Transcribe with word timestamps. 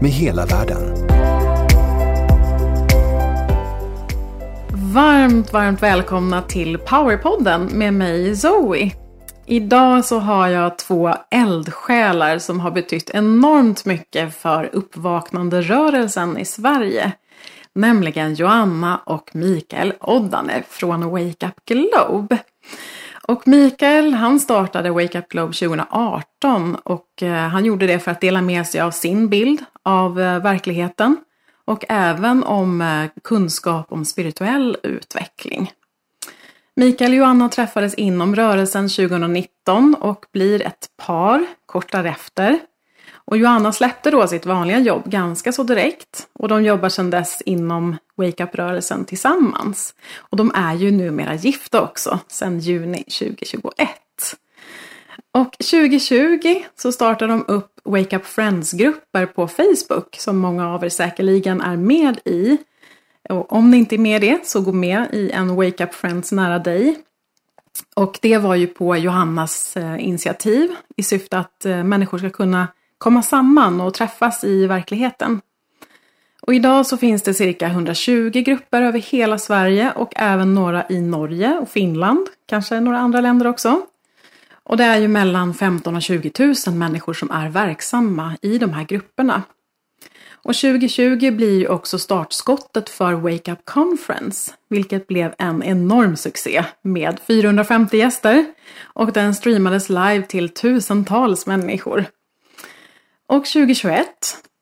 med 0.00 0.10
hela 0.10 0.46
världen. 0.46 1.06
Varmt, 4.94 5.52
varmt 5.52 5.82
välkomna 5.82 6.42
till 6.42 6.78
Powerpodden 6.78 7.66
med 7.72 7.94
mig 7.94 8.36
Zoe. 8.36 8.90
Idag 9.46 10.04
så 10.04 10.18
har 10.18 10.48
jag 10.48 10.78
två 10.78 11.14
eldsjälar 11.30 12.38
som 12.38 12.60
har 12.60 12.70
betytt 12.70 13.10
enormt 13.10 13.84
mycket 13.84 14.36
för 14.36 14.70
uppvaknande-rörelsen 14.72 16.38
i 16.38 16.44
Sverige. 16.44 17.12
Nämligen 17.74 18.34
Joanna 18.34 19.00
och 19.04 19.30
Mikael 19.32 19.92
Oddane 20.00 20.62
från 20.68 21.10
Wake 21.10 21.46
Up 21.46 21.64
Globe. 21.68 22.38
Och 23.28 23.48
Mikael 23.48 24.14
han 24.14 24.40
startade 24.40 24.90
Wake 24.90 25.18
Up 25.18 25.28
Globe 25.28 25.52
2018 25.52 26.74
och 26.74 27.22
eh, 27.22 27.32
han 27.32 27.64
gjorde 27.64 27.86
det 27.86 27.98
för 27.98 28.10
att 28.10 28.20
dela 28.20 28.42
med 28.42 28.66
sig 28.66 28.80
av 28.80 28.90
sin 28.90 29.28
bild 29.28 29.64
av 29.82 30.20
eh, 30.20 30.42
verkligheten 30.42 31.16
och 31.64 31.84
även 31.88 32.44
om 32.44 32.80
eh, 32.80 33.04
kunskap 33.24 33.92
om 33.92 34.04
spirituell 34.04 34.76
utveckling. 34.82 35.72
Mikael 36.76 37.10
och 37.10 37.16
Joanna 37.16 37.48
träffades 37.48 37.94
inom 37.94 38.36
rörelsen 38.36 38.88
2019 38.88 39.96
och 40.00 40.26
blir 40.32 40.62
ett 40.62 40.86
par 41.06 41.46
kort 41.66 41.92
därefter. 41.92 42.58
Och 43.26 43.36
Joanna 43.36 43.72
släppte 43.72 44.10
då 44.10 44.26
sitt 44.26 44.46
vanliga 44.46 44.78
jobb 44.78 45.10
ganska 45.10 45.52
så 45.52 45.62
direkt 45.62 46.28
och 46.32 46.48
de 46.48 46.64
jobbar 46.64 46.88
sedan 46.88 47.10
dess 47.10 47.42
inom 47.46 47.96
Wake 48.16 48.44
Up-rörelsen 48.44 49.04
tillsammans. 49.04 49.94
Och 50.16 50.36
de 50.36 50.52
är 50.54 50.74
ju 50.74 50.90
numera 50.90 51.34
gifta 51.34 51.82
också 51.82 52.18
sedan 52.28 52.60
juni 52.60 53.02
2021. 53.02 53.88
Och 55.32 55.52
2020 55.52 56.62
så 56.76 56.92
startar 56.92 57.28
de 57.28 57.44
upp 57.48 57.80
Wake 57.84 58.16
Up 58.16 58.26
Friends-grupper 58.26 59.26
på 59.26 59.48
Facebook 59.48 60.16
som 60.18 60.38
många 60.38 60.68
av 60.68 60.84
er 60.84 60.88
säkerligen 60.88 61.60
är 61.60 61.76
med 61.76 62.18
i. 62.24 62.58
Och 63.28 63.52
om 63.52 63.70
ni 63.70 63.76
inte 63.76 63.96
är 63.96 63.98
med 63.98 64.24
i 64.24 64.28
det 64.28 64.46
så 64.46 64.60
gå 64.60 64.72
med 64.72 65.06
i 65.12 65.30
en 65.30 65.56
Wake 65.56 65.84
Up 65.84 65.94
Friends 65.94 66.32
nära 66.32 66.58
dig. 66.58 66.98
Och 67.94 68.18
det 68.22 68.38
var 68.38 68.54
ju 68.54 68.66
på 68.66 68.96
Johannas 68.96 69.76
eh, 69.76 70.06
initiativ 70.08 70.70
i 70.96 71.02
syfte 71.02 71.38
att 71.38 71.64
eh, 71.64 71.84
människor 71.84 72.18
ska 72.18 72.30
kunna 72.30 72.68
komma 73.06 73.22
samman 73.22 73.80
och 73.80 73.94
träffas 73.94 74.44
i 74.44 74.66
verkligheten. 74.66 75.40
Och 76.42 76.54
idag 76.54 76.86
så 76.86 76.96
finns 76.96 77.22
det 77.22 77.34
cirka 77.34 77.66
120 77.66 78.30
grupper 78.30 78.82
över 78.82 78.98
hela 78.98 79.38
Sverige 79.38 79.92
och 79.92 80.12
även 80.16 80.54
några 80.54 80.88
i 80.88 81.00
Norge 81.00 81.58
och 81.58 81.68
Finland, 81.68 82.26
kanske 82.46 82.80
några 82.80 82.98
andra 82.98 83.20
länder 83.20 83.46
också. 83.46 83.80
Och 84.64 84.76
det 84.76 84.84
är 84.84 84.98
ju 84.98 85.08
mellan 85.08 85.54
15 85.54 85.96
och 85.96 86.02
20 86.02 86.32
000 86.66 86.74
människor 86.74 87.14
som 87.14 87.30
är 87.30 87.48
verksamma 87.48 88.36
i 88.42 88.58
de 88.58 88.72
här 88.72 88.84
grupperna. 88.84 89.42
Och 90.32 90.54
2020 90.54 91.30
blir 91.30 91.58
ju 91.58 91.68
också 91.68 91.98
startskottet 91.98 92.88
för 92.88 93.12
Wake 93.12 93.52
Up 93.52 93.64
Conference, 93.64 94.52
vilket 94.68 95.06
blev 95.06 95.34
en 95.38 95.62
enorm 95.62 96.16
succé 96.16 96.64
med 96.82 97.20
450 97.26 97.96
gäster 97.96 98.46
och 98.82 99.12
den 99.12 99.34
streamades 99.34 99.88
live 99.88 100.22
till 100.22 100.48
tusentals 100.48 101.46
människor. 101.46 102.04
Och 103.28 103.44
2021 103.44 104.06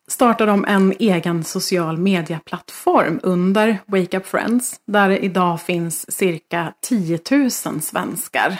startar 0.07 0.47
de 0.47 0.65
en 0.65 0.93
egen 0.99 1.43
social 1.43 1.97
medieplattform 1.97 3.19
under 3.23 3.77
Wake 3.85 4.17
Up 4.17 4.27
Friends 4.27 4.79
där 4.87 5.09
det 5.09 5.19
idag 5.19 5.61
finns 5.61 6.11
cirka 6.11 6.73
10 6.81 7.19
000 7.31 7.51
svenskar. 7.81 8.59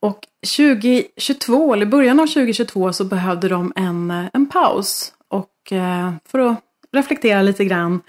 Och 0.00 0.18
2022, 0.58 1.74
eller 1.74 1.86
början 1.86 2.20
av 2.20 2.26
2022, 2.26 2.92
så 2.92 3.04
behövde 3.04 3.48
de 3.48 3.72
en, 3.76 4.28
en 4.32 4.46
paus 4.46 5.12
och, 5.28 5.72
eh, 5.72 6.12
för 6.24 6.38
att 6.38 6.60
reflektera 6.92 7.42
lite 7.42 7.64
grann. 7.64 8.00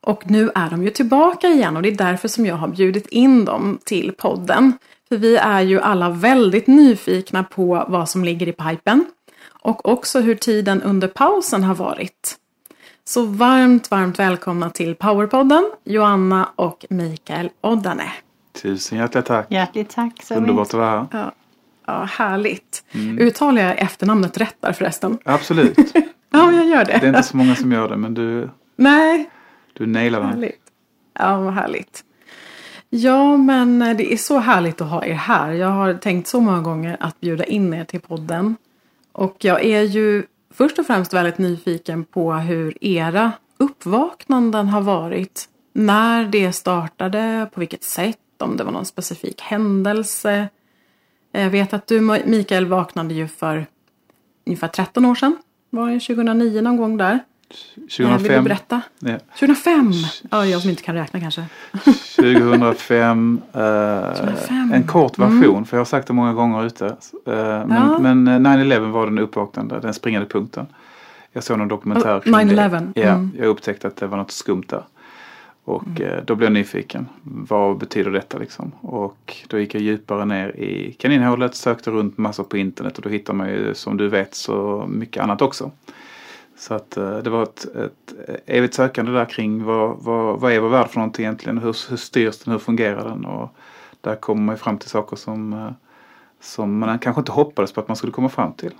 Och 0.00 0.30
nu 0.30 0.50
är 0.54 0.70
de 0.70 0.82
ju 0.82 0.90
tillbaka 0.90 1.48
igen 1.48 1.76
och 1.76 1.82
det 1.82 1.88
är 1.88 1.96
därför 1.96 2.28
som 2.28 2.46
jag 2.46 2.56
har 2.56 2.68
bjudit 2.68 3.06
in 3.06 3.44
dem 3.44 3.78
till 3.84 4.12
podden. 4.18 4.72
För 5.08 5.16
vi 5.16 5.36
är 5.36 5.60
ju 5.60 5.80
alla 5.80 6.10
väldigt 6.10 6.66
nyfikna 6.66 7.44
på 7.44 7.84
vad 7.88 8.08
som 8.08 8.24
ligger 8.24 8.48
i 8.48 8.52
pipen 8.52 9.04
och 9.62 9.88
också 9.88 10.20
hur 10.20 10.34
tiden 10.34 10.82
under 10.82 11.08
pausen 11.08 11.64
har 11.64 11.74
varit. 11.74 12.36
Så 13.04 13.24
varmt, 13.24 13.90
varmt 13.90 14.18
välkomna 14.18 14.70
till 14.70 14.94
Powerpodden, 14.94 15.70
Joanna 15.84 16.48
och 16.56 16.86
Mikael 16.90 17.50
Oddane. 17.60 18.12
Tusen 18.62 18.98
hjärtligt 18.98 19.26
tack. 19.26 19.46
Hjärtligt 19.50 19.90
tack. 19.90 20.22
Så 20.22 20.34
Underbart 20.34 20.66
att 20.66 20.74
vara 20.74 20.90
här. 20.90 21.06
Ja, 21.12 21.32
ja 21.86 22.04
härligt. 22.04 22.84
Mm. 22.92 23.18
Uttalar 23.18 23.62
jag 23.62 23.78
efternamnet 23.78 24.38
rätt 24.38 24.56
där 24.60 24.72
förresten? 24.72 25.18
Absolut. 25.24 25.78
ja, 26.30 26.52
jag 26.52 26.66
gör 26.66 26.84
det. 26.84 26.98
Det 27.00 27.06
är 27.06 27.08
inte 27.08 27.22
så 27.22 27.36
många 27.36 27.54
som 27.54 27.72
gör 27.72 27.88
det, 27.88 27.96
men 27.96 28.14
du, 28.14 28.50
Nej. 28.76 29.30
du 29.72 29.86
nailar 29.86 30.20
den. 30.20 30.28
Härligt. 30.28 30.62
Ja, 31.18 31.40
vad 31.40 31.54
härligt. 31.54 32.04
Ja, 32.90 33.36
men 33.36 33.78
det 33.78 34.12
är 34.12 34.16
så 34.16 34.38
härligt 34.38 34.80
att 34.80 34.90
ha 34.90 35.04
er 35.04 35.14
här. 35.14 35.52
Jag 35.52 35.68
har 35.68 35.94
tänkt 35.94 36.28
så 36.28 36.40
många 36.40 36.60
gånger 36.60 36.96
att 37.00 37.20
bjuda 37.20 37.44
in 37.44 37.74
er 37.74 37.84
till 37.84 38.00
podden. 38.00 38.56
Och 39.20 39.36
jag 39.44 39.64
är 39.64 39.82
ju 39.82 40.26
först 40.50 40.78
och 40.78 40.86
främst 40.86 41.14
väldigt 41.14 41.38
nyfiken 41.38 42.04
på 42.04 42.32
hur 42.32 42.84
era 42.84 43.32
uppvaknanden 43.58 44.68
har 44.68 44.80
varit. 44.80 45.48
När 45.72 46.24
det 46.24 46.52
startade, 46.52 47.50
på 47.52 47.60
vilket 47.60 47.82
sätt, 47.82 48.18
om 48.38 48.56
det 48.56 48.64
var 48.64 48.72
någon 48.72 48.84
specifik 48.84 49.40
händelse. 49.40 50.48
Jag 51.32 51.50
vet 51.50 51.72
att 51.72 51.86
du 51.86 52.00
Mikael 52.24 52.66
vaknade 52.66 53.14
ju 53.14 53.28
för 53.28 53.66
ungefär 54.46 54.68
13 54.68 55.04
år 55.04 55.14
sedan. 55.14 55.36
Var 55.70 55.90
det 55.90 56.00
2009 56.00 56.60
någon 56.60 56.76
gång 56.76 56.96
där? 56.96 57.18
2005. 57.74 58.22
Vill 58.22 58.32
du 58.32 58.40
berätta? 58.40 58.82
Ja. 58.98 59.18
2005? 59.38 59.92
Ja, 60.30 60.46
jag 60.46 60.60
som 60.60 60.70
inte 60.70 60.82
kan 60.82 60.94
räkna 60.94 61.20
kanske. 61.20 61.44
2005. 62.16 63.40
Eh, 63.52 64.14
2005. 64.14 64.72
En 64.74 64.86
kort 64.86 65.18
version, 65.18 65.44
mm. 65.44 65.64
för 65.64 65.76
jag 65.76 65.80
har 65.80 65.84
sagt 65.84 66.06
det 66.06 66.12
många 66.12 66.32
gånger 66.32 66.66
ute. 66.66 66.86
Eh, 66.86 66.92
men, 67.24 67.70
Ja. 67.70 67.98
men 67.98 68.28
eh, 68.28 68.52
9-11 68.52 68.90
var 68.90 69.06
den 69.06 69.18
uppvaknande, 69.18 69.80
den 69.80 69.94
springande 69.94 70.28
punkten. 70.28 70.66
Jag 71.32 71.44
såg 71.44 71.58
någon 71.58 71.68
dokumentär 71.68 72.20
kring 72.20 72.34
9/11, 72.34 72.92
det. 72.94 73.00
Ja, 73.00 73.08
mm. 73.08 73.30
Jag 73.38 73.46
upptäckte 73.46 73.88
att 73.88 73.96
det 73.96 74.06
var 74.06 74.16
något 74.16 74.30
skumt 74.30 74.64
där. 74.68 74.82
Och 75.64 76.00
eh, 76.00 76.24
då 76.24 76.34
blev 76.34 76.46
jag 76.46 76.52
nyfiken. 76.52 77.08
Vad 77.22 77.78
betyder 77.78 78.10
detta 78.10 78.38
liksom? 78.38 78.72
Och 78.80 79.36
då 79.48 79.58
gick 79.58 79.74
jag 79.74 79.82
djupare 79.82 80.24
ner 80.24 80.48
i 80.56 80.96
kaninhålet, 80.98 81.54
sökte 81.54 81.90
runt 81.90 82.18
massor 82.18 82.44
på 82.44 82.56
internet 82.56 82.96
och 82.96 83.02
då 83.02 83.08
hittar 83.08 83.34
man 83.34 83.48
ju 83.48 83.74
som 83.74 83.96
du 83.96 84.08
vet 84.08 84.34
så 84.34 84.86
mycket 84.88 85.22
annat 85.22 85.42
också. 85.42 85.70
Så 86.60 86.74
att 86.74 86.96
eh, 86.96 87.18
det 87.18 87.30
var 87.30 87.42
ett, 87.42 87.64
ett 87.64 88.14
eh, 88.28 88.56
evigt 88.56 88.74
sökande 88.74 89.12
där 89.12 89.24
kring 89.24 89.64
vad, 89.64 89.96
vad, 89.98 90.40
vad 90.40 90.52
är 90.52 90.60
vår 90.60 90.68
värld 90.68 90.88
för 90.88 90.96
någonting 90.96 91.24
egentligen? 91.24 91.58
Hur, 91.58 91.90
hur 91.90 91.96
styrs 91.96 92.38
den? 92.38 92.52
Hur 92.52 92.58
fungerar 92.58 93.08
den? 93.08 93.24
Och 93.24 93.54
där 94.00 94.16
kommer 94.16 94.42
man 94.42 94.54
ju 94.54 94.58
fram 94.58 94.78
till 94.78 94.88
saker 94.88 95.16
som, 95.16 95.52
eh, 95.52 95.70
som 96.40 96.78
man 96.78 96.98
kanske 96.98 97.20
inte 97.20 97.32
hoppades 97.32 97.72
på 97.72 97.80
att 97.80 97.88
man 97.88 97.96
skulle 97.96 98.12
komma 98.12 98.28
fram 98.28 98.52
till. 98.52 98.72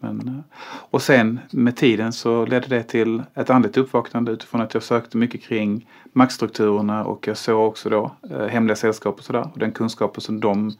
Men, 0.00 0.44
och 0.64 1.02
sen 1.02 1.40
med 1.50 1.76
tiden 1.76 2.12
så 2.12 2.46
ledde 2.46 2.68
det 2.68 2.82
till 2.82 3.22
ett 3.34 3.50
andligt 3.50 3.76
uppvaknande 3.76 4.32
utifrån 4.32 4.60
att 4.60 4.74
jag 4.74 4.82
sökte 4.82 5.16
mycket 5.16 5.42
kring 5.42 5.88
maktstrukturerna 6.12 7.04
och 7.04 7.28
jag 7.28 7.36
såg 7.36 7.68
också 7.68 7.90
då 7.90 8.10
eh, 8.30 8.46
hemliga 8.46 8.76
sällskap 8.76 9.18
och 9.18 9.24
sådär 9.24 9.50
och 9.52 9.58
den 9.58 9.72
kunskapen 9.72 10.20
som 10.20 10.40
de 10.40 10.72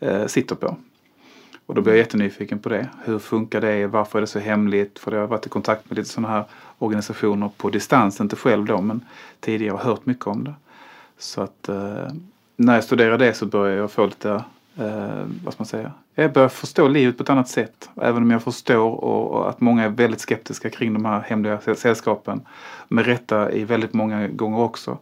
eh, 0.00 0.26
sitter 0.26 0.54
på. 0.54 0.76
Och 1.66 1.74
då 1.74 1.80
blev 1.80 1.94
jag 1.94 1.98
jättenyfiken 1.98 2.58
på 2.58 2.68
det. 2.68 2.88
Hur 3.04 3.18
funkar 3.18 3.60
det? 3.60 3.86
Varför 3.86 4.18
är 4.18 4.20
det 4.20 4.26
så 4.26 4.38
hemligt? 4.38 4.98
För 4.98 5.12
jag 5.12 5.20
har 5.20 5.26
varit 5.26 5.46
i 5.46 5.48
kontakt 5.48 5.90
med 5.90 5.98
lite 5.98 6.10
sådana 6.10 6.34
här 6.34 6.44
organisationer 6.78 7.50
på 7.56 7.70
distans, 7.70 8.20
inte 8.20 8.36
själv 8.36 8.64
då 8.64 8.80
men 8.80 9.00
tidigare 9.40 9.72
har 9.76 9.84
hört 9.84 10.06
mycket 10.06 10.26
om 10.26 10.44
det. 10.44 10.54
Så 11.18 11.40
att 11.40 11.68
eh, 11.68 12.08
när 12.56 12.74
jag 12.74 12.84
studerade 12.84 13.24
det 13.24 13.34
så 13.34 13.46
började 13.46 13.80
jag 13.80 13.90
få 13.90 14.06
lite, 14.06 14.30
eh, 14.76 15.24
vad 15.44 15.54
ska 15.54 15.60
man 15.60 15.66
säga, 15.66 15.92
jag 16.14 16.32
börjar 16.32 16.48
förstå 16.48 16.88
livet 16.88 17.16
på 17.16 17.22
ett 17.22 17.30
annat 17.30 17.48
sätt. 17.48 17.90
Även 18.00 18.22
om 18.22 18.30
jag 18.30 18.42
förstår 18.42 19.04
och, 19.04 19.30
och 19.30 19.48
att 19.48 19.60
många 19.60 19.84
är 19.84 19.88
väldigt 19.88 20.20
skeptiska 20.20 20.70
kring 20.70 20.92
de 20.92 21.04
här 21.04 21.20
hemliga 21.20 21.60
sällskapen. 21.60 22.40
Med 22.88 23.06
rätta 23.06 23.52
i 23.52 23.64
väldigt 23.64 23.92
många 23.92 24.28
gånger 24.28 24.60
också. 24.60 24.98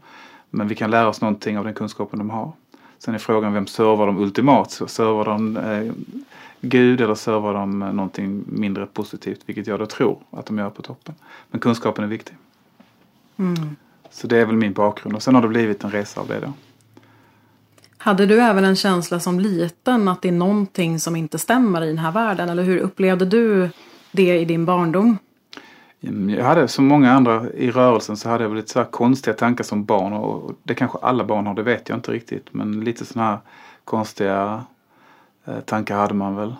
Men 0.51 0.69
vi 0.69 0.75
kan 0.75 0.91
lära 0.91 1.09
oss 1.09 1.21
någonting 1.21 1.59
av 1.59 1.65
den 1.65 1.75
kunskapen 1.75 2.19
de 2.19 2.31
har. 2.31 2.53
Sen 2.99 3.15
är 3.15 3.19
frågan 3.19 3.53
vem 3.53 3.67
servar 3.67 4.07
de 4.07 4.19
ultimat? 4.19 4.71
Så 4.71 4.87
servar 4.87 5.25
de 5.25 5.57
eh, 5.57 5.93
Gud 6.61 7.01
eller 7.01 7.15
servar 7.15 7.55
de 7.55 7.79
någonting 7.79 8.45
mindre 8.47 8.87
positivt, 8.87 9.41
vilket 9.47 9.67
jag 9.67 9.79
då 9.79 9.87
tror 9.87 10.19
att 10.31 10.47
de 10.47 10.59
gör 10.59 10.71
på 10.71 10.83
toppen. 10.83 11.15
Men 11.51 11.61
kunskapen 11.61 12.05
är 12.05 12.09
viktig. 12.09 12.37
Mm. 13.37 13.77
Så 14.11 14.27
det 14.27 14.39
är 14.39 14.47
väl 14.47 14.57
min 14.57 14.73
bakgrund 14.73 15.17
och 15.17 15.23
sen 15.23 15.35
har 15.35 15.43
det 15.43 15.49
blivit 15.49 15.85
en 15.85 15.91
resa 15.91 16.21
av 16.21 16.29
det 16.29 16.41
då. 16.41 16.53
Hade 17.99 18.27
du 18.27 18.41
även 18.41 18.65
en 18.65 18.77
känsla 18.77 19.21
som 19.21 19.41
liten 19.41 20.09
att 20.09 20.23
det 20.23 20.29
är 20.29 20.33
någonting 20.33 21.01
som 21.01 21.17
inte 21.17 21.39
stämmer 21.39 21.83
i 21.83 21.87
den 21.87 21.99
här 21.99 22.13
världen? 22.13 22.49
Eller 22.49 22.63
hur 22.63 22.79
upplevde 22.79 23.25
du 23.25 23.71
det 24.13 24.39
i 24.39 24.45
din 24.45 24.65
barndom? 24.65 25.19
Jag 26.37 26.45
hade 26.45 26.69
som 26.69 26.87
många 26.87 27.13
andra 27.13 27.51
i 27.51 27.71
rörelsen 27.71 28.17
så 28.17 28.29
hade 28.29 28.45
jag 28.45 28.49
väl 28.49 28.57
lite 28.57 28.73
så 28.73 28.85
konstiga 28.85 29.35
tankar 29.35 29.65
som 29.65 29.85
barn 29.85 30.13
och 30.13 30.53
det 30.63 30.75
kanske 30.75 30.99
alla 30.99 31.25
barn 31.25 31.47
har, 31.47 31.55
det 31.55 31.63
vet 31.63 31.89
jag 31.89 31.99
inte 31.99 32.13
riktigt. 32.13 32.47
Men 32.51 32.81
lite 32.81 33.05
sådana 33.05 33.31
här 33.31 33.39
konstiga 33.85 34.43
eh, 34.43 34.61
tankar 35.65 35.97
hade 35.97 36.15
man 36.15 36.37
väl. 36.37 36.55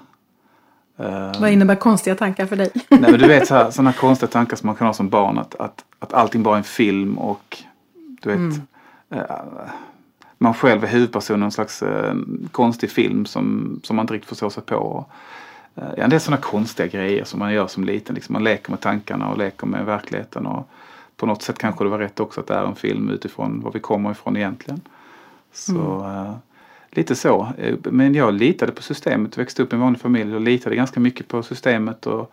Eh, 0.97 1.41
Vad 1.41 1.51
innebär 1.51 1.75
konstiga 1.75 2.17
tankar 2.17 2.47
för 2.47 2.57
dig? 2.57 2.71
Nej 2.89 3.11
men 3.11 3.21
du 3.21 3.29
vet 3.29 3.47
sådana 3.49 3.93
konstiga 4.01 4.29
tankar 4.29 4.57
som 4.57 4.67
man 4.67 4.77
kan 4.77 4.87
ha 4.87 4.95
som 4.95 5.09
barn 5.09 5.39
att, 5.39 5.55
att, 5.55 5.85
att 5.99 6.13
allting 6.13 6.43
bara 6.43 6.55
är 6.55 6.59
en 6.59 6.65
film 6.65 7.19
och 7.19 7.63
du 7.95 8.29
vet 8.29 8.39
mm. 8.39 8.61
eh, 9.11 9.25
man 10.39 10.55
själv 10.55 10.85
är 10.85 10.89
huvudpersonen 10.89 11.43
i 11.43 11.45
en 11.45 11.51
slags 11.51 11.83
eh, 11.83 12.15
konstig 12.53 12.91
film 12.91 13.27
som, 13.27 13.81
som 13.83 13.97
man 13.97 14.03
inte 14.05 14.15
riktigt 14.15 14.29
förstår 14.29 14.51
sig 14.51 14.63
på. 14.63 15.07
Eh, 15.75 15.89
ja, 15.97 16.09
det 16.09 16.17
är 16.17 16.21
sådana 16.21 16.43
konstiga 16.43 16.87
grejer 16.87 17.25
som 17.25 17.39
man 17.39 17.53
gör 17.53 17.67
som 17.67 17.85
liten. 17.85 18.15
Liksom 18.15 18.33
man 18.33 18.45
leker 18.45 18.71
med 18.71 18.81
tankarna 18.81 19.29
och 19.29 19.39
leker 19.39 19.67
med 19.67 19.87
verkligheten. 19.87 20.47
Och 20.47 20.69
på 21.17 21.27
något 21.27 21.43
sätt 21.43 21.59
kanske 21.59 21.85
det 21.85 21.91
var 21.91 21.99
rätt 21.99 22.21
också 22.21 22.41
att 22.41 22.47
det 22.47 22.55
är 22.55 22.65
en 22.65 22.75
film 22.75 23.11
utifrån 23.11 23.61
var 23.61 23.73
vi 23.73 23.81
kommer 23.81 24.11
ifrån 24.11 24.37
egentligen. 24.37 24.81
Så 25.53 26.03
mm 26.03 26.33
lite 26.91 27.17
så. 27.17 27.53
Eh, 27.59 27.77
men 27.83 28.15
jag 28.15 28.35
litade 28.35 28.73
på 28.73 28.83
systemet, 28.83 29.39
växte 29.39 29.63
upp 29.63 29.73
i 29.73 29.77
en 29.77 29.81
vanlig 29.81 30.01
familj 30.01 30.35
och 30.35 30.41
litade 30.41 30.77
ganska 30.77 31.01
mycket 31.01 31.29
på 31.29 31.43
systemet. 31.43 32.07
Och 32.07 32.33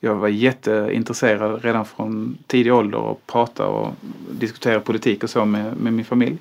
jag 0.00 0.14
var 0.14 0.28
jätteintresserad 0.28 1.64
redan 1.64 1.84
från 1.84 2.38
tidig 2.46 2.74
ålder 2.74 3.10
att 3.10 3.26
prata 3.26 3.66
och 3.66 3.94
diskutera 4.30 4.80
politik 4.80 5.24
och 5.24 5.30
så 5.30 5.44
med, 5.44 5.76
med 5.76 5.92
min 5.92 6.04
familj. 6.04 6.38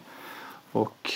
Och 0.71 1.11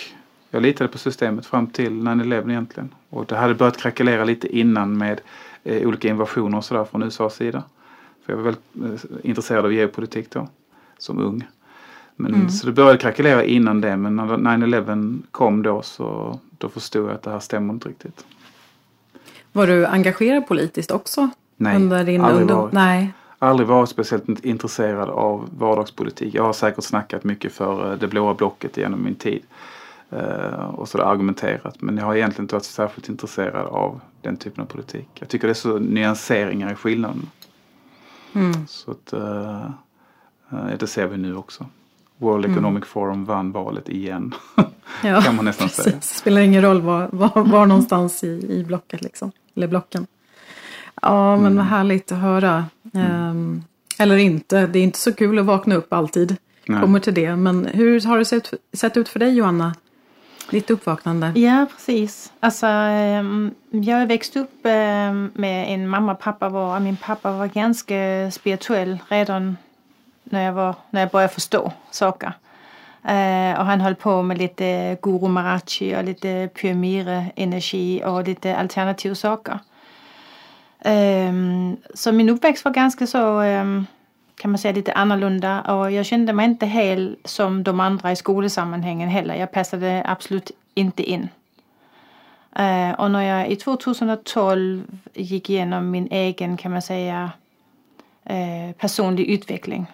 jag 0.50 0.62
litade 0.62 0.88
på 0.88 0.98
systemet 0.98 1.46
fram 1.46 1.66
till 1.66 1.92
9-11 1.92 2.50
egentligen. 2.50 2.94
Och 3.10 3.26
det 3.26 3.36
hade 3.36 3.54
börjat 3.54 3.76
krackelera 3.76 4.24
lite 4.24 4.58
innan 4.58 4.98
med 4.98 5.20
eh, 5.64 5.88
olika 5.88 6.08
invasioner 6.08 6.58
och 6.58 6.64
sådär 6.64 6.84
från 6.84 7.02
USAs 7.02 7.34
sida. 7.34 7.62
För 8.24 8.32
jag 8.32 8.36
var 8.36 8.44
väldigt 8.44 9.04
eh, 9.04 9.30
intresserad 9.30 9.64
av 9.64 9.72
geopolitik 9.72 10.30
då, 10.30 10.48
som 10.98 11.18
ung. 11.18 11.46
Men, 12.20 12.34
mm. 12.34 12.50
Så 12.50 12.66
det 12.66 12.72
började 12.72 12.98
krackelera 12.98 13.44
innan 13.44 13.80
det 13.80 13.96
men 13.96 14.16
när 14.16 14.26
9-11 14.26 15.22
kom 15.30 15.62
då 15.62 15.82
så 15.82 16.38
då 16.58 16.68
förstod 16.68 17.08
jag 17.08 17.14
att 17.14 17.22
det 17.22 17.30
här 17.30 17.40
stämmer 17.40 17.74
inte 17.74 17.88
riktigt. 17.88 18.24
Var 19.52 19.66
du 19.66 19.86
engagerad 19.86 20.46
politiskt 20.46 20.90
också? 20.90 21.30
Nej, 21.56 21.76
under 21.76 22.04
din 22.04 22.20
aldrig 22.20 22.40
ungdom? 22.40 22.60
varit. 22.60 22.72
Nej. 22.72 23.12
Aldrig 23.38 23.68
varit 23.68 23.88
speciellt 23.88 24.44
intresserad 24.44 25.08
av 25.08 25.48
vardagspolitik. 25.58 26.34
Jag 26.34 26.42
har 26.42 26.52
säkert 26.52 26.84
snackat 26.84 27.24
mycket 27.24 27.52
för 27.52 27.92
eh, 27.92 27.98
det 27.98 28.08
blåa 28.08 28.34
blocket 28.34 28.76
genom 28.76 29.04
min 29.04 29.14
tid. 29.14 29.42
Uh, 30.12 30.64
och 30.64 30.88
sådär 30.88 31.04
argumenterat. 31.04 31.82
Men 31.82 31.96
jag 31.96 32.04
har 32.04 32.14
egentligen 32.14 32.44
inte 32.44 32.54
varit 32.54 32.64
särskilt 32.64 33.08
intresserad 33.08 33.66
av 33.66 34.00
den 34.22 34.36
typen 34.36 34.62
av 34.62 34.66
politik. 34.66 35.08
Jag 35.14 35.28
tycker 35.28 35.46
det 35.48 35.52
är 35.52 35.54
så 35.54 35.78
nyanseringar 35.78 36.72
i 36.72 36.74
skillnaden. 36.74 37.30
Mm. 38.32 38.66
Så 38.66 38.90
att, 38.90 39.12
uh, 39.12 39.70
det 40.78 40.86
ser 40.86 41.06
vi 41.06 41.16
nu 41.16 41.36
också. 41.36 41.66
World 42.20 42.44
mm. 42.44 42.56
Economic 42.56 42.84
Forum 42.84 43.24
vann 43.24 43.52
valet 43.52 43.88
igen. 43.88 44.34
ja, 45.04 45.20
kan 45.20 45.36
man 45.36 45.44
nästan 45.44 45.68
precis. 45.68 45.84
säga. 45.84 46.00
Spelar 46.00 46.40
ingen 46.40 46.62
roll 46.62 46.80
var, 46.80 47.08
var, 47.12 47.44
var 47.44 47.66
någonstans 47.66 48.24
i, 48.24 48.46
i 48.48 48.64
blocket 48.64 49.02
liksom. 49.02 49.32
Eller 49.56 49.66
blocken. 49.66 50.06
Ja 51.02 51.36
men 51.36 51.46
mm. 51.46 51.56
vad 51.56 51.66
härligt 51.66 52.12
att 52.12 52.18
höra. 52.18 52.64
Um, 52.92 53.64
eller 53.98 54.16
inte, 54.16 54.66
det 54.66 54.78
är 54.78 54.82
inte 54.82 54.98
så 54.98 55.12
kul 55.12 55.38
att 55.38 55.46
vakna 55.46 55.74
upp 55.74 55.92
alltid. 55.92 56.36
Nej. 56.66 56.80
Kommer 56.80 57.00
till 57.00 57.14
det. 57.14 57.36
Men 57.36 57.66
hur 57.66 58.00
har 58.00 58.18
det 58.18 58.24
sett, 58.24 58.54
sett 58.72 58.96
ut 58.96 59.08
för 59.08 59.18
dig 59.18 59.34
Johanna? 59.34 59.74
Ditt 60.50 60.70
uppvaknande? 60.70 61.32
Ja, 61.34 61.66
precis. 61.76 62.32
Alltså, 62.40 62.66
ehm, 62.66 63.50
jag 63.70 64.06
växte 64.06 64.40
upp 64.40 64.60
ehm, 64.62 65.30
med 65.34 65.74
en 65.74 65.88
mamma 65.88 66.12
och 66.12 66.20
pappa. 66.20 66.48
Var, 66.48 66.80
min 66.80 66.96
pappa 66.96 67.32
var 67.32 67.46
ganska 67.46 68.30
spirituell 68.30 68.98
redan 69.08 69.56
när 70.30 70.44
jag, 70.44 70.52
var, 70.52 70.74
när 70.90 71.00
jag 71.00 71.10
började 71.10 71.34
förstå 71.34 71.72
saker. 71.90 72.32
Eh, 73.04 73.58
och 73.58 73.66
han 73.66 73.80
höll 73.80 73.94
på 73.94 74.22
med 74.22 74.38
lite 74.38 74.98
Guru 75.02 75.28
Marachi 75.28 75.96
och 75.96 76.04
lite 76.04 76.48
pyramidenergi 76.54 78.02
och 78.04 78.24
lite 78.24 78.56
alternativa 78.56 79.14
saker. 79.14 79.58
Eh, 80.78 81.32
så 81.94 82.12
min 82.12 82.28
uppväxt 82.28 82.64
var 82.64 82.72
ganska 82.72 83.06
så 83.06 83.40
eh, 83.40 83.64
kan 84.36 84.50
man 84.50 84.58
säga 84.58 84.74
lite 84.74 84.92
annorlunda 84.92 85.60
och 85.60 85.90
jag 85.90 86.06
kände 86.06 86.32
mig 86.32 86.46
inte 86.46 86.66
helt 86.66 87.28
som 87.28 87.62
de 87.62 87.80
andra 87.80 88.12
i 88.12 88.16
skolsammanhangen 88.16 89.08
heller. 89.08 89.34
Jag 89.34 89.52
passade 89.52 90.02
absolut 90.06 90.50
inte 90.74 91.02
in. 91.02 91.28
Eh, 92.56 92.90
och 92.90 93.10
när 93.10 93.22
jag 93.22 93.50
i 93.50 93.56
2012 93.56 94.84
gick 95.14 95.50
igenom 95.50 95.90
min 95.90 96.08
egen 96.10 96.56
kan 96.56 96.72
man 96.72 96.82
säga 96.82 97.30
uh, 98.30 98.72
personlig 98.72 99.26
utveckling. 99.26 99.86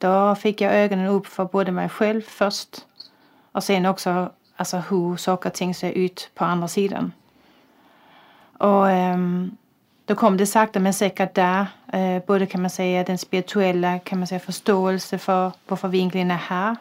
Då 0.00 0.34
fick 0.34 0.60
jag 0.60 0.74
ögonen 0.74 1.06
upp 1.06 1.26
för 1.26 1.44
både 1.44 1.72
mig 1.72 1.88
själv 1.88 2.22
först 2.22 2.86
och 3.52 3.64
sen 3.64 3.86
också 3.86 4.30
alltså, 4.56 4.76
hur 4.76 5.16
saker 5.16 5.50
och 5.50 5.54
ting 5.54 5.74
ser 5.74 5.92
ut 5.92 6.30
på 6.34 6.44
andra 6.44 6.68
sidan. 6.68 7.12
Och 8.58 8.86
um, 8.86 9.56
då 10.04 10.14
kom 10.14 10.36
det 10.36 10.46
sakta 10.46 10.80
men 10.80 10.94
säkert 10.94 11.34
där. 11.34 11.66
Eh, 11.92 12.22
både 12.26 12.46
kan 12.46 12.62
man 12.62 12.70
säga 12.70 13.04
den 13.04 13.18
spirituella 13.18 13.98
kan 13.98 14.18
man 14.18 14.26
säga, 14.26 14.40
förståelse 14.40 15.18
för 15.18 15.52
varför 15.68 15.88
vi 15.88 15.98
egentligen 15.98 16.30
är 16.30 16.36
här. 16.36 16.76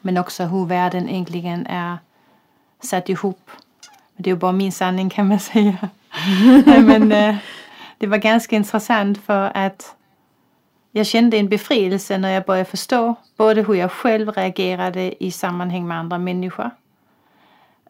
Men 0.00 0.18
också 0.18 0.44
hur 0.44 0.66
världen 0.66 1.08
egentligen 1.08 1.66
är 1.66 1.98
satt 2.82 3.08
ihop. 3.08 3.50
Det 4.16 4.30
är 4.30 4.34
ju 4.34 4.38
bara 4.40 4.52
min 4.52 4.72
sanning 4.72 5.10
kan 5.10 5.28
man 5.28 5.40
säga. 5.40 5.88
men 6.66 7.12
eh, 7.12 7.36
det 7.98 8.06
var 8.06 8.18
ganska 8.18 8.56
intressant 8.56 9.18
för 9.24 9.50
att 9.54 9.94
jag 10.92 11.06
kände 11.06 11.36
en 11.36 11.48
befrielse 11.48 12.18
när 12.18 12.30
jag 12.30 12.44
började 12.44 12.70
förstå 12.70 13.14
både 13.36 13.62
hur 13.62 13.74
jag 13.74 13.92
själv 13.92 14.30
reagerade 14.30 15.24
i 15.24 15.30
sammanhang 15.30 15.88
med 15.88 15.98
andra 15.98 16.18
människor. 16.18 16.70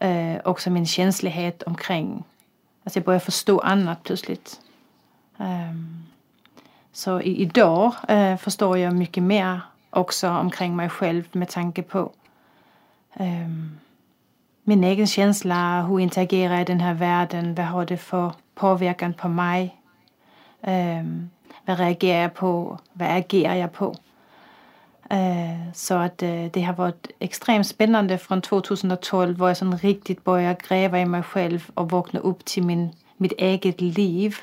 Eh, 0.01 0.37
också 0.45 0.71
min 0.71 0.87
känslighet 0.87 1.63
omkring 1.63 2.25
Alltså 2.85 2.99
jag 2.99 3.05
började 3.05 3.25
förstå 3.25 3.59
annat 3.59 4.03
plötsligt. 4.03 4.61
Um, 5.37 6.07
så 6.93 7.21
i, 7.21 7.43
idag 7.43 7.95
uh, 8.11 8.37
förstår 8.37 8.79
jag 8.79 8.97
mycket 8.97 9.23
mer 9.23 9.61
också 9.91 10.29
omkring 10.29 10.77
mig 10.77 10.89
själv 10.89 11.25
med 11.33 11.49
tanke 11.49 11.83
på 11.83 12.13
um, 13.19 13.79
min 14.63 14.85
egen 14.85 15.07
känsla, 15.07 15.83
hur 15.83 16.01
interagerar 16.01 16.53
jag 16.53 16.63
i 16.63 16.65
den 16.65 16.81
här 16.81 16.95
världen, 16.95 17.55
vad 17.55 17.67
har 17.67 17.87
det 17.87 17.97
för 17.97 18.33
påverkan 18.55 19.15
på 19.15 19.29
mig? 19.29 19.77
Um, 20.61 21.31
vad 21.67 21.79
reagerar 21.79 22.23
jag 22.23 22.35
på, 22.35 22.79
vad 22.93 23.09
agerar 23.09 23.55
jag 23.55 23.73
på? 23.73 23.95
Øh, 25.13 25.75
så 25.75 25.95
att 25.95 26.23
øh, 26.23 26.55
det 26.55 26.63
har 26.65 26.73
varit 26.73 27.13
extremt 27.21 27.67
spännande 27.67 28.19
från 28.19 28.43
2012 28.43 29.39
var 29.39 29.49
jag 29.49 29.57
sån 29.57 29.79
riktigt 29.79 30.25
började 30.25 30.57
gräva 30.69 31.01
i 31.01 31.05
mig 31.05 31.23
själv 31.23 31.71
och 31.75 31.91
vakna 31.91 32.21
upp 32.21 32.45
till 32.45 32.63
min, 32.63 32.91
mitt 33.17 33.33
eget 33.39 33.81
liv. 33.81 34.37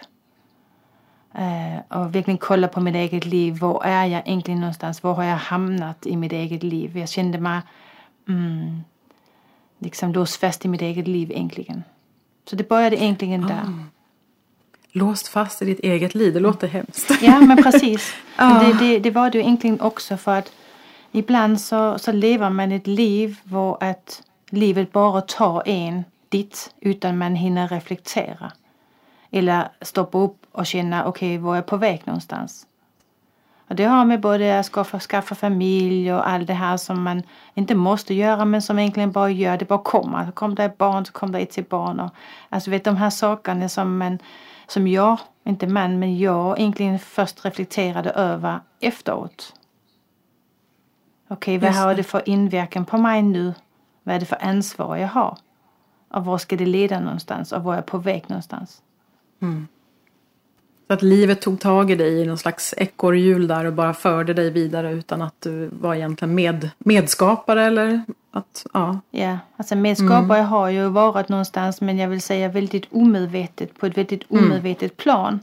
Øh, 1.39 1.79
och 1.89 2.15
verkligen 2.15 2.37
kolla 2.37 2.67
på 2.67 2.81
mitt 2.81 2.95
eget 2.95 3.25
liv. 3.25 3.59
Var 3.59 3.83
är 3.83 4.05
jag 4.05 4.27
egentligen 4.27 4.59
någonstans? 4.59 5.03
Var 5.03 5.13
har 5.13 5.23
jag 5.23 5.37
hamnat 5.37 6.05
i 6.05 6.15
mitt 6.15 6.31
eget 6.31 6.63
liv? 6.63 6.97
Jag 6.97 7.09
kände 7.09 7.37
mig 7.37 7.61
mm, 8.27 8.81
liksom 9.79 10.13
låst 10.13 10.35
fast 10.35 10.65
i 10.65 10.67
mitt 10.67 10.81
eget 10.81 11.07
liv 11.07 11.31
egentligen. 11.31 11.83
Så 12.49 12.55
det 12.55 12.69
började 12.69 13.03
egentligen 13.03 13.41
där. 13.41 13.61
Mm. 13.61 13.79
Ah. 13.79 13.96
Låst 14.97 15.27
fast 15.27 15.61
i 15.61 15.65
ditt 15.65 15.79
eget 15.79 16.15
liv, 16.15 16.33
det 16.33 16.39
låter 16.39 16.67
hemskt. 16.67 17.11
Ja 17.21 17.39
men 17.39 17.63
precis. 17.63 18.15
Men 18.37 18.59
det, 18.59 18.73
det, 18.79 18.99
det, 18.99 19.11
var 19.11 19.29
det 19.29 19.37
ju 19.37 19.43
egentligen 19.43 19.81
också 19.81 20.17
för 20.17 20.37
att 20.37 20.51
ibland 21.11 21.61
så, 21.61 21.99
så 21.99 22.11
lever 22.11 22.49
man 22.49 22.71
ett 22.71 22.87
liv 22.87 23.39
hvor 23.43 23.83
att 23.83 24.21
livet 24.49 24.91
bara 24.91 25.21
tar 25.21 25.67
en 25.67 26.03
dit 26.29 26.73
utan 26.81 27.17
man 27.17 27.35
hinner 27.35 27.67
reflektera. 27.67 28.51
Eller 29.31 29.69
stoppa 29.81 30.17
upp 30.17 30.45
och 30.51 30.65
känna 30.65 31.05
okej, 31.05 31.35
okay, 31.35 31.43
var 31.43 31.51
är 31.51 31.57
jag 31.57 31.65
på 31.65 31.77
väg 31.77 32.01
någonstans? 32.05 32.67
Och 33.69 33.75
det 33.75 33.83
har 33.83 34.05
med 34.05 34.21
både 34.21 34.59
att 34.59 34.65
skaffa, 34.65 34.99
skaffa 34.99 35.35
familj 35.35 36.13
och 36.13 36.29
allt 36.29 36.47
det 36.47 36.53
här 36.53 36.77
som 36.77 37.03
man 37.03 37.23
inte 37.53 37.75
måste 37.75 38.13
göra 38.13 38.45
men 38.45 38.61
som 38.61 38.79
egentligen 38.79 39.11
bara 39.11 39.29
gör, 39.29 39.57
det 39.57 39.67
bara 39.67 39.83
kommer. 39.83 40.25
Så 40.25 40.31
kommer 40.31 40.55
det 40.55 40.63
ett 40.63 40.77
barn 40.77 41.05
så 41.05 41.11
kommer 41.11 41.33
det 41.33 41.39
ett 41.39 41.51
till 41.51 41.63
barn. 41.63 41.99
Och, 41.99 42.09
alltså 42.49 42.71
vet 42.71 42.83
de 42.83 42.97
här 42.97 43.09
sakerna 43.09 43.69
som 43.69 43.97
man, 43.97 44.19
som 44.67 44.87
jag, 44.87 45.19
inte 45.43 45.67
man, 45.67 45.99
men 45.99 46.17
jag 46.17 46.59
egentligen 46.59 46.99
först 46.99 47.45
reflekterade 47.45 48.09
över 48.09 48.59
efteråt. 48.79 49.53
Okej, 51.27 51.57
okay, 51.57 51.69
vad 51.69 51.77
har 51.77 51.95
det 51.95 52.03
för 52.03 52.29
inverkan 52.29 52.85
på 52.85 52.97
mig 52.97 53.21
nu? 53.21 53.53
Vad 54.03 54.15
är 54.15 54.19
det 54.19 54.25
för 54.25 54.43
ansvar 54.43 54.97
jag 54.97 55.07
har? 55.07 55.37
Och 56.09 56.25
var 56.25 56.37
ska 56.37 56.57
det 56.57 56.65
leda 56.65 56.99
någonstans? 56.99 57.51
Och 57.51 57.63
var 57.63 57.73
är 57.73 57.77
jag 57.77 57.85
på 57.85 57.97
väg 57.97 58.23
någonstans? 58.27 58.81
Så 60.87 60.93
att 60.93 61.01
livet 61.01 61.41
tog 61.41 61.59
tag 61.59 61.91
i 61.91 61.95
dig 61.95 62.21
i 62.21 62.25
någon 62.25 62.37
slags 62.37 62.73
ekorrhjul 62.77 63.47
där 63.47 63.65
och 63.65 63.73
bara 63.73 63.93
förde 63.93 64.33
dig 64.33 64.49
vidare 64.49 64.91
utan 64.91 65.21
att 65.21 65.35
du 65.39 65.69
var 65.73 65.95
egentligen 65.95 66.35
med, 66.35 66.69
medskapare 66.77 67.63
eller 67.63 68.01
att, 68.37 68.65
ja. 68.73 68.99
Ja, 69.11 69.37
alltså 69.57 69.75
medskapare 69.75 70.41
har 70.41 70.69
ju 70.69 70.89
varit 70.89 71.29
någonstans 71.29 71.81
men 71.81 71.97
jag 71.97 72.07
vill 72.09 72.21
säga 72.21 72.49
väldigt 72.49 72.85
omedvetet 72.91 73.79
på 73.79 73.85
ett 73.85 73.97
väldigt 73.97 74.23
omedvetet 74.31 74.97
plan. 74.97 75.39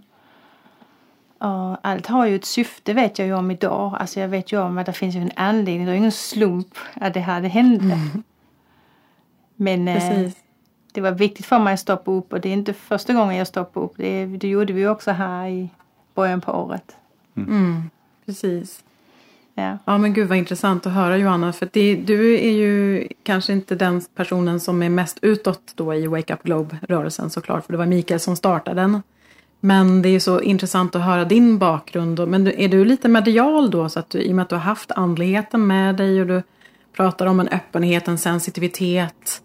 Och 1.38 1.78
allt 1.82 2.06
har 2.06 2.26
ju 2.26 2.36
ett 2.36 2.44
syfte 2.44 2.92
vet 2.92 3.18
jag 3.18 3.28
ju 3.28 3.34
om 3.34 3.50
idag. 3.50 3.96
Alltså 4.00 4.20
jag 4.20 4.28
vet 4.28 4.52
ju 4.52 4.60
om 4.60 4.78
att 4.78 4.86
det 4.86 4.92
finns 4.92 5.14
ju 5.14 5.20
en 5.20 5.30
anledning. 5.36 5.86
Det 5.86 5.92
är 5.92 5.96
ingen 5.96 6.12
slump 6.12 6.74
att 6.94 7.14
det 7.14 7.20
här 7.20 7.40
det 7.42 7.48
hände. 7.48 7.98
Men 9.56 9.88
eh, 9.88 10.30
det 10.92 11.00
var 11.00 11.10
viktigt 11.10 11.46
för 11.46 11.58
mig 11.58 11.74
att 11.74 11.80
stoppa 11.80 12.10
upp 12.10 12.32
och 12.32 12.40
det 12.40 12.48
är 12.48 12.52
inte 12.52 12.72
första 12.74 13.12
gången 13.12 13.36
jag 13.36 13.46
stoppade 13.46 13.86
upp. 13.86 13.92
Det, 13.96 14.26
det 14.26 14.48
gjorde 14.48 14.72
vi 14.72 14.86
också 14.86 15.10
här 15.10 15.48
i 15.48 15.70
början 16.14 16.40
på 16.40 16.52
året. 16.52 16.96
Precis. 18.26 18.83
Ja. 19.54 19.78
Ja 19.84 19.98
men 19.98 20.12
gud 20.12 20.28
vad 20.28 20.38
intressant 20.38 20.86
att 20.86 20.92
höra 20.92 21.16
Johanna. 21.18 21.52
För 21.52 21.68
det, 21.72 21.94
du 21.94 22.34
är 22.34 22.50
ju 22.52 23.08
kanske 23.22 23.52
inte 23.52 23.74
den 23.74 24.02
personen 24.14 24.60
som 24.60 24.82
är 24.82 24.88
mest 24.90 25.18
utåt 25.22 25.72
då 25.74 25.94
i 25.94 26.06
Wake 26.06 26.34
Up 26.34 26.42
Globe-rörelsen 26.42 27.30
såklart. 27.30 27.66
För 27.66 27.72
det 27.72 27.78
var 27.78 27.86
Mikael 27.86 28.20
som 28.20 28.36
startade 28.36 28.80
den. 28.80 29.02
Men 29.60 30.02
det 30.02 30.08
är 30.08 30.20
så 30.20 30.40
intressant 30.40 30.96
att 30.96 31.02
höra 31.02 31.24
din 31.24 31.58
bakgrund. 31.58 32.28
Men 32.28 32.46
är 32.46 32.68
du 32.68 32.84
lite 32.84 33.08
medial 33.08 33.70
då? 33.70 33.88
Så 33.88 33.98
att 33.98 34.10
du, 34.10 34.18
I 34.22 34.30
och 34.30 34.34
med 34.36 34.42
att 34.42 34.48
du 34.48 34.54
har 34.54 34.62
haft 34.62 34.90
andligheten 34.90 35.66
med 35.66 35.96
dig 35.96 36.20
och 36.20 36.26
du 36.26 36.42
pratar 36.96 37.26
om 37.26 37.40
en 37.40 37.48
öppenhet, 37.48 38.08
en 38.08 38.18
sensitivitet. 38.18 39.42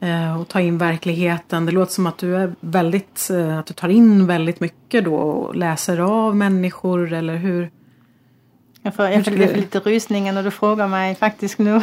eh, 0.00 0.40
Och 0.40 0.48
ta 0.48 0.60
in 0.60 0.78
verkligheten. 0.78 1.66
Det 1.66 1.72
låter 1.72 1.92
som 1.92 2.06
att 2.06 2.18
du 2.18 2.36
är 2.36 2.54
väldigt, 2.60 3.30
eh, 3.30 3.58
att 3.58 3.66
du 3.66 3.74
tar 3.74 3.88
in 3.88 4.26
väldigt 4.26 4.60
mycket 4.60 5.04
då 5.04 5.14
och 5.14 5.56
läser 5.56 5.98
av 5.98 6.36
människor 6.36 7.12
eller 7.12 7.36
hur? 7.36 7.70
Jag 8.82 8.94
får, 8.94 9.04
jag 9.04 9.24
får 9.24 9.30
skulle- 9.32 9.56
lite 9.56 9.80
rysningar 9.80 10.32
när 10.32 10.42
du 10.42 10.50
frågar 10.50 10.88
mig 10.88 11.14
faktiskt 11.14 11.58
nu. 11.58 11.76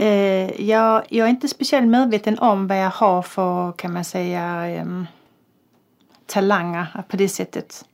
eh, 0.00 0.62
jag, 0.64 1.02
jag 1.08 1.26
är 1.26 1.30
inte 1.30 1.48
speciellt 1.48 1.88
medveten 1.88 2.38
om 2.38 2.66
vad 2.66 2.78
jag 2.78 2.90
har 2.90 3.22
för, 3.22 3.72
kan 3.72 3.92
man 3.92 4.04
säga, 4.04 4.66
em, 4.66 5.06
talanger 6.26 7.04
på 7.08 7.16
det 7.16 7.28
sättet. 7.28 7.84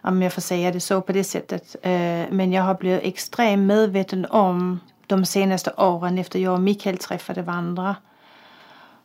Om 0.00 0.22
jag 0.22 0.32
får 0.32 0.40
säga 0.40 0.70
det 0.72 0.80
så 0.80 1.00
på 1.00 1.12
det 1.12 1.24
sättet. 1.24 1.76
Eh, 1.82 2.24
men 2.30 2.52
jag 2.52 2.62
har 2.62 2.74
blivit 2.74 3.04
extremt 3.04 3.62
medveten 3.66 4.26
om 4.26 4.80
de 5.06 5.24
senaste 5.26 5.72
åren 5.76 6.18
efter 6.18 6.38
jag 6.38 6.54
och 6.54 6.60
Mikael 6.60 6.98
träffade 6.98 7.42
varandra. 7.42 7.96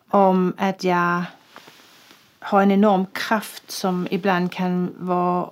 Om 0.09 0.53
att 0.57 0.83
jag 0.83 1.23
har 2.39 2.61
en 2.61 2.71
enorm 2.71 3.05
kraft 3.13 3.71
som 3.71 4.07
ibland 4.11 4.51
kan 4.51 4.93
vara 4.97 5.49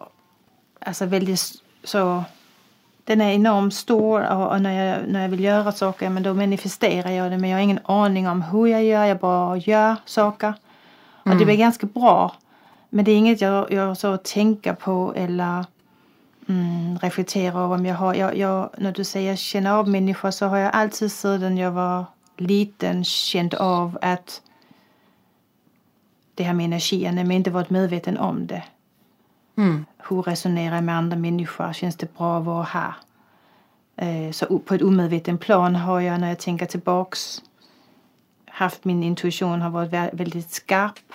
alltså 0.79 1.05
väldigt 1.05 1.60
så 1.83 2.23
den 3.03 3.21
är 3.21 3.33
enormt 3.33 3.73
stor 3.73 4.29
och, 4.29 4.61
när, 4.61 4.85
jag, 4.85 5.07
när 5.07 5.21
jag 5.21 5.29
vill 5.29 5.43
göra 5.43 5.71
saker 5.71 6.09
men 6.09 6.23
då 6.23 6.33
manifesterar 6.33 7.11
jag 7.11 7.31
det 7.31 7.37
men 7.37 7.49
jag 7.49 7.57
har 7.57 7.63
ingen 7.63 7.79
aning 7.83 8.27
om 8.27 8.41
hur 8.41 8.67
jag 8.67 8.83
gör, 8.83 9.05
jag 9.05 9.19
bara 9.19 9.57
gör 9.57 9.95
saker. 10.05 10.53
Och 11.23 11.35
det 11.35 11.45
blir 11.45 11.57
ganska 11.57 11.87
bra. 11.87 12.35
Men 12.89 13.05
det 13.05 13.11
är 13.11 13.17
inget 13.17 13.41
jag, 13.41 13.71
jag 13.71 13.97
så 13.97 14.17
tänker 14.17 14.73
på 14.73 15.13
eller 15.15 15.65
mm, 16.49 16.97
reflekterar 16.99 17.63
över 17.63 17.75
om 17.75 17.85
jag 17.85 17.95
har. 17.95 18.13
Jag, 18.15 18.37
jag, 18.37 18.69
när 18.77 18.91
du 18.91 19.03
säger 19.03 19.35
känna 19.35 19.77
av 19.77 19.89
människor 19.89 20.31
så 20.31 20.45
har 20.45 20.57
jag 20.57 20.71
alltid 20.73 21.11
sedan 21.11 21.57
jag 21.57 21.71
var 21.71 22.05
liten 22.37 23.03
känt 23.03 23.53
av 23.53 23.97
att 24.01 24.41
det 26.35 26.43
här 26.43 26.53
med 26.53 26.65
energierna 26.65 27.23
men 27.23 27.31
inte 27.31 27.51
varit 27.51 27.69
medveten 27.69 28.17
om 28.17 28.47
det. 28.47 28.63
Hur 30.09 30.21
resonerar 30.21 30.75
jag 30.75 30.83
med 30.83 30.97
andra 30.97 31.17
människor? 31.17 31.73
Känns 31.73 31.95
det 31.95 32.17
bra 32.17 32.37
att 32.37 32.45
vara 32.45 32.63
här? 32.63 32.93
Eh, 33.95 34.31
så 34.31 34.59
på 34.59 34.73
ett 34.73 34.81
omedveten 34.81 35.37
plan 35.37 35.75
har 35.75 35.99
jag 35.99 36.19
när 36.19 36.29
jag 36.29 36.39
tänker 36.39 36.65
tillbaks 36.65 37.41
haft 38.51 38.85
min 38.85 39.03
intuition 39.03 39.61
har 39.61 39.69
varit 39.69 40.13
väldigt 40.13 40.51
skarp. 40.51 41.13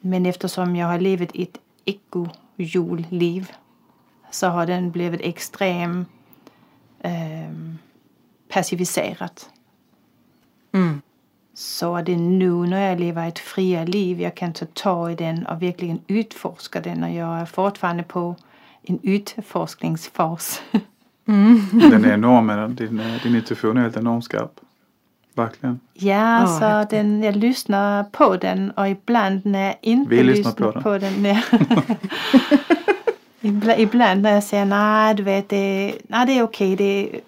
Men 0.00 0.26
eftersom 0.26 0.76
jag 0.76 0.86
har 0.86 0.98
levt 0.98 1.30
ett 1.34 1.58
eko-julliv 1.84 3.52
så 4.30 4.46
har 4.46 4.66
den 4.66 4.90
blivit 4.90 5.20
extremt 5.20 6.08
ehm, 7.00 7.78
passiviserad. 8.48 9.40
Mm. 10.72 11.02
Så 11.58 11.96
är 11.96 12.02
det 12.02 12.16
nu 12.16 12.50
när 12.50 12.88
jag 12.88 13.00
lever 13.00 13.28
ett 13.28 13.38
friare 13.38 13.86
liv 13.86 14.20
jag 14.20 14.34
kan 14.34 14.52
ta 14.52 14.66
tag 14.66 15.12
i 15.12 15.14
den 15.14 15.46
och 15.46 15.62
verkligen 15.62 16.00
utforska 16.06 16.80
den 16.80 17.02
och 17.02 17.10
jag 17.10 17.38
är 17.40 17.44
fortfarande 17.44 18.02
på 18.02 18.36
en 18.82 18.98
utforskningsfas. 19.02 20.62
Den 21.24 22.04
är 22.04 22.12
enorm, 22.12 22.50
är 22.50 22.56
den. 22.56 22.74
din, 22.74 23.00
eh, 23.00 23.22
din 23.22 23.34
intuition 23.36 23.76
är 23.76 23.80
helt 23.80 23.96
enormt 23.96 24.24
skarp. 24.24 24.60
Verkligen. 25.34 25.80
Ja, 25.94 26.20
alltså 26.20 26.64
häftigt. 26.64 26.90
den, 26.90 27.22
jag 27.22 27.36
lyssnar 27.36 28.04
på 28.04 28.36
den 28.36 28.70
och 28.70 28.88
ibland 28.88 29.46
när 29.46 29.64
jag 29.64 29.76
inte 29.80 30.10
Vi 30.10 30.22
lyssnar 30.22 30.52
på 30.52 30.70
den. 30.70 30.82
på 30.82 30.98
den 30.98 31.22
när 31.22 31.44
ibland, 33.40 33.80
ibland 33.80 34.22
när 34.22 34.34
jag 34.34 34.44
säger 34.44 34.64
nej, 34.64 35.14
du 35.14 35.22
vet, 35.22 35.48
det, 35.48 35.94
nej, 36.08 36.26
det 36.26 36.38
är 36.38 36.42
okej. 36.42 36.76
Det, 36.76 37.20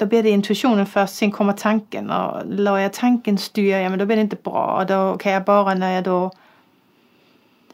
då 0.00 0.06
blir 0.06 0.22
det 0.22 0.30
intuitionen 0.30 0.86
först, 0.86 1.14
sen 1.14 1.30
kommer 1.32 1.52
tanken. 1.52 2.10
Och 2.10 2.42
låter 2.46 2.78
jag 2.78 2.92
tanken 2.92 3.38
styra, 3.38 3.80
ja 3.80 3.88
men 3.88 3.98
då 3.98 4.06
blir 4.06 4.16
det 4.16 4.22
inte 4.22 4.36
bra. 4.44 4.76
Och 4.80 4.86
då 4.86 5.16
kan 5.18 5.32
jag 5.32 5.44
bara 5.44 5.74
när 5.74 5.92
jag 5.94 6.04
då 6.04 6.30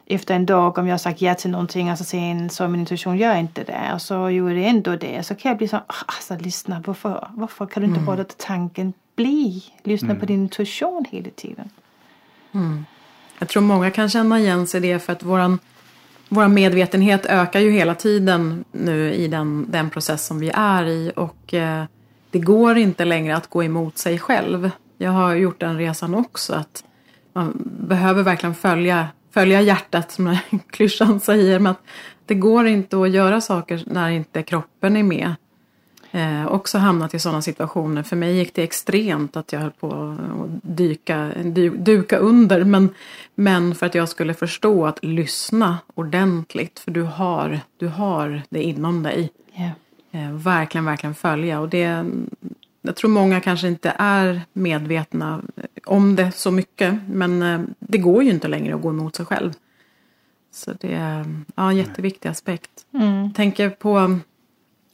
efter 0.05 0.35
en 0.35 0.45
dag 0.45 0.77
om 0.77 0.87
jag 0.87 0.93
har 0.93 0.97
sagt 0.97 1.21
ja 1.21 1.35
till 1.35 1.49
någonting 1.51 1.91
och 1.91 1.97
så 1.97 2.03
sen 2.03 2.49
så 2.49 2.67
min 2.67 2.79
intuition 2.79 3.17
gör 3.17 3.35
inte 3.35 3.63
det. 3.63 3.91
Och 3.93 4.01
så 4.01 4.29
gjorde 4.29 4.53
det 4.53 4.65
ändå 4.65 4.95
det. 4.95 5.25
Så 5.25 5.35
kan 5.35 5.49
jag 5.49 5.57
bli 5.57 5.67
så 5.67 5.77
"Ah, 5.77 5.83
alltså 6.05 6.37
lyssna 6.39 6.83
varför, 6.85 7.27
varför 7.33 7.65
kan 7.65 7.83
du 7.83 7.89
inte 7.89 7.99
bara 8.05 8.15
låta 8.15 8.33
tanken 8.37 8.93
bli? 9.15 9.63
Lyssna 9.83 10.15
på 10.15 10.25
din 10.25 10.41
intuition 10.43 11.05
hela 11.11 11.29
tiden. 11.35 11.69
Jag 13.39 13.47
tror 13.49 13.63
många 13.63 13.91
kan 13.91 14.09
känna 14.09 14.39
igen 14.39 14.67
sig 14.67 14.85
i 14.89 14.93
det 14.93 14.99
för 14.99 15.13
att 15.13 15.23
våran, 15.23 15.59
våran 16.29 16.53
medvetenhet 16.53 17.25
ökar 17.25 17.59
ju 17.59 17.71
hela 17.71 17.95
tiden 17.95 18.65
nu 18.71 19.13
i 19.13 19.27
den, 19.27 19.65
den 19.71 19.89
process 19.89 20.25
som 20.25 20.39
vi 20.39 20.51
är 20.53 20.85
i. 20.85 21.11
Och 21.15 21.53
eh, 21.53 21.83
det 22.31 22.39
går 22.39 22.77
inte 22.77 23.05
längre 23.05 23.35
att 23.35 23.47
gå 23.47 23.63
emot 23.63 23.97
sig 23.97 24.19
själv. 24.19 24.71
Jag 24.97 25.11
har 25.11 25.35
gjort 25.35 25.59
den 25.59 25.77
resan 25.77 26.15
också 26.15 26.53
att 26.53 26.83
man 27.33 27.53
behöver 27.63 28.23
verkligen 28.23 28.55
följa, 28.55 29.07
följa 29.31 29.61
hjärtat 29.61 30.11
som 30.11 30.37
klyschan 30.69 31.19
säger 31.19 31.59
men 31.59 31.71
att 31.71 31.81
det 32.25 32.35
går 32.35 32.67
inte 32.67 33.01
att 33.01 33.09
göra 33.09 33.41
saker 33.41 33.83
när 33.85 34.09
inte 34.09 34.43
kroppen 34.43 34.97
är 34.97 35.03
med. 35.03 35.35
Eh, 36.11 36.47
också 36.47 36.77
hamnat 36.77 37.13
i 37.13 37.19
sådana 37.19 37.41
situationer. 37.41 38.03
För 38.03 38.15
mig 38.15 38.37
gick 38.37 38.53
det 38.53 38.63
extremt 38.63 39.37
att 39.37 39.53
jag 39.53 39.59
höll 39.59 39.71
på 39.71 39.87
att 39.89 40.59
dyka, 40.77 41.31
du, 41.43 41.69
duka 41.69 42.17
under. 42.17 42.63
Men, 42.63 42.89
men 43.35 43.75
för 43.75 43.85
att 43.85 43.95
jag 43.95 44.09
skulle 44.09 44.33
förstå 44.33 44.85
att 44.85 45.03
lyssna 45.03 45.77
ordentligt. 45.95 46.79
För 46.79 46.91
du 46.91 47.01
har, 47.01 47.59
du 47.77 47.87
har 47.87 48.41
det 48.49 48.63
inom 48.63 49.03
dig. 49.03 49.29
Yeah. 49.57 49.71
Eh, 50.17 50.31
verkligen, 50.31 50.85
verkligen 50.85 51.15
följa. 51.15 51.59
Och 51.59 51.69
det, 51.69 52.05
jag 52.81 52.95
tror 52.95 53.09
många 53.09 53.41
kanske 53.41 53.67
inte 53.67 53.93
är 53.97 54.41
medvetna 54.53 55.41
om 55.85 56.15
det 56.15 56.31
så 56.31 56.51
mycket. 56.51 56.95
Men 57.09 57.41
eh, 57.41 57.61
det 57.79 57.97
går 57.97 58.23
ju 58.23 58.29
inte 58.29 58.47
längre 58.47 58.75
att 58.75 58.81
gå 58.81 58.89
emot 58.89 59.15
sig 59.15 59.25
själv. 59.25 59.53
Så 60.51 60.73
det 60.73 60.93
är 60.93 61.25
ja, 61.55 61.69
en 61.69 61.77
jätteviktig 61.77 62.29
aspekt. 62.29 62.71
Jag 62.91 63.35
tänker 63.35 63.69
på 63.69 64.19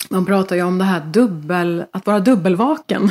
man 0.10 0.26
pratar 0.26 0.56
ju 0.56 0.64
om 0.64 0.78
det 0.78 0.84
här 0.84 1.02
dubbel, 1.06 1.86
att 1.92 2.06
vara 2.06 2.20
dubbelvaken. 2.20 3.10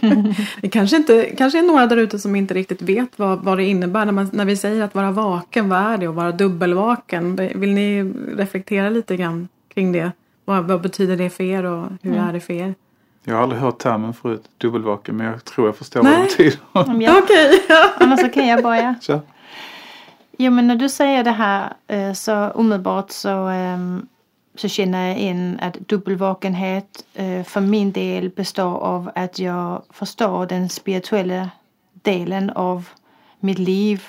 det 0.60 0.68
kanske, 0.68 0.96
inte, 0.96 1.34
kanske 1.38 1.58
är 1.58 1.62
några 1.62 1.86
där 1.86 1.96
ute 1.96 2.18
som 2.18 2.36
inte 2.36 2.54
riktigt 2.54 2.82
vet 2.82 3.18
vad, 3.18 3.44
vad 3.44 3.58
det 3.58 3.64
innebär 3.64 4.04
när, 4.04 4.12
man, 4.12 4.30
när 4.32 4.44
vi 4.44 4.56
säger 4.56 4.82
att 4.82 4.94
vara 4.94 5.10
vaken. 5.10 5.68
Vad 5.68 5.78
är 5.78 5.98
det 5.98 6.06
att 6.06 6.14
vara 6.14 6.32
dubbelvaken? 6.32 7.36
Vill 7.36 7.74
ni 7.74 8.04
reflektera 8.36 8.90
lite 8.90 9.16
grann 9.16 9.48
kring 9.74 9.92
det? 9.92 10.12
Vad, 10.48 10.64
vad 10.64 10.80
betyder 10.80 11.16
det 11.16 11.30
för 11.30 11.44
er 11.44 11.64
och 11.64 11.88
hur 12.02 12.16
är 12.16 12.32
det 12.32 12.40
för 12.40 12.54
er? 12.54 12.74
Jag 13.24 13.34
har 13.34 13.42
aldrig 13.42 13.60
hört 13.60 13.78
termen 13.78 14.14
förut, 14.14 14.44
dubbelvaken, 14.58 15.16
men 15.16 15.26
jag 15.26 15.44
tror 15.44 15.66
jag 15.68 15.76
förstår 15.76 16.02
vad 16.02 16.12
Nej. 16.12 16.20
det 16.20 16.44
betyder. 16.44 17.18
Okej. 17.22 17.62
Annars 18.00 18.20
så 18.20 18.28
kan 18.28 18.46
jag 18.46 18.62
börja. 18.62 18.94
Kör. 19.02 19.20
Jo 20.38 20.50
men 20.50 20.66
när 20.66 20.76
du 20.76 20.88
säger 20.88 21.24
det 21.24 21.30
här 21.30 21.72
eh, 21.86 22.12
så 22.12 22.50
omedelbart 22.50 23.10
så, 23.10 23.46
ehm, 23.46 24.06
så 24.54 24.68
känner 24.68 25.08
jag 25.08 25.18
in 25.18 25.58
att 25.62 25.74
dubbelvakenhet 25.74 27.04
eh, 27.14 27.42
för 27.42 27.60
min 27.60 27.92
del 27.92 28.28
består 28.28 28.78
av 28.78 29.10
att 29.14 29.38
jag 29.38 29.82
förstår 29.90 30.46
den 30.46 30.68
spirituella 30.68 31.50
delen 31.92 32.50
av 32.50 32.88
mitt 33.40 33.58
liv. 33.58 34.04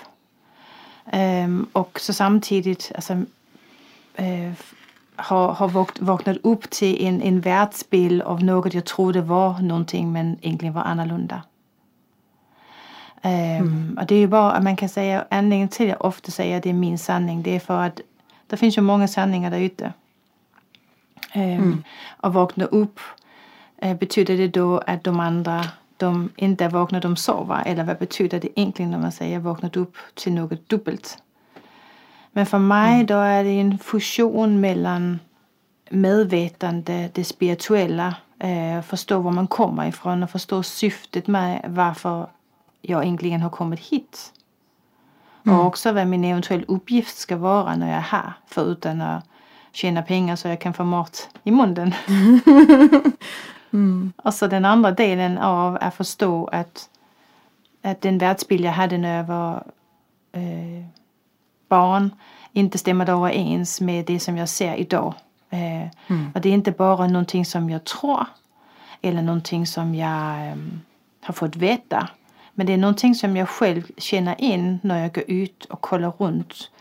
Ehm, 1.11 1.67
och 1.73 1.99
så 1.99 2.13
samtidigt 2.13 2.91
alltså, 2.95 3.13
eh, 4.15 4.51
har, 5.17 5.53
har 5.53 5.67
vak- 5.67 5.99
vaknat 5.99 6.37
upp 6.43 6.69
till 6.69 7.05
en, 7.05 7.21
en 7.21 7.41
världsbild 7.41 8.21
av 8.21 8.43
något 8.43 8.73
jag 8.73 8.85
trodde 8.85 9.21
var 9.21 9.59
någonting 9.59 10.11
men 10.11 10.37
egentligen 10.41 10.73
var 10.73 10.81
annorlunda. 10.81 11.43
Um, 13.23 13.97
och 14.01 14.07
det 14.07 14.15
är 14.15 14.19
ju 14.19 14.27
bara, 14.27 14.59
man 14.59 14.75
kan 14.75 14.89
säga, 14.89 15.25
anledningen 15.29 15.69
till 15.69 15.85
att 15.85 15.89
jag 15.89 16.05
ofta 16.05 16.31
säger 16.31 16.57
att 16.57 16.63
det 16.63 16.69
är 16.69 16.73
min 16.73 16.97
sanning, 16.97 17.43
det 17.43 17.55
är 17.55 17.59
för 17.59 17.81
att 17.81 18.01
det 18.47 18.57
finns 18.57 18.77
ju 18.77 18.81
många 18.81 19.07
sanningar 19.07 19.51
där 19.51 19.59
ute. 19.59 19.93
Mm. 21.31 21.83
Och 22.21 22.33
vakna 22.33 22.65
upp, 22.65 22.99
betyder 23.99 24.37
det 24.37 24.47
då 24.47 24.77
att 24.77 25.03
de 25.03 25.19
andra, 25.19 25.65
de 25.97 26.29
inte 26.35 26.65
är 26.65 26.69
vakna, 26.69 26.99
de 26.99 27.15
sover? 27.15 27.63
Eller 27.65 27.83
vad 27.83 27.97
betyder 27.97 28.39
det 28.39 28.59
egentligen 28.59 28.91
när 28.91 28.99
man 28.99 29.11
säger 29.11 29.39
vaknat 29.39 29.75
upp 29.77 29.95
till 30.13 30.33
något 30.33 30.69
dubbelt? 30.69 31.17
Men 32.31 32.45
för 32.45 32.59
mig 32.59 32.93
mm. 32.93 33.05
då 33.05 33.17
är 33.17 33.43
det 33.43 33.49
en 33.49 33.77
fusion 33.77 34.59
mellan 34.59 35.19
medvetande, 35.89 37.09
det 37.13 37.23
spirituella, 37.23 38.15
uh, 38.43 38.81
förstå 38.81 39.19
var 39.19 39.31
man 39.31 39.47
kommer 39.47 39.87
ifrån 39.87 40.23
och 40.23 40.29
förstå 40.29 40.63
syftet 40.63 41.27
med 41.27 41.65
varför 41.67 42.27
jag 42.81 43.03
egentligen 43.03 43.41
har 43.41 43.49
kommit 43.49 43.79
hit. 43.79 44.33
Mm. 45.45 45.59
Och 45.59 45.65
också 45.65 45.91
vad 45.91 46.07
min 46.07 46.23
eventuell 46.23 46.65
uppgift 46.67 47.17
ska 47.17 47.37
vara 47.37 47.75
när 47.75 47.87
jag 47.87 47.97
är 47.97 48.01
här. 48.01 48.33
Förutom 48.47 49.01
att 49.01 49.23
tjäna 49.71 50.01
pengar 50.01 50.35
så 50.35 50.47
jag 50.47 50.61
kan 50.61 50.73
få 50.73 50.83
mat 50.83 51.29
i 51.43 51.51
munnen. 51.51 51.93
mm. 53.73 54.13
Och 54.17 54.33
så 54.33 54.47
den 54.47 54.65
andra 54.65 54.91
delen 54.91 55.37
av 55.37 55.77
att 55.81 55.95
förstå 55.95 56.47
att, 56.47 56.89
att 57.83 58.01
den 58.01 58.17
världsbild 58.17 58.65
jag 58.65 58.71
hade 58.71 58.97
när 58.97 59.17
jag 59.17 59.23
var 59.23 59.63
eh, 60.31 60.85
barn 61.69 62.11
inte 62.53 62.77
stämmer 62.77 63.09
överens 63.09 63.81
med 63.81 64.05
det 64.05 64.19
som 64.19 64.37
jag 64.37 64.49
ser 64.49 64.75
idag. 64.75 65.13
Eh, 65.49 65.87
mm. 66.07 66.31
Och 66.35 66.41
det 66.41 66.49
är 66.49 66.53
inte 66.53 66.71
bara 66.71 67.07
någonting 67.07 67.45
som 67.45 67.69
jag 67.69 67.83
tror 67.83 68.25
eller 69.01 69.21
någonting 69.21 69.67
som 69.67 69.95
jag 69.95 70.47
eh, 70.47 70.55
har 71.21 71.33
fått 71.33 71.55
veta. 71.55 72.09
Men 72.53 72.67
det 72.67 72.73
är 72.73 72.77
någonting 72.77 73.15
som 73.15 73.37
jag 73.37 73.49
själv 73.49 73.83
känner 73.97 74.41
in 74.41 74.79
när 74.83 75.01
jag 75.01 75.13
går 75.13 75.23
ut 75.27 75.65
och 75.65 75.81
kollar 75.81 76.11
runt 76.11 76.71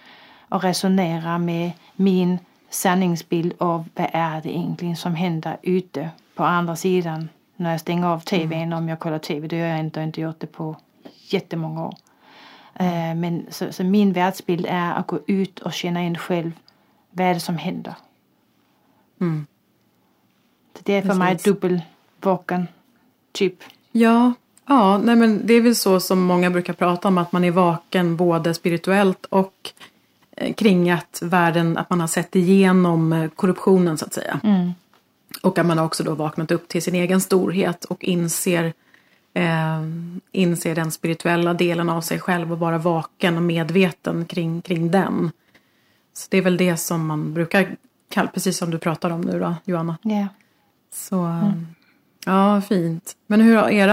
och 0.48 0.62
resonerar 0.62 1.38
med 1.38 1.70
min 1.96 2.38
sanningsbild 2.70 3.54
av 3.58 3.88
vad 3.94 4.08
är 4.12 4.40
det 4.42 4.56
egentligen 4.56 4.96
som 4.96 5.14
händer 5.14 5.56
ute 5.62 6.10
på 6.34 6.44
andra 6.44 6.76
sidan 6.76 7.28
när 7.56 7.70
jag 7.70 7.80
stänger 7.80 8.06
av 8.06 8.20
tvn 8.20 8.62
mm. 8.62 8.78
om 8.78 8.88
jag 8.88 8.98
kollar 8.98 9.18
tv. 9.18 9.48
Det 9.48 9.56
gör 9.56 9.66
jag 9.66 9.80
inte 9.80 10.00
och 10.00 10.04
inte 10.04 10.20
gjort 10.20 10.40
det 10.40 10.46
på 10.46 10.76
jättemånga 11.28 11.86
år. 11.86 11.94
Uh, 12.80 13.14
men 13.14 13.46
så, 13.50 13.72
så, 13.72 13.84
min 13.84 14.12
världsbild 14.12 14.66
är 14.68 14.94
att 14.94 15.06
gå 15.06 15.18
ut 15.26 15.58
och 15.58 15.72
känna 15.72 16.02
in 16.02 16.18
själv 16.18 16.52
vad 17.10 17.26
är 17.26 17.34
det 17.34 17.40
som 17.40 17.56
händer. 17.56 17.94
Mm. 19.20 19.46
det 20.82 20.92
är 20.92 21.02
för 21.02 21.08
Precis. 21.08 21.18
mig 21.18 21.36
dubbelvaken 21.44 22.68
typ. 23.32 23.62
Ja, 23.92 24.32
Ja, 24.68 24.98
nej 24.98 25.16
men 25.16 25.46
det 25.46 25.54
är 25.54 25.60
väl 25.60 25.76
så 25.76 26.00
som 26.00 26.20
många 26.20 26.50
brukar 26.50 26.72
prata 26.72 27.08
om 27.08 27.18
att 27.18 27.32
man 27.32 27.44
är 27.44 27.50
vaken 27.50 28.16
både 28.16 28.54
spirituellt 28.54 29.24
och 29.24 29.72
eh, 30.36 30.54
kring 30.54 30.90
att 30.90 31.22
världen, 31.22 31.76
att 31.76 31.90
man 31.90 32.00
har 32.00 32.06
sett 32.06 32.36
igenom 32.36 33.12
eh, 33.12 33.28
korruptionen 33.28 33.98
så 33.98 34.04
att 34.04 34.14
säga. 34.14 34.40
Mm. 34.44 34.72
Och 35.42 35.58
att 35.58 35.66
man 35.66 35.78
också 35.78 36.04
då 36.04 36.14
vaknat 36.14 36.50
upp 36.50 36.68
till 36.68 36.82
sin 36.82 36.94
egen 36.94 37.20
storhet 37.20 37.84
och 37.84 38.04
inser, 38.04 38.72
eh, 39.36 39.82
inser 40.32 40.74
den 40.74 40.90
spirituella 40.90 41.54
delen 41.54 41.88
av 41.88 42.00
sig 42.00 42.20
själv 42.20 42.52
och 42.52 42.58
vara 42.58 42.78
vaken 42.78 43.36
och 43.36 43.42
medveten 43.42 44.24
kring, 44.24 44.62
kring 44.62 44.90
den. 44.90 45.30
Så 46.12 46.26
det 46.30 46.38
är 46.38 46.42
väl 46.42 46.56
det 46.56 46.76
som 46.76 47.06
man 47.06 47.34
brukar 47.34 47.76
kalla, 48.10 48.28
precis 48.28 48.58
som 48.58 48.70
du 48.70 48.78
pratar 48.78 49.10
om 49.10 49.20
nu 49.20 49.40
då, 49.40 49.54
Johanna. 49.64 49.98
Yeah. 50.04 50.26
Så, 50.92 51.20
mm. 51.20 51.66
Ja, 52.26 52.60
fint. 52.60 53.16
Men 53.26 53.40
hur 53.40 53.56
har 53.56 53.70
er 53.70 53.88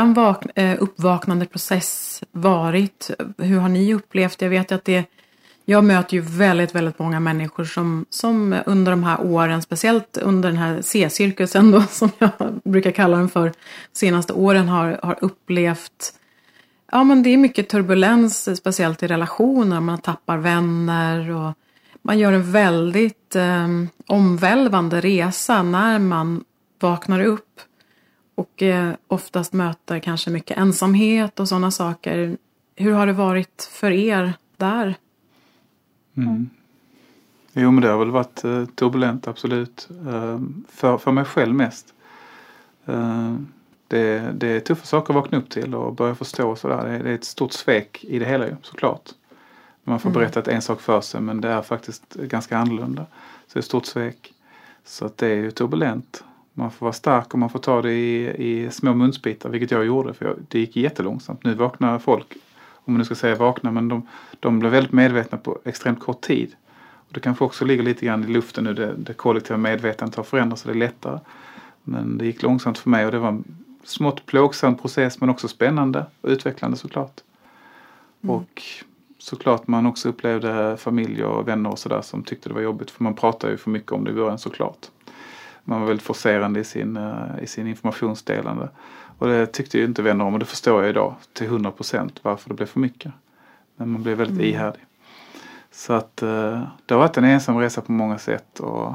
eh, 0.56 0.76
uppvaknande 0.80 1.46
process 1.46 2.24
varit? 2.32 3.12
Hur 3.38 3.60
har 3.60 3.70
ni 3.70 3.94
upplevt 3.94 4.42
Jag 4.42 4.50
vet 4.50 4.72
att 4.72 4.86
det 4.86 5.06
jag 5.65 5.84
möter 5.84 6.13
ju 6.13 6.22
väldigt, 6.22 6.75
väldigt 6.75 7.00
många 7.00 7.20
människor 7.20 7.65
som, 7.65 8.05
som 8.10 8.56
under 8.65 8.91
de 8.91 9.04
här 9.04 9.26
åren, 9.26 9.62
speciellt 9.62 10.17
under 10.17 10.49
den 10.49 10.58
här 10.58 10.82
C-cirkusen 10.82 11.71
då, 11.71 11.82
som 11.89 12.10
jag 12.17 12.32
brukar 12.63 12.91
kalla 12.91 13.17
den 13.17 13.30
för, 13.30 13.54
senaste 13.93 14.34
åren 14.34 14.67
har, 14.67 14.99
har 15.04 15.17
upplevt 15.21 16.13
Ja, 16.93 17.04
men 17.04 17.23
det 17.23 17.30
är 17.30 17.38
mycket 17.38 17.69
turbulens, 17.69 18.58
speciellt 18.58 19.04
i 19.04 19.08
relationer. 19.08 19.80
Man 19.80 19.97
tappar 19.97 20.38
vänner 20.38 21.30
och 21.32 21.54
man 22.02 22.19
gör 22.19 22.34
en 22.34 22.52
väldigt 22.52 23.36
eh, 23.36 23.67
omvälvande 24.08 25.02
resa 25.02 25.63
när 25.63 25.99
man 25.99 26.43
vaknar 26.80 27.23
upp 27.23 27.62
och 28.36 28.62
eh, 28.62 28.93
oftast 29.08 29.54
möter 29.54 29.99
kanske 29.99 30.30
mycket 30.30 30.58
ensamhet 30.58 31.39
och 31.39 31.49
sådana 31.49 31.71
saker. 31.71 32.38
Hur 32.76 32.91
har 32.93 33.08
det 33.08 33.13
varit 33.13 33.69
för 33.71 33.91
er 33.91 34.34
där? 34.58 34.95
Mm. 36.17 36.49
Jo 37.54 37.71
men 37.71 37.82
det 37.82 37.89
har 37.89 37.99
väl 37.99 38.12
varit 38.12 38.43
eh, 38.43 38.65
turbulent 38.65 39.28
absolut. 39.28 39.89
Eh, 40.08 40.39
för, 40.69 40.97
för 40.97 41.12
mig 41.12 41.26
själv 41.26 41.56
mest. 41.56 41.93
Eh, 42.86 43.36
det, 43.88 44.34
det 44.34 44.47
är 44.47 44.60
tuffa 44.60 44.86
saker 44.86 45.13
att 45.13 45.15
vakna 45.15 45.38
upp 45.38 45.49
till 45.49 45.76
och 45.76 45.95
börja 45.95 46.15
förstå 46.15 46.49
och 46.49 46.58
sådär. 46.58 46.86
Det, 46.86 46.97
det 46.97 47.10
är 47.10 47.15
ett 47.15 47.23
stort 47.23 47.54
svek 47.54 48.04
i 48.04 48.19
det 48.19 48.26
hela 48.26 48.47
ju 48.47 48.56
såklart. 48.62 49.10
Man 49.84 49.99
får 49.99 50.10
mm. 50.10 50.19
berätta 50.19 50.52
en 50.52 50.62
sak 50.62 50.82
för 50.82 51.02
sig 51.02 51.21
men 51.21 51.41
det 51.41 51.49
är 51.49 51.62
faktiskt 51.62 52.13
ganska 52.13 52.58
annorlunda. 52.58 53.06
Så 53.47 53.54
det 53.54 53.58
är 53.58 53.60
ett 53.60 53.65
stort 53.65 53.86
svek. 53.86 54.34
Så 54.86 55.06
att 55.06 55.17
det 55.17 55.28
är 55.28 55.36
ju 55.36 55.52
turbulent. 55.52 56.23
Man 56.54 56.71
får 56.71 56.86
vara 56.86 56.93
stark 56.93 57.34
och 57.34 57.39
man 57.39 57.49
får 57.49 57.60
ta 57.60 57.82
det 57.82 57.93
i, 57.93 58.30
i 58.38 58.69
små 58.71 58.93
munsbitar, 58.93 59.49
vilket 59.49 59.71
jag 59.71 59.86
gjorde 59.86 60.13
för 60.13 60.26
jag, 60.26 60.36
det 60.47 60.60
gick 60.60 60.76
jättelångsamt. 60.76 61.43
Nu 61.43 61.54
vaknar 61.54 61.99
folk, 61.99 62.38
om 62.86 62.93
man 62.93 62.98
nu 62.98 63.06
ska 63.06 63.15
säga 63.15 63.36
vakna, 63.36 63.72
men 63.72 63.88
de, 63.88 64.08
de 64.39 64.60
blir 64.60 64.69
väldigt 64.69 64.91
medvetna 64.91 65.38
på 65.38 65.60
extremt 65.63 66.00
kort 66.00 66.22
tid. 66.22 66.56
Och 67.08 67.13
det 67.13 67.19
kanske 67.19 67.43
också 67.43 67.65
ligger 67.65 67.84
lite 67.84 68.06
grann 68.06 68.24
i 68.24 68.28
luften 68.28 68.63
nu, 68.63 68.74
det, 68.74 68.93
det 68.98 69.13
kollektiva 69.13 69.58
medvetandet 69.58 70.15
har 70.15 70.24
förändrats 70.24 70.62
så 70.62 70.67
det 70.67 70.74
är 70.74 70.78
lättare. 70.78 71.19
Men 71.84 72.17
det 72.17 72.26
gick 72.26 72.41
långsamt 72.41 72.78
för 72.78 72.89
mig 72.89 73.06
och 73.06 73.12
det 73.12 73.19
var 73.19 73.30
en 73.30 73.43
smått 73.84 74.26
plågsam 74.26 74.78
process 74.78 75.19
men 75.19 75.30
också 75.30 75.48
spännande 75.48 76.06
och 76.22 76.30
utvecklande 76.30 76.78
såklart. 76.78 77.22
Mm. 78.22 78.36
Och 78.36 78.62
såklart 79.17 79.67
man 79.67 79.86
också 79.86 80.10
upplevde 80.10 80.78
familj 80.78 81.24
och 81.24 81.48
vänner 81.48 81.72
och 81.72 81.80
sådär 81.80 82.02
som 82.02 82.24
tyckte 82.24 82.50
det 82.50 82.56
var 82.56 82.62
jobbigt 82.62 82.91
för 82.91 83.04
man 83.04 83.15
pratar 83.15 83.50
ju 83.50 83.58
för 83.58 83.69
mycket 83.69 83.91
om 83.91 84.04
det 84.04 84.12
i 84.12 84.13
början 84.13 84.39
såklart 84.39 84.89
man 85.63 85.80
var 85.80 85.88
väldigt 85.88 86.06
forcerande 86.06 86.60
i 86.60 86.63
sin, 86.63 86.98
eh, 86.98 87.43
i 87.43 87.48
sin 87.48 87.67
informationsdelande. 87.67 88.69
Och 89.24 89.30
det 89.30 89.46
tyckte 89.46 89.78
ju 89.78 89.86
inte 89.86 90.02
vänner 90.02 90.26
om 90.26 90.34
och 90.34 90.40
det 90.40 90.46
förstår 90.46 90.82
jag 90.82 90.90
idag 90.90 91.16
till 91.34 91.48
100 91.48 91.72
procent 91.72 92.20
varför 92.22 92.50
det 92.50 92.56
blev 92.56 92.66
för 92.66 92.80
mycket. 92.80 93.12
Men 93.76 93.92
man 93.92 94.04
blev 94.04 94.18
väldigt 94.18 94.36
mm. 94.38 94.48
ihärdig. 94.48 94.82
Så 95.72 95.94
att 95.94 96.22
eh, 96.22 96.62
det 96.86 96.94
har 96.94 97.00
varit 97.00 97.18
en 97.18 97.24
ensam 97.24 97.58
resa 97.58 97.82
på 97.82 97.92
många 97.92 98.18
sätt 98.18 98.60
och 98.60 98.94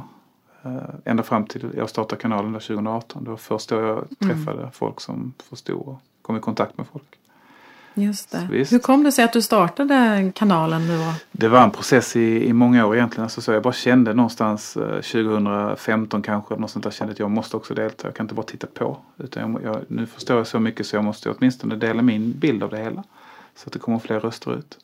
eh, 0.62 0.94
ända 1.04 1.22
fram 1.22 1.46
till 1.46 1.70
jag 1.76 1.90
startade 1.90 2.22
kanalen 2.22 2.52
2018. 2.52 3.24
Det 3.24 3.30
var 3.30 3.36
först 3.36 3.68
då 3.68 3.76
jag 3.76 3.96
mm. 3.96 4.06
träffade 4.18 4.58
mm. 4.58 4.72
folk 4.72 5.00
som 5.00 5.32
förstod 5.50 5.86
och 5.86 6.00
kom 6.22 6.36
i 6.36 6.40
kontakt 6.40 6.78
med 6.78 6.86
folk. 6.86 7.18
Just 7.98 8.30
det. 8.30 8.38
Hur 8.70 8.78
kom 8.78 9.04
det 9.04 9.12
sig 9.12 9.24
att 9.24 9.32
du 9.32 9.42
startade 9.42 10.32
kanalen 10.34 10.86
nu? 10.86 10.98
Det 11.32 11.48
var 11.48 11.62
en 11.62 11.70
process 11.70 12.16
i, 12.16 12.48
i 12.48 12.52
många 12.52 12.86
år 12.86 12.96
egentligen. 12.96 13.22
Alltså 13.22 13.40
så 13.40 13.52
jag 13.52 13.62
bara 13.62 13.72
kände 13.72 14.14
någonstans 14.14 14.72
2015 14.72 16.20
eh, 16.20 16.24
kanske, 16.24 16.56
något 16.56 16.70
sånt 16.70 16.84
där, 16.84 16.90
kände 16.90 17.12
att 17.12 17.18
jag 17.18 17.30
måste 17.30 17.56
också 17.56 17.74
delta. 17.74 18.08
Jag 18.08 18.14
kan 18.14 18.24
inte 18.24 18.34
bara 18.34 18.46
titta 18.46 18.66
på. 18.66 18.96
Utan 19.16 19.52
jag, 19.52 19.62
jag, 19.62 19.82
nu 19.88 20.06
förstår 20.06 20.36
jag 20.36 20.46
så 20.46 20.60
mycket 20.60 20.86
så 20.86 20.96
jag 20.96 21.04
måste 21.04 21.30
åtminstone 21.30 21.76
dela 21.76 22.02
min 22.02 22.32
bild 22.32 22.62
av 22.62 22.70
det 22.70 22.78
hela. 22.78 23.04
Så 23.56 23.66
att 23.66 23.72
det 23.72 23.78
kommer 23.78 23.98
fler 23.98 24.20
röster 24.20 24.54
ut. 24.58 24.78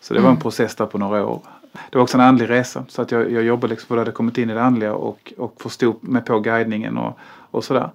Så 0.00 0.14
det 0.14 0.20
var 0.20 0.28
en 0.28 0.32
mm. 0.32 0.42
process 0.42 0.74
där 0.74 0.86
på 0.86 0.98
några 0.98 1.26
år. 1.26 1.42
Det 1.90 1.98
var 1.98 2.02
också 2.02 2.16
en 2.16 2.24
andlig 2.24 2.50
resa 2.50 2.84
så 2.88 3.02
att 3.02 3.10
jag, 3.10 3.32
jag 3.32 3.42
jobbade 3.42 3.70
liksom, 3.70 3.88
för 3.88 3.94
jag 3.94 4.00
hade 4.00 4.12
kommit 4.12 4.38
in 4.38 4.50
i 4.50 4.54
det 4.54 4.62
andliga 4.62 4.94
och, 4.94 5.32
och 5.36 5.54
förstod 5.62 6.08
mig 6.08 6.22
på 6.22 6.40
guidningen 6.40 6.98
och, 6.98 7.18
och 7.50 7.64
sådär. 7.64 7.90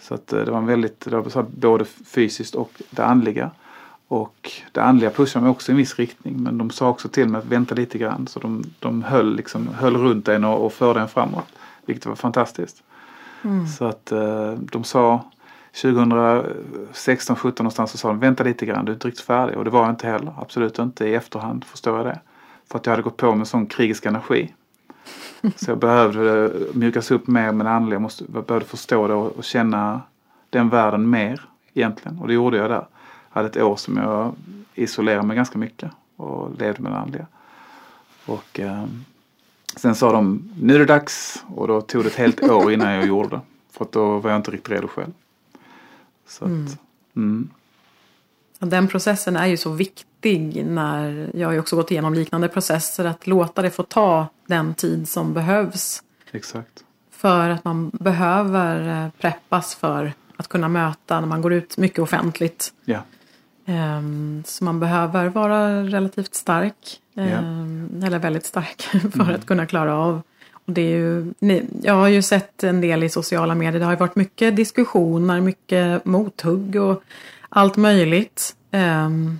Så 0.00 0.14
att 0.14 0.32
eh, 0.32 0.40
det 0.40 0.50
var 0.50 0.58
en 0.58 0.66
väldigt, 0.66 1.00
det 1.00 1.10
var 1.10 1.42
både 1.42 1.84
fysiskt 1.84 2.54
och 2.54 2.70
det 2.90 3.04
andliga. 3.04 3.50
Och 4.08 4.52
det 4.72 4.80
andliga 4.80 5.10
pushade 5.10 5.42
mig 5.42 5.50
också 5.50 5.70
i 5.70 5.72
en 5.72 5.76
viss 5.76 5.98
riktning 5.98 6.42
men 6.42 6.58
de 6.58 6.70
sa 6.70 6.88
också 6.88 7.08
till 7.08 7.28
mig 7.28 7.38
att 7.38 7.44
vänta 7.44 7.74
lite 7.74 7.98
grann 7.98 8.26
så 8.26 8.40
de, 8.40 8.64
de 8.78 9.02
höll, 9.02 9.36
liksom, 9.36 9.68
höll 9.68 9.96
runt 9.96 10.28
en 10.28 10.44
och, 10.44 10.66
och 10.66 10.72
förde 10.72 11.00
en 11.00 11.08
framåt. 11.08 11.46
Vilket 11.86 12.06
var 12.06 12.14
fantastiskt. 12.14 12.82
Mm. 13.42 13.66
Så 13.66 13.84
att 13.84 14.12
eh, 14.12 14.52
de 14.52 14.84
sa 14.84 15.24
2016, 15.82 17.36
17 17.36 17.64
någonstans 17.64 17.90
så 17.90 17.98
sa 17.98 18.08
de 18.08 18.18
vänta 18.18 18.44
lite 18.44 18.66
grann, 18.66 18.84
du 18.84 18.92
är 18.92 18.94
inte 18.94 19.08
riktigt 19.08 19.24
färdig. 19.24 19.56
Och 19.56 19.64
det 19.64 19.70
var 19.70 19.80
jag 19.80 19.90
inte 19.90 20.06
heller, 20.06 20.32
absolut 20.38 20.78
inte. 20.78 21.06
I 21.06 21.14
efterhand 21.14 21.64
förstår 21.64 21.96
jag 21.96 22.06
det. 22.06 22.20
För 22.70 22.78
att 22.78 22.86
jag 22.86 22.92
hade 22.92 23.02
gått 23.02 23.16
på 23.16 23.34
med 23.34 23.48
sån 23.48 23.66
krigisk 23.66 24.06
energi. 24.06 24.54
Så 25.56 25.70
jag 25.70 25.78
behövde 25.78 26.52
mjukas 26.72 27.10
upp 27.10 27.26
mer 27.26 27.52
med 27.52 27.66
det 27.66 27.70
andliga. 27.70 27.94
Jag, 27.94 28.02
måste, 28.02 28.24
jag 28.34 28.44
behövde 28.44 28.66
förstå 28.68 29.08
det 29.08 29.14
och, 29.14 29.36
och 29.36 29.44
känna 29.44 30.00
den 30.50 30.68
världen 30.68 31.10
mer 31.10 31.40
egentligen. 31.74 32.18
Och 32.18 32.28
det 32.28 32.34
gjorde 32.34 32.56
jag 32.56 32.70
där 32.70 32.86
hade 33.36 33.48
ett 33.48 33.56
år 33.56 33.76
som 33.76 33.96
jag 33.96 34.34
isolerade 34.74 35.26
mig 35.26 35.36
ganska 35.36 35.58
mycket 35.58 35.90
och 36.16 36.58
levde 36.58 36.82
med 36.82 36.92
det 36.92 36.98
andliga. 36.98 37.26
Och 38.26 38.60
eh, 38.60 38.84
Sen 39.76 39.94
sa 39.94 40.12
de, 40.12 40.50
nu 40.60 40.74
är 40.74 40.78
det 40.78 40.84
dags. 40.84 41.44
Och 41.54 41.68
då 41.68 41.80
tog 41.80 42.02
det 42.04 42.08
ett 42.08 42.14
helt 42.14 42.42
år 42.50 42.72
innan 42.72 42.92
jag 42.92 43.06
gjorde 43.06 43.28
det. 43.28 43.40
För 43.70 43.84
att 43.84 43.92
då 43.92 44.18
var 44.18 44.30
jag 44.30 44.38
inte 44.38 44.50
riktigt 44.50 44.72
redo 44.72 44.88
själv. 44.88 45.12
Så 46.28 46.44
att, 46.44 46.50
Mm. 46.50 46.68
mm. 47.16 47.50
Den 48.58 48.88
processen 48.88 49.36
är 49.36 49.46
ju 49.46 49.56
så 49.56 49.70
viktig 49.70 50.66
när 50.66 51.30
jag 51.34 51.48
har 51.48 51.52
ju 51.52 51.58
också 51.60 51.76
gått 51.76 51.90
igenom 51.90 52.14
liknande 52.14 52.48
processer. 52.48 53.04
Att 53.04 53.26
låta 53.26 53.62
det 53.62 53.70
få 53.70 53.82
ta 53.82 54.26
den 54.46 54.74
tid 54.74 55.08
som 55.08 55.34
behövs. 55.34 56.02
exakt. 56.32 56.84
För 57.10 57.48
att 57.50 57.64
man 57.64 57.90
behöver 57.94 59.04
eh, 59.04 59.10
preppas 59.20 59.74
för 59.74 60.12
att 60.36 60.48
kunna 60.48 60.68
möta 60.68 61.20
när 61.20 61.26
man 61.28 61.42
går 61.42 61.52
ut 61.52 61.76
mycket 61.78 61.98
offentligt. 61.98 62.72
Ja, 62.84 63.00
Så 64.44 64.64
man 64.64 64.80
behöver 64.80 65.28
vara 65.28 65.82
relativt 65.82 66.34
stark. 66.34 67.00
ehm, 67.16 68.02
Eller 68.04 68.18
väldigt 68.18 68.46
stark 68.46 68.82
för 69.12 69.32
att 69.32 69.46
kunna 69.46 69.66
klara 69.66 69.96
av. 69.96 70.22
Och 70.52 70.72
det 70.72 70.80
är 70.80 70.96
ju, 70.98 71.32
jag 71.82 71.94
har 71.94 72.08
ju 72.08 72.22
sett 72.22 72.64
en 72.64 72.80
del 72.80 73.02
i 73.02 73.08
sociala 73.08 73.54
medier. 73.54 73.78
Det 73.80 73.84
har 73.84 73.92
ju 73.92 73.98
varit 73.98 74.16
mycket 74.16 74.56
diskussioner, 74.56 75.40
mycket 75.40 76.04
mothugg 76.04 76.76
och 76.76 77.02
allt 77.48 77.76
möjligt. 77.76 78.56
ehm, 78.70 79.38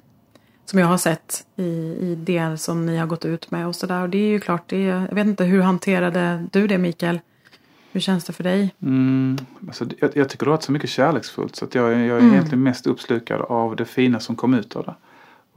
som 0.71 0.79
jag 0.79 0.87
har 0.87 0.99
sett 0.99 1.45
i, 1.57 1.63
i 2.01 2.15
det 2.19 2.59
som 2.61 2.87
ni 2.87 2.97
har 2.97 3.07
gått 3.07 3.25
ut 3.25 3.51
med 3.51 3.67
och 3.67 3.75
sådär. 3.77 4.03
Och 4.03 4.09
det 4.11 4.19
är 4.19 4.29
ju 4.29 4.41
klart, 4.41 4.63
det 4.69 4.83
jag 4.83 5.15
vet 5.15 5.27
inte 5.27 5.45
hur 5.45 5.63
hanterade 5.63 6.47
du 6.53 6.67
det 6.67 6.79
Mikael? 6.79 7.21
Hur 7.97 8.01
känns 8.01 8.25
det 8.25 8.33
för 8.33 8.45
dig? 8.45 8.75
Mm, 8.83 9.37
alltså, 9.67 9.85
jag, 9.99 10.17
jag 10.17 10.29
tycker 10.29 10.45
det 10.47 10.51
har 10.51 10.57
varit 10.57 10.63
så 10.63 10.73
mycket 10.73 10.91
kärleksfullt 10.91 11.57
så 11.57 11.65
att 11.65 11.75
jag, 11.75 11.85
jag 11.93 11.99
är 12.01 12.19
Mm. 12.19 12.33
egentligen 12.33 12.63
mest 12.63 12.87
uppslukad 12.87 13.41
av 13.41 13.77
det 13.77 13.85
fina 13.85 14.21
som 14.21 14.37
kom 14.37 14.55
ut 14.55 14.77
av 14.77 14.85
det. 14.85 14.95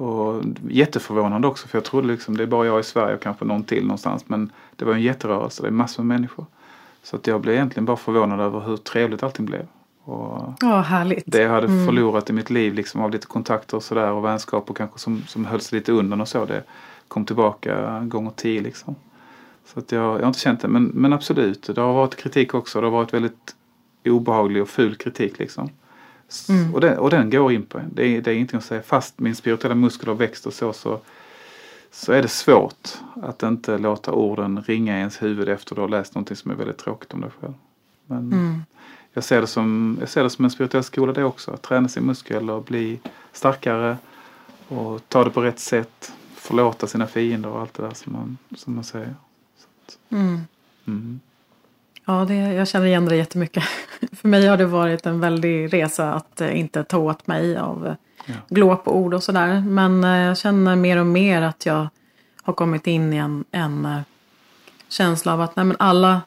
Och 0.03 0.43
jätteförvånande 0.69 1.47
också 1.47 1.67
för 1.67 1.77
jag 1.77 1.85
trodde 1.85 2.07
liksom 2.07 2.37
det 2.37 2.43
är 2.43 2.47
bara 2.47 2.65
jag 2.65 2.79
i 2.79 2.83
Sverige 2.83 3.15
och 3.15 3.21
kanske 3.21 3.45
någon 3.45 3.63
till 3.63 3.83
någonstans 3.83 4.23
men 4.27 4.51
det 4.75 4.85
var 4.85 4.93
en 4.93 5.01
jätterörelse, 5.01 5.61
det 5.63 5.67
är 5.67 5.71
massor 5.71 6.03
med 6.03 6.19
människor. 6.19 6.45
Så 7.03 7.15
att 7.15 7.27
jag 7.27 7.41
blev 7.41 7.55
egentligen 7.55 7.85
bara 7.85 7.97
förvånad 7.97 8.39
över 8.39 8.59
hur 8.59 8.77
trevligt 8.77 9.23
allting 9.23 9.45
blev. 9.45 9.65
Och 10.03 10.53
Ja, 10.59 10.81
härligt. 10.81 11.23
det 11.25 11.41
jag 11.41 11.49
hade 11.49 11.67
Mm. 11.67 11.85
förlorat 11.85 12.29
i 12.29 12.33
mitt 12.33 12.49
liv 12.49 12.73
liksom 12.73 13.01
av 13.01 13.11
lite 13.11 13.27
kontakter 13.27 13.77
och 13.77 13.83
sådär 13.83 14.11
och 14.11 14.25
vänskap 14.25 14.69
och 14.69 14.77
kanske 14.77 14.99
som, 14.99 15.21
som 15.27 15.45
hölls 15.45 15.71
lite 15.71 15.91
undan 15.91 16.21
och 16.21 16.27
så 16.27 16.45
det 16.45 16.63
kom 17.07 17.25
tillbaka 17.25 17.99
gånger 17.99 18.31
tio 18.35 18.61
liksom. 18.61 18.95
Så 19.73 19.79
att 19.79 19.91
jag, 19.91 20.15
jag 20.15 20.21
har 20.21 20.27
inte 20.27 20.39
känt 20.39 20.61
det 20.61 20.67
men, 20.67 20.85
men 20.85 21.13
absolut, 21.13 21.75
det 21.75 21.81
har 21.81 21.93
varit 21.93 22.15
kritik 22.15 22.53
också. 22.53 22.81
Det 22.81 22.87
har 22.87 22.91
varit 22.91 23.13
väldigt 23.13 23.55
obehaglig 24.05 24.61
och 24.61 24.69
ful 24.69 24.95
kritik 24.95 25.39
liksom. 25.39 25.69
Mm. 26.49 26.73
Och, 26.73 26.81
den, 26.81 26.97
och 26.97 27.09
den 27.09 27.29
går 27.29 27.51
in 27.51 27.65
på. 27.65 27.81
Det 27.93 28.07
är, 28.07 28.21
det 28.21 28.31
är 28.31 28.35
ingenting 28.35 28.57
att 28.57 28.65
säga. 28.65 28.81
Fast 28.81 29.19
min 29.19 29.35
spirituella 29.35 29.75
muskel 29.75 30.07
har 30.07 30.15
växt 30.15 30.45
och 30.45 30.53
så, 30.53 30.73
så 30.73 30.99
så 31.91 32.11
är 32.11 32.21
det 32.21 32.27
svårt 32.27 32.89
att 33.23 33.43
inte 33.43 33.77
låta 33.77 34.11
orden 34.11 34.63
ringa 34.67 34.95
i 34.95 34.99
ens 34.99 35.21
huvud 35.21 35.49
efter 35.49 35.75
du 35.75 35.81
har 35.81 35.87
läst 35.87 36.15
någonting 36.15 36.37
som 36.37 36.51
är 36.51 36.55
väldigt 36.55 36.77
tråkigt 36.77 37.13
om 37.13 37.21
dig 37.21 37.29
själv. 37.41 37.53
Men 38.05 38.33
Mm. 38.33 38.61
jag, 39.13 39.23
ser 39.23 39.41
det 39.41 39.47
som, 39.47 39.97
jag 39.99 40.09
ser 40.09 40.23
det 40.23 40.29
som 40.29 40.45
en 40.45 40.51
spirituell 40.51 40.83
skola 40.83 41.13
det 41.13 41.23
också. 41.23 41.51
Att 41.51 41.61
träna 41.61 41.87
sin 41.87 42.03
muskel 42.03 42.49
och 42.49 42.63
bli 42.63 42.99
starkare 43.31 43.97
och 44.67 45.01
ta 45.07 45.23
det 45.23 45.29
på 45.29 45.41
rätt 45.41 45.59
sätt. 45.59 46.13
Förlåta 46.35 46.87
sina 46.87 47.07
fiender 47.07 47.49
och 47.49 47.59
allt 47.61 47.73
det 47.73 47.83
där 47.83 47.93
som 47.93 48.13
man, 48.13 48.37
som 48.55 48.75
man 48.75 48.83
säger. 48.83 49.15
Mm. 50.09 50.41
Mm. 50.87 51.19
Ja, 52.05 52.25
det, 52.27 52.35
jag 52.35 52.67
känner 52.67 52.85
igen 52.85 53.05
det 53.05 53.15
jättemycket. 53.15 53.63
För 54.11 54.27
mig 54.27 54.47
har 54.47 54.57
det 54.57 54.65
varit 54.65 55.05
en 55.05 55.19
väldig 55.19 55.73
resa 55.73 56.13
att 56.13 56.41
eh, 56.41 56.59
inte 56.59 56.83
ta 56.83 56.97
åt 56.97 57.27
mig 57.27 57.57
av 57.57 57.87
eh, 57.87 57.93
Ja. 58.25 58.33
glåpord 58.49 59.13
och 59.13 59.23
sådär. 59.23 59.61
Men 59.61 60.03
eh, 60.03 60.09
jag 60.17 60.37
känner 60.37 60.75
mer 60.75 60.97
och 60.97 61.05
mer 61.05 61.41
att 61.41 61.65
jag 61.65 61.87
har 62.43 62.53
kommit 62.53 62.87
in 62.87 63.13
i 63.13 63.17
en, 63.17 63.45
en 63.51 63.87
känsla 64.89 65.33
av 65.33 65.41
att 65.41 65.55
nej, 65.55 65.65
men 65.65 65.75
alla 65.79 66.21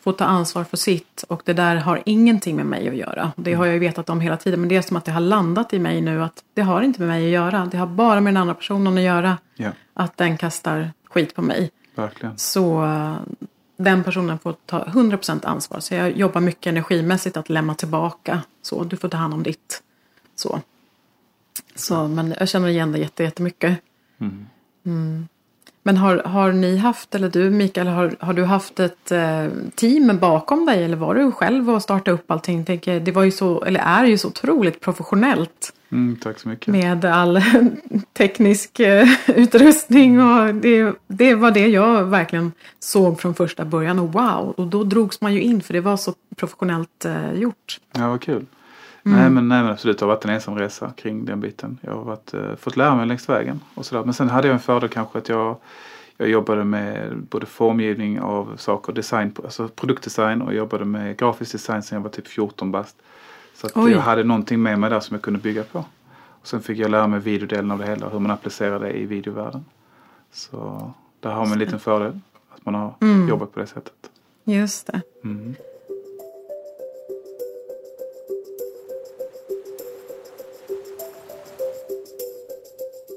får 0.00 0.12
ta 0.12 0.24
ansvar 0.24 0.64
för 0.64 0.76
sitt 0.76 1.24
och 1.28 1.42
det 1.44 1.52
där 1.52 1.76
har 1.76 2.02
ingenting 2.06 2.56
med 2.56 2.66
mig 2.66 2.88
att 2.88 2.96
göra. 2.96 3.32
Det 3.36 3.54
har 3.54 3.66
jag 3.66 3.72
ju 3.72 3.78
vetat 3.78 4.10
om 4.10 4.20
hela 4.20 4.36
tiden 4.36 4.60
men 4.60 4.68
det 4.68 4.76
är 4.76 4.82
som 4.82 4.96
att 4.96 5.04
det 5.04 5.12
har 5.12 5.20
landat 5.20 5.72
i 5.72 5.78
mig 5.78 6.00
nu 6.00 6.22
att 6.22 6.44
det 6.54 6.62
har 6.62 6.82
inte 6.82 7.00
med 7.00 7.08
mig 7.08 7.24
att 7.24 7.30
göra. 7.32 7.68
Det 7.70 7.76
har 7.78 7.86
bara 7.86 8.20
med 8.20 8.34
den 8.34 8.40
andra 8.40 8.54
personen 8.54 8.96
att 8.98 9.02
göra. 9.04 9.38
Ja, 9.54 9.70
Att 9.94 10.16
den 10.16 10.36
kastar 10.38 10.90
skit 11.08 11.34
på 11.34 11.42
mig. 11.42 11.70
Verkligen. 11.98 12.38
Så 12.38 12.84
eh, 12.84 13.16
den 13.76 14.04
personen 14.04 14.38
får 14.38 14.54
ta 14.66 14.84
100% 14.84 15.46
ansvar. 15.46 15.80
Så 15.80 15.94
jag 15.94 16.16
jobbar 16.16 16.40
mycket 16.40 16.66
energimässigt 16.66 17.36
att 17.36 17.48
lämna 17.48 17.74
tillbaka. 17.74 18.42
Så 18.62 18.84
du 18.84 18.96
får 18.96 19.08
ta 19.08 19.16
hand 19.16 19.34
om 19.34 19.42
ditt. 19.42 19.82
Så. 20.34 20.60
Så 21.74 22.08
men 22.08 22.34
jag 22.38 22.48
känner 22.48 22.68
igen 22.68 22.92
det 22.92 22.98
jätte- 22.98 23.22
jättemycket. 23.22 23.78
Mm. 24.18 24.46
Mm. 24.86 25.28
Men 25.82 25.96
har, 25.96 26.16
har 26.18 26.52
ni 26.52 26.76
haft, 26.76 27.14
eller 27.14 27.28
du 27.28 27.50
Mikael, 27.50 27.86
har, 27.86 28.16
har 28.20 28.32
du 28.34 28.44
haft 28.44 28.80
ett 28.80 29.12
eh, 29.12 29.46
team 29.74 30.18
bakom 30.18 30.66
dig? 30.66 30.84
Eller 30.84 30.96
var 30.96 31.14
du 31.14 31.32
själv 31.32 31.70
och 31.70 31.82
startade 31.82 32.14
upp 32.14 32.30
allting? 32.30 32.64
Tänker, 32.64 33.00
det 33.00 33.12
var 33.12 33.22
ju 33.22 33.30
så, 33.30 33.62
eller 33.62 33.80
är 33.80 34.04
ju 34.04 34.18
så 34.18 34.28
otroligt 34.28 34.80
professionellt. 34.80 35.72
Mm, 35.92 36.16
tack 36.16 36.38
så 36.38 36.48
mycket. 36.48 36.68
Med 36.68 37.04
all 37.04 37.42
teknisk 38.12 38.80
eh, 38.80 39.08
utrustning 39.26 40.20
och 40.20 40.54
det, 40.54 40.94
det 41.06 41.34
var 41.34 41.50
det 41.50 41.66
jag 41.66 42.04
verkligen 42.04 42.52
såg 42.78 43.20
från 43.20 43.34
första 43.34 43.64
början 43.64 43.98
och 43.98 44.12
wow, 44.12 44.54
och 44.56 44.66
då 44.66 44.84
drogs 44.84 45.20
man 45.20 45.34
ju 45.34 45.42
in 45.42 45.62
för 45.62 45.72
det 45.72 45.80
var 45.80 45.96
så 45.96 46.14
professionellt 46.36 47.04
eh, 47.04 47.32
gjort. 47.32 47.80
Ja, 47.92 48.08
vad 48.08 48.22
kul. 48.22 48.46
Mm. 49.06 49.18
Nej, 49.18 49.30
men, 49.30 49.48
nej 49.48 49.62
men 49.62 49.72
absolut, 49.72 49.98
det 49.98 50.04
har 50.04 50.14
varit 50.14 50.24
en 50.24 50.30
ensam 50.30 50.58
resa 50.58 50.92
kring 50.96 51.24
den 51.24 51.40
biten. 51.40 51.78
Jag 51.80 51.92
har 51.92 52.04
varit, 52.04 52.34
eh, 52.34 52.56
fått 52.60 52.76
lära 52.76 52.94
mig 52.94 53.06
längs 53.06 53.28
vägen. 53.28 53.60
Och 53.74 53.86
sådär. 53.86 54.04
Men 54.04 54.14
sen 54.14 54.28
hade 54.28 54.48
jag 54.48 54.54
en 54.54 54.60
fördel 54.60 54.88
kanske 54.88 55.18
att 55.18 55.28
jag, 55.28 55.56
jag 56.16 56.28
jobbade 56.28 56.64
med 56.64 57.16
både 57.30 57.46
formgivning 57.46 58.20
av 58.20 58.56
saker, 58.56 58.92
design, 58.92 59.34
alltså 59.44 59.68
produktdesign 59.68 60.42
och 60.42 60.54
jobbade 60.54 60.84
med 60.84 61.16
grafisk 61.16 61.52
design 61.52 61.82
sen 61.82 61.96
jag 61.96 62.02
var 62.02 62.10
typ 62.10 62.28
14 62.28 62.72
bast. 62.72 62.96
Så 63.56 63.68
jag 63.74 64.00
hade 64.00 64.24
någonting 64.24 64.62
med 64.62 64.78
mig 64.78 64.90
där 64.90 65.00
som 65.00 65.14
jag 65.14 65.22
kunde 65.22 65.38
bygga 65.40 65.64
på. 65.64 65.84
Och 66.40 66.46
sen 66.46 66.62
fick 66.62 66.78
jag 66.78 66.90
lära 66.90 67.06
mig 67.06 67.20
videodelen 67.20 67.70
av 67.70 67.78
det 67.78 67.86
hela, 67.86 68.08
hur 68.08 68.18
man 68.18 68.30
applicerar 68.30 68.80
det 68.80 68.92
i 68.92 69.06
videovärlden. 69.06 69.64
Så 70.32 70.90
där 71.20 71.30
har 71.30 71.44
man 71.44 71.52
en 71.52 71.58
liten 71.58 71.80
fördel, 71.80 72.20
att 72.54 72.64
man 72.64 72.74
har 72.74 72.94
Mm. 73.00 73.28
jobbat 73.28 73.52
på 73.54 73.60
det 73.60 73.66
sättet. 73.66 74.10
Just 74.44 74.86
det. 74.86 75.00
Mm. 75.24 75.54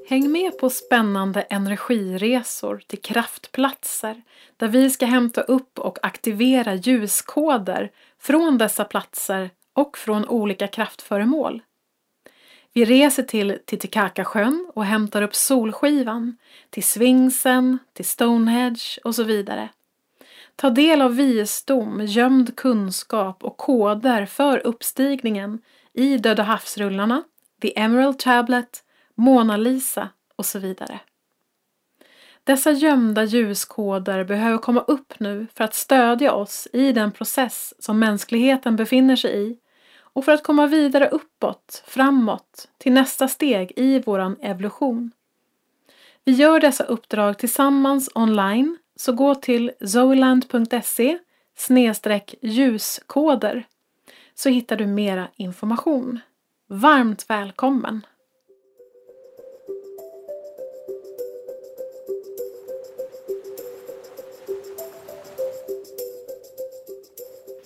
Häng 0.09 0.31
med 0.31 0.57
på 0.57 0.69
spännande 0.69 1.41
energiresor 1.41 2.81
till 2.87 3.01
kraftplatser 3.01 4.21
där 4.57 4.67
vi 4.67 4.89
ska 4.89 5.05
hämta 5.05 5.41
upp 5.41 5.79
och 5.79 5.97
aktivera 6.01 6.73
ljuskoder 6.75 7.91
från 8.19 8.57
dessa 8.57 8.85
platser 8.85 9.49
och 9.73 9.97
från 9.97 10.27
olika 10.27 10.67
kraftföremål. 10.67 11.61
Vi 12.73 12.85
reser 12.85 13.23
till 13.23 13.57
Titicacasjön 13.65 14.71
och 14.75 14.85
hämtar 14.85 15.21
upp 15.21 15.35
Solskivan, 15.35 16.37
till 16.69 16.83
Svingsen, 16.83 17.79
till 17.93 18.05
Stonehenge 18.05 18.99
och 19.03 19.15
så 19.15 19.23
vidare. 19.23 19.69
Ta 20.55 20.69
del 20.69 21.01
av 21.01 21.15
visdom, 21.15 22.05
gömd 22.05 22.55
kunskap 22.55 23.43
och 23.43 23.57
koder 23.57 24.25
för 24.25 24.67
uppstigningen 24.67 25.61
i 25.93 26.17
Döda 26.17 26.43
havsrullarna, 26.43 27.23
The 27.61 27.79
Emerald 27.79 28.19
Tablet, 28.19 28.83
Mona 29.15 29.57
Lisa 29.57 30.09
och 30.35 30.45
så 30.45 30.59
vidare. 30.59 30.99
Dessa 32.49 32.71
gömda 32.71 33.23
ljuskoder 33.23 34.23
behöver 34.23 34.57
komma 34.57 34.81
upp 34.81 35.19
nu 35.19 35.47
för 35.55 35.63
att 35.63 35.73
stödja 35.73 36.33
oss 36.33 36.67
i 36.73 36.91
den 36.91 37.11
process 37.11 37.73
som 37.79 37.99
mänskligheten 37.99 38.75
befinner 38.75 39.15
sig 39.15 39.47
i 39.47 39.57
och 40.01 40.25
för 40.25 40.31
att 40.31 40.43
komma 40.43 40.67
vidare 40.67 41.09
uppåt, 41.09 41.83
framåt, 41.87 42.67
till 42.77 42.93
nästa 42.93 43.27
steg 43.27 43.71
i 43.75 43.99
våran 43.99 44.37
evolution. 44.41 45.11
Vi 46.23 46.31
gör 46.31 46.59
dessa 46.59 46.83
uppdrag 46.83 47.37
tillsammans 47.37 48.09
online, 48.15 48.77
så 48.95 49.13
gå 49.13 49.35
till 49.35 49.71
zoeland.se 49.85 51.19
ljuskoder 52.41 53.67
så 54.35 54.49
hittar 54.49 54.75
du 54.75 54.87
mera 54.87 55.27
information. 55.35 56.19
Varmt 56.67 57.25
välkommen! 57.29 58.05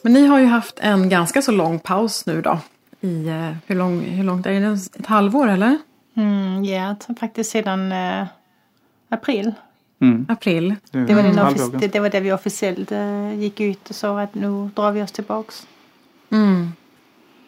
Men 0.04 0.14
ni 0.14 0.28
har 0.28 0.40
ju 0.40 0.46
haft 0.46 0.80
en 0.80 1.10
ganska 1.10 1.42
så 1.42 1.52
lång 1.52 1.80
paus 1.80 2.26
nu 2.26 2.42
då. 2.42 2.60
I, 3.02 3.28
eh, 3.28 3.52
hur, 3.68 3.76
lång, 3.76 4.00
hur 4.02 4.24
långt 4.24 4.46
är 4.46 4.60
det? 4.62 4.98
Ett 5.00 5.06
halvår 5.06 5.48
eller? 5.48 5.78
Mm, 6.16 6.64
ja, 6.66 6.96
t- 6.96 7.14
faktiskt 7.20 7.52
sedan 7.52 7.92
eh, 7.92 8.26
april. 9.10 9.54
Mm. 10.02 10.26
April? 10.30 10.76
Det, 10.92 11.06
Det 11.06 11.14
var, 11.16 11.24
ganska- 11.24 11.78
det, 11.78 11.88
det 11.88 12.00
var 12.00 12.10
det 12.10 12.20
vi 12.20 12.32
officiellt 12.34 12.92
eh, 12.92 13.34
gick 13.40 13.60
ut 13.60 13.90
och 13.90 13.96
sa 13.96 14.22
att 14.22 14.36
nu 14.36 14.70
drar 14.76 14.92
vi 14.92 15.02
oss 15.04 15.12
tillbaks. 15.12 15.68
Mm. 16.30 16.72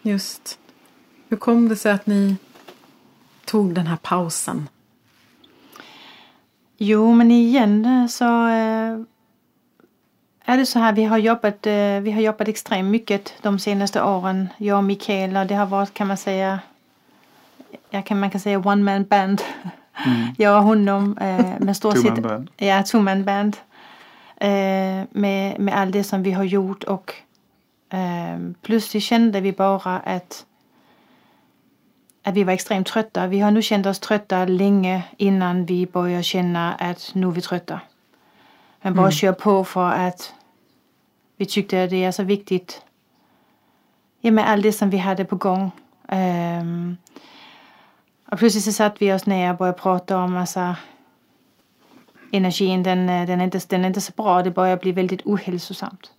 Just. 0.02 0.60
Hur 1.30 1.38
kom 1.38 1.70
det 1.70 1.76
sig 1.76 1.92
att 1.92 2.06
ni 2.08 2.36
tog 3.46 3.74
den 3.74 3.88
här 3.88 3.98
pausen? 3.98 4.70
Jo, 6.78 7.14
men 7.14 7.32
igen 7.32 7.86
eh, 7.86 8.08
så 8.08 8.48
eh, 8.48 9.00
är 10.46 10.58
det 10.58 10.66
så 10.66 10.80
här, 10.80 10.94
vi 10.94 11.04
har 11.04 11.18
jobbat, 11.18 11.68
eh, 11.68 12.00
vi 12.02 12.12
har 12.12 12.22
jobbat 12.22 12.48
extremt 12.48 12.92
mycket 12.92 13.34
de 13.42 13.60
senaste 13.60 14.04
åren, 14.04 14.50
jag 14.58 14.78
och 14.78 14.84
Mikaela. 14.84 15.46
Det 15.46 15.56
har 15.56 15.66
varit 15.66 15.94
kan 15.94 16.08
man 16.08 16.18
säga, 16.18 16.60
jag 17.90 18.06
kan, 18.06 18.20
man 18.20 18.30
kan 18.30 18.42
säga 18.42 18.60
one 18.60 18.84
man 18.84 19.04
band. 19.04 19.42
Mm. 20.06 20.28
jag 20.38 20.58
och 20.58 20.64
honom 20.64 21.18
eh, 21.18 21.60
med 21.60 21.78
stort 21.78 22.02
sett, 22.02 22.24
band. 22.24 22.50
ja, 22.58 22.84
two 22.84 22.98
man 22.98 23.24
band. 23.24 23.58
Eh, 24.38 25.04
med, 25.10 25.60
med 25.60 25.78
allt 25.78 25.92
det 25.92 26.04
som 26.04 26.24
vi 26.24 26.32
har 26.32 26.44
gjort 26.44 26.84
och 26.84 27.14
eh, 27.90 28.40
plötsligt 28.62 29.04
kände 29.04 29.42
vi 29.42 29.52
bara 29.52 30.00
att 30.00 30.46
att 32.24 32.34
vi 32.34 32.44
var 32.44 32.54
extremt 32.54 32.88
trötta. 32.88 33.28
Vi 33.28 33.40
har 33.40 33.52
nu 33.52 33.62
känt 33.62 33.86
oss 33.86 34.00
trötta 34.00 34.46
länge 34.46 35.04
innan 35.18 35.66
vi 35.66 35.86
började 35.86 36.24
känna 36.24 36.74
att 36.74 37.12
nu 37.14 37.28
är 37.28 37.32
vi 37.32 37.42
trötta. 37.42 37.80
Men 38.82 38.94
bara 38.94 39.02
mm. 39.02 39.12
kör 39.12 39.34
på 39.34 39.64
för 39.64 39.92
att 39.92 40.34
vi 41.38 41.46
tyckte 41.46 41.88
det 41.88 42.04
är 42.04 42.12
så 42.12 42.24
viktigt 42.24 42.82
ja, 44.20 44.32
med 44.32 44.50
allt 44.50 44.64
det 44.64 44.72
som 44.72 44.90
vi 44.90 44.98
hade 44.98 45.26
på 45.26 45.36
gång. 45.36 45.72
Um, 46.08 46.98
och 48.32 48.40
plötsligt 48.40 48.64
så 48.64 48.72
satt 48.72 49.02
vi 49.02 49.14
oss 49.14 49.26
ner 49.26 49.52
och 49.52 49.58
började 49.58 49.78
prata 49.78 50.18
om 50.18 50.38
alltså, 50.38 50.76
energin 52.32 52.84
den, 52.84 53.08
den, 53.08 53.42
är 53.42 53.44
inte, 53.44 53.60
den 53.68 53.84
är 53.84 53.88
inte 53.88 54.02
så 54.02 54.14
bra. 54.16 54.44
Det 54.44 54.52
börjar 54.52 54.78
bli 54.78 54.92
väldigt 54.92 55.26
ohälsosamt. 55.26 56.12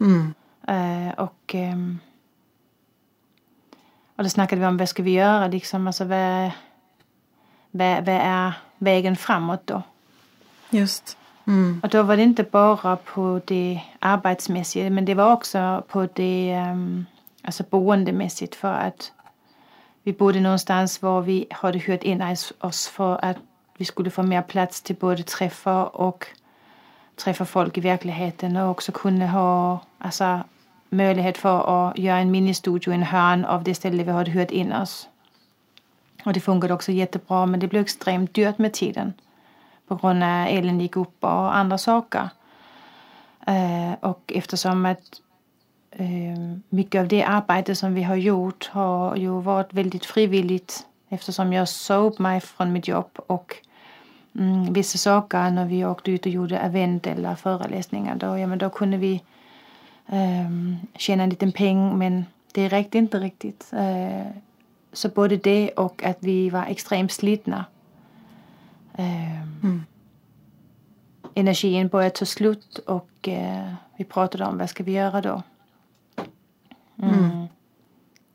Mm. 0.00 0.34
Uh, 0.68 1.10
och, 1.10 1.54
um, 1.54 1.98
och 4.16 4.24
då 4.24 4.30
snackade 4.30 4.60
vi 4.60 4.66
om 4.66 4.76
vad 4.76 4.88
ska 4.88 5.02
vi 5.02 5.10
göra 5.10 5.46
liksom. 5.46 5.86
Alltså, 5.86 6.04
vad, 6.04 6.50
vad, 7.70 8.04
vad 8.04 8.14
är 8.14 8.52
vägen 8.78 9.16
framåt 9.16 9.66
då? 9.66 9.82
Just. 10.70 11.16
Mm. 11.50 11.80
Och 11.82 11.88
då 11.88 12.02
var 12.02 12.16
det 12.16 12.22
inte 12.22 12.42
bara 12.42 12.96
på 12.96 13.40
det 13.44 13.80
arbetsmässiga 13.98 14.90
men 14.90 15.04
det 15.04 15.14
var 15.14 15.32
också 15.32 15.84
på 15.88 16.08
det 16.14 16.62
um, 16.72 17.06
alltså 17.42 17.64
boendemässigt 17.70 18.54
för 18.54 18.72
att 18.72 19.12
vi 20.02 20.12
bodde 20.12 20.40
någonstans 20.40 21.02
var 21.02 21.22
vi 21.22 21.46
hade 21.50 21.78
hyrt 21.78 22.02
in 22.02 22.22
oss 22.60 22.88
för 22.88 23.24
att 23.24 23.36
vi 23.76 23.84
skulle 23.84 24.10
få 24.10 24.22
mer 24.22 24.42
plats 24.42 24.82
till 24.82 24.96
både 24.96 25.22
träffar 25.22 25.96
och 25.96 26.26
träffa 27.16 27.44
folk 27.44 27.78
i 27.78 27.80
verkligheten 27.80 28.56
och 28.56 28.70
också 28.70 28.92
kunna 28.92 29.26
ha 29.26 29.80
alltså, 29.98 30.40
möjlighet 30.88 31.38
för 31.38 31.88
att 31.88 31.98
göra 31.98 32.18
en 32.18 32.30
ministudio 32.30 32.92
i 32.92 32.94
en 32.94 33.02
hörn 33.02 33.44
av 33.44 33.64
det 33.64 33.74
ställe 33.74 34.04
vi 34.04 34.12
hade 34.12 34.30
hyrt 34.30 34.50
in 34.50 34.72
oss. 34.72 35.08
Och 36.24 36.32
det 36.32 36.40
funkade 36.40 36.74
också 36.74 36.92
jättebra 36.92 37.46
men 37.46 37.60
det 37.60 37.66
blev 37.66 37.82
extremt 37.82 38.34
dyrt 38.34 38.58
med 38.58 38.72
tiden 38.72 39.12
på 39.90 39.96
grund 39.96 40.22
av 40.22 40.42
att 40.42 40.48
elen 40.48 40.80
gick 40.80 40.96
upp 40.96 41.24
och 41.24 41.56
andra 41.56 41.78
saker. 41.78 42.28
Eh, 43.46 43.92
och 44.00 44.32
eftersom 44.34 44.86
att 44.86 45.20
eh, 45.90 46.58
mycket 46.68 47.00
av 47.00 47.08
det 47.08 47.24
arbete 47.24 47.74
som 47.74 47.94
vi 47.94 48.02
har 48.02 48.16
gjort 48.16 48.70
har 48.72 49.16
ju 49.16 49.40
varit 49.40 49.72
väldigt 49.72 50.06
frivilligt 50.06 50.86
eftersom 51.08 51.52
jag 51.52 51.68
sa 51.68 51.94
upp 51.94 52.18
mig 52.18 52.40
från 52.40 52.72
mitt 52.72 52.88
jobb 52.88 53.10
och 53.26 53.56
mm, 54.34 54.72
vissa 54.72 54.98
saker 54.98 55.50
när 55.50 55.64
vi 55.64 55.84
åkte 55.84 56.10
ut 56.10 56.26
och 56.26 56.32
gjorde 56.32 56.58
event 56.58 57.06
eller 57.06 57.34
föreläsningar 57.34 58.16
då, 58.16 58.38
ja, 58.38 58.46
men 58.46 58.58
då 58.58 58.70
kunde 58.70 58.96
vi 58.96 59.22
um, 60.06 60.76
tjäna 60.94 61.22
en 61.22 61.30
liten 61.30 61.52
peng 61.52 61.98
men 61.98 62.24
det 62.52 62.68
räckte 62.68 62.98
inte 62.98 63.18
riktigt. 63.18 63.70
Uh, 63.72 64.26
så 64.92 65.08
både 65.08 65.36
det 65.36 65.70
och 65.70 66.04
att 66.04 66.18
vi 66.20 66.50
var 66.50 66.64
extremt 66.64 67.12
slitna 67.12 67.64
mm. 69.62 69.82
Energin 71.34 71.88
började 71.88 72.16
ta 72.16 72.24
slut 72.24 72.78
och 72.78 73.28
eh, 73.28 73.72
vi 73.96 74.04
pratade 74.04 74.44
om 74.44 74.58
vad 74.58 74.70
ska 74.70 74.84
vi 74.84 74.92
göra 74.92 75.20
då. 75.20 75.42
Mm. 77.02 77.14
Mm. 77.14 77.46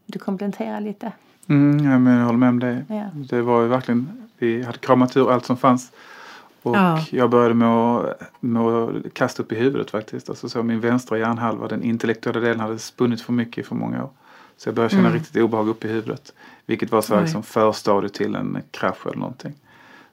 Du 0.05 0.19
kompletterar 0.19 0.81
lite. 0.81 1.11
Mm, 1.47 1.91
ja, 1.91 1.99
men 1.99 2.17
jag 2.17 2.25
håller 2.25 2.39
med 2.39 2.49
om 2.49 2.59
det. 2.59 2.85
Ja. 2.89 3.09
Det 3.13 3.41
var 3.41 3.61
ju 3.61 3.67
verkligen, 3.67 4.29
vi 4.37 4.63
hade 4.63 4.77
kramat 4.77 5.17
ur 5.17 5.31
allt 5.31 5.45
som 5.45 5.57
fanns. 5.57 5.91
Och 6.61 6.75
ja. 6.75 7.05
jag 7.11 7.29
började 7.29 7.53
med 7.53 7.67
att, 7.67 8.21
med 8.39 8.61
att 8.61 9.13
kasta 9.13 9.43
upp 9.43 9.51
i 9.51 9.55
huvudet 9.55 9.91
faktiskt. 9.91 10.29
Alltså 10.29 10.49
så 10.49 10.63
min 10.63 10.79
vänstra 10.79 11.17
hjärnhalva, 11.17 11.67
den 11.67 11.83
intellektuella 11.83 12.39
delen 12.39 12.59
hade 12.59 12.79
spunnit 12.79 13.21
för 13.21 13.33
mycket 13.33 13.67
för 13.67 13.75
många 13.75 14.03
år. 14.03 14.09
Så 14.57 14.67
jag 14.69 14.75
började 14.75 14.91
känna 14.91 15.07
mm. 15.07 15.19
riktigt 15.19 15.43
obehag 15.43 15.69
upp 15.69 15.85
i 15.85 15.87
huvudet. 15.87 16.33
Vilket 16.65 16.91
var 16.91 17.01
så 17.01 17.21
liksom 17.21 17.43
förstadiet 17.43 18.13
till 18.13 18.35
en 18.35 18.61
krasch 18.71 19.07
eller 19.07 19.17
någonting. 19.17 19.53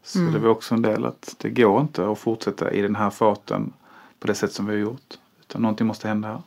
Så 0.02 0.18
mm. 0.18 0.32
det 0.32 0.38
var 0.38 0.48
också 0.48 0.74
en 0.74 0.82
del 0.82 1.04
att 1.04 1.34
det 1.38 1.50
går 1.50 1.80
inte 1.80 2.10
att 2.10 2.18
fortsätta 2.18 2.72
i 2.72 2.82
den 2.82 2.96
här 2.96 3.10
farten 3.10 3.72
på 4.18 4.26
det 4.26 4.34
sätt 4.34 4.52
som 4.52 4.66
vi 4.66 4.72
har 4.72 4.80
gjort. 4.80 5.18
Utan 5.40 5.62
någonting 5.62 5.86
måste 5.86 6.08
hända 6.08 6.28
här. 6.28 6.42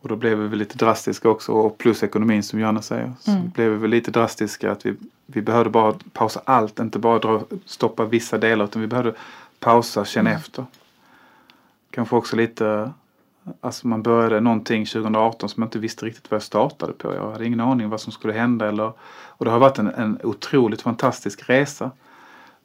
Och 0.00 0.08
då 0.08 0.16
blev 0.16 0.38
vi 0.38 0.48
väl 0.48 0.58
lite 0.58 0.76
drastiska 0.76 1.28
också 1.28 1.52
och 1.52 1.78
plus 1.78 2.02
ekonomin 2.02 2.42
som 2.42 2.60
Johanna 2.60 2.82
säger. 2.82 3.12
Så 3.20 3.30
mm. 3.30 3.50
blev 3.50 3.70
vi 3.70 3.76
väl 3.76 3.90
lite 3.90 4.10
drastiska 4.10 4.72
att 4.72 4.86
vi, 4.86 4.96
vi 5.26 5.42
behövde 5.42 5.70
bara 5.70 5.94
pausa 6.12 6.40
allt, 6.44 6.78
inte 6.78 6.98
bara 6.98 7.18
dra, 7.18 7.42
stoppa 7.64 8.04
vissa 8.04 8.38
delar 8.38 8.64
utan 8.64 8.82
vi 8.82 8.88
behövde 8.88 9.14
pausa, 9.58 10.04
känna 10.04 10.30
mm. 10.30 10.40
efter. 10.40 10.64
Kanske 11.90 12.16
också 12.16 12.36
lite, 12.36 12.92
alltså 13.60 13.88
man 13.88 14.02
började 14.02 14.40
någonting 14.40 14.86
2018 14.86 15.48
som 15.48 15.62
jag 15.62 15.66
inte 15.66 15.78
visste 15.78 16.06
riktigt 16.06 16.30
vad 16.30 16.36
jag 16.36 16.42
startade 16.42 16.92
på. 16.92 17.14
Jag 17.14 17.32
hade 17.32 17.46
ingen 17.46 17.60
aning 17.60 17.88
vad 17.88 18.00
som 18.00 18.12
skulle 18.12 18.32
hända 18.32 18.68
eller, 18.68 18.92
och 19.26 19.44
det 19.44 19.50
har 19.50 19.58
varit 19.58 19.78
en, 19.78 19.88
en 19.88 20.18
otroligt 20.22 20.82
fantastisk 20.82 21.50
resa. 21.50 21.90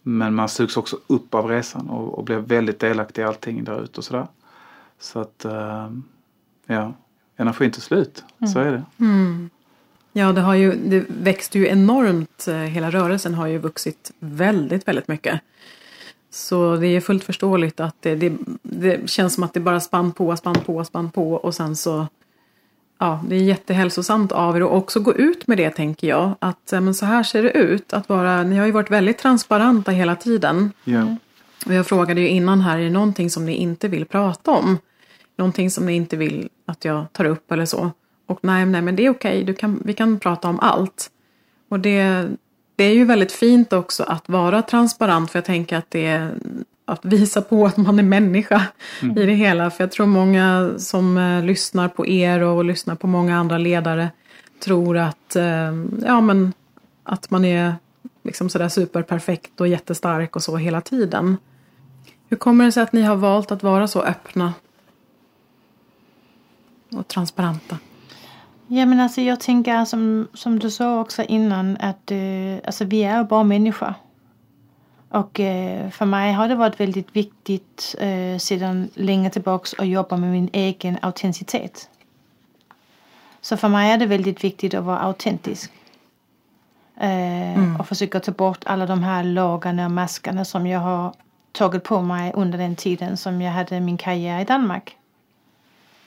Men 0.08 0.36
man 0.36 0.50
sugs 0.50 0.78
också 0.78 1.00
upp 1.08 1.34
av 1.34 1.48
resan 1.48 1.89
och, 1.89 2.18
och 2.18 2.24
blir 2.24 2.38
väldigt 2.38 2.80
delaktig 2.80 3.22
i 3.22 3.26
allting 3.26 3.63
där 3.63 3.84
ute 3.84 3.98
och 3.98 4.04
sådär. 4.04 4.28
Så 5.00 5.20
att, 5.20 5.46
uh, 5.46 5.89
ja, 6.65 6.94
energin 7.38 7.72
tar 7.72 7.82
slut. 7.82 8.24
Mm. 8.39 8.54
Så 8.54 8.60
är 8.60 8.72
det. 8.72 8.84
Mm. 9.00 9.50
Ja, 10.13 10.32
det, 10.32 10.41
har 10.41 10.56
ju, 10.56 10.76
det 10.76 11.06
växte 11.08 11.60
ju 11.60 11.68
enormt. 11.68 12.48
Eh, 12.48 12.56
hela 12.56 12.89
rörelsen 12.91 13.34
har 13.34 13.48
ju 13.48 13.58
vuxit 13.58 14.12
väldigt, 14.20 14.88
väldigt 14.88 15.08
mycket. 15.08 15.41
Så 16.30 16.76
det 16.76 16.88
är 16.88 17.02
fullt 17.02 17.24
förståeligt 17.24 17.80
att 17.80 17.96
det, 18.00 18.15
det, 18.15 18.34
det 18.62 19.10
känns 19.10 19.34
som 19.34 19.44
att 19.44 19.54
det 19.54 19.60
bara 19.60 19.80
spann 19.80 20.12
på, 20.12 20.36
spann 20.36 20.56
på, 20.65 20.84
spann 20.84 21.12
på 21.12 21.34
och 21.34 21.56
sen 21.56 21.76
så 21.76 22.08
ja, 22.99 23.23
det 23.27 23.36
är 23.36 23.39
jättehälsosamt 23.39 24.31
av 24.31 24.58
er 24.58 24.62
att 24.62 24.71
också 24.71 24.99
gå 24.99 25.13
ut 25.13 25.47
med 25.47 25.58
det 25.58 25.69
tänker 25.69 26.08
jag. 26.08 26.36
Att 26.39 26.71
men 26.71 26.93
så 26.93 27.05
här 27.05 27.23
ser 27.23 27.43
det 27.43 27.51
ut. 27.51 27.93
Att 27.93 28.10
vara, 28.10 28.43
ni 28.43 28.58
har 28.58 28.65
ju 28.65 28.71
varit 28.71 28.91
väldigt 28.91 29.17
transparenta 29.17 29.91
hela 29.91 30.15
tiden. 30.15 30.71
Yeah. 30.86 31.13
Och 31.65 31.73
jag 31.73 31.88
frågade 31.88 32.21
ju 32.21 32.27
innan 32.27 32.62
här, 32.62 32.77
är 32.77 32.84
det 32.84 32.89
någonting 32.89 33.29
som 33.29 33.45
ni 33.45 33.55
inte 33.55 33.88
vill 33.88 34.05
prata 34.05 34.51
om? 34.51 34.77
Någonting 35.38 35.71
som 35.71 35.86
ni 35.86 35.93
inte 35.93 36.17
vill 36.17 36.49
att 36.65 36.86
jag 36.86 37.13
tar 37.13 37.25
upp 37.25 37.51
eller 37.51 37.65
så? 37.65 37.91
Och 38.27 38.39
nej, 38.41 38.65
nej 38.65 38.81
men 38.81 38.95
det 38.95 39.05
är 39.05 39.10
okej, 39.10 39.43
du 39.43 39.53
kan, 39.53 39.81
vi 39.86 39.93
kan 39.93 40.19
prata 40.19 40.47
om 40.47 40.60
allt. 40.60 41.10
Och 41.69 41.79
det, 41.79 42.27
det 42.75 42.84
är 42.84 42.93
ju 42.93 43.05
väldigt 43.05 43.31
fint 43.31 43.73
också 43.73 44.03
att 44.03 44.29
vara 44.29 44.62
transparent 44.62 45.31
för 45.31 45.39
jag 45.39 45.45
tänker 45.45 45.77
att 45.77 45.91
det 45.91 46.29
att 46.86 47.06
visa 47.06 47.41
på 47.41 47.65
att 47.65 47.78
man 47.78 48.00
är 48.00 48.04
människa 48.04 48.62
mm. 49.02 49.17
i 49.17 49.26
det 49.26 49.34
hela. 49.34 49.71
För 49.71 49.84
jag 49.84 49.91
tror 49.91 50.06
många 50.06 50.74
som 50.78 51.17
eh, 51.17 51.43
lyssnar 51.43 51.88
på 51.88 52.08
er 52.08 52.41
och 52.41 52.65
lyssnar 52.65 52.95
på 52.95 53.08
många 53.08 53.38
andra 53.38 53.58
ledare 53.58 54.10
tror 54.60 54.98
att, 54.98 55.36
eh, 55.36 55.74
ja, 56.06 56.21
men, 56.21 56.54
att 57.04 57.30
man 57.30 57.45
är 57.45 57.76
liksom 58.24 58.50
sådär 58.50 58.69
superperfekt 58.69 59.62
och 59.62 59.67
jättestark 59.67 60.36
och 60.36 60.43
så 60.43 60.58
hela 60.58 60.82
tiden. 60.82 61.38
Hur 62.30 62.38
kommer 62.38 62.65
det 62.65 62.71
sig 62.71 62.84
att 62.84 62.93
ni 62.93 63.02
har 63.02 63.15
valt 63.15 63.52
att 63.52 63.63
vara 63.63 63.88
så 63.88 64.02
öppna 64.02 64.54
och 66.91 67.08
transparenta? 67.08 67.78
Ja 68.67 68.86
men 68.86 69.00
alltså 69.00 69.21
jag 69.21 69.39
tänker 69.39 69.86
som, 69.86 70.28
som 70.34 70.60
du 70.60 70.71
sa 70.71 71.02
också 71.02 71.24
innan 71.24 71.78
att 71.78 72.12
eh, 72.12 72.17
alltså 72.65 72.86
vi 72.86 73.04
är 73.04 73.24
bara 73.24 73.43
människor. 73.43 73.93
Och 75.15 75.39
eh, 75.39 75.89
för 75.89 76.06
mig 76.06 76.34
har 76.34 76.47
det 76.47 76.56
varit 76.56 76.80
väldigt 76.80 77.15
viktigt 77.15 77.95
eh, 77.99 78.38
sedan 78.38 78.89
länge 78.93 79.30
tillbaks 79.30 79.73
att 79.78 79.88
jobba 79.88 80.17
med 80.17 80.32
min 80.32 80.49
egen 80.54 80.97
autenticitet. 81.01 81.89
Så 83.41 83.58
för 83.58 83.67
mig 83.67 83.91
är 83.91 83.97
det 83.97 84.06
väldigt 84.06 84.43
viktigt 84.43 84.73
att 84.73 84.84
vara 84.84 84.99
autentisk. 84.99 85.71
Eh, 86.97 87.58
mm. 87.58 87.75
Och 87.80 87.88
försöka 87.88 88.19
ta 88.19 88.32
bort 88.32 88.60
alla 88.65 88.86
de 88.86 89.04
här 89.04 89.23
lagarna 89.23 89.86
och 89.86 89.91
maskerna 89.91 90.45
som 90.45 90.67
jag 90.67 90.80
har 90.80 91.13
tagit 91.51 91.84
på 91.84 92.01
mig 92.01 92.32
under 92.36 92.58
den 92.58 92.75
tiden 92.75 93.17
som 93.17 93.41
jag 93.41 93.51
hade 93.51 93.80
min 93.80 93.97
karriär 93.97 94.41
i 94.41 94.45
Danmark. 94.45 94.97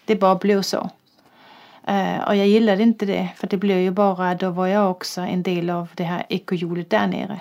Det 0.05 0.17
bara 0.17 0.35
blev 0.35 0.63
så. 0.63 0.91
Och 2.27 2.37
jag 2.37 2.47
gillade 2.49 2.83
inte 2.83 3.07
det 3.07 3.29
för 3.37 3.47
det 3.47 3.57
blev 3.57 3.79
ju 3.79 3.91
bara, 3.91 4.35
då 4.35 4.51
var 4.51 4.67
jag 4.67 4.91
också 4.91 5.21
en 5.21 5.43
del 5.43 5.71
av 5.71 5.89
det 5.95 6.05
här 6.05 6.27
ekohjulet 6.29 6.91
där 6.91 7.07
nere. 7.07 7.41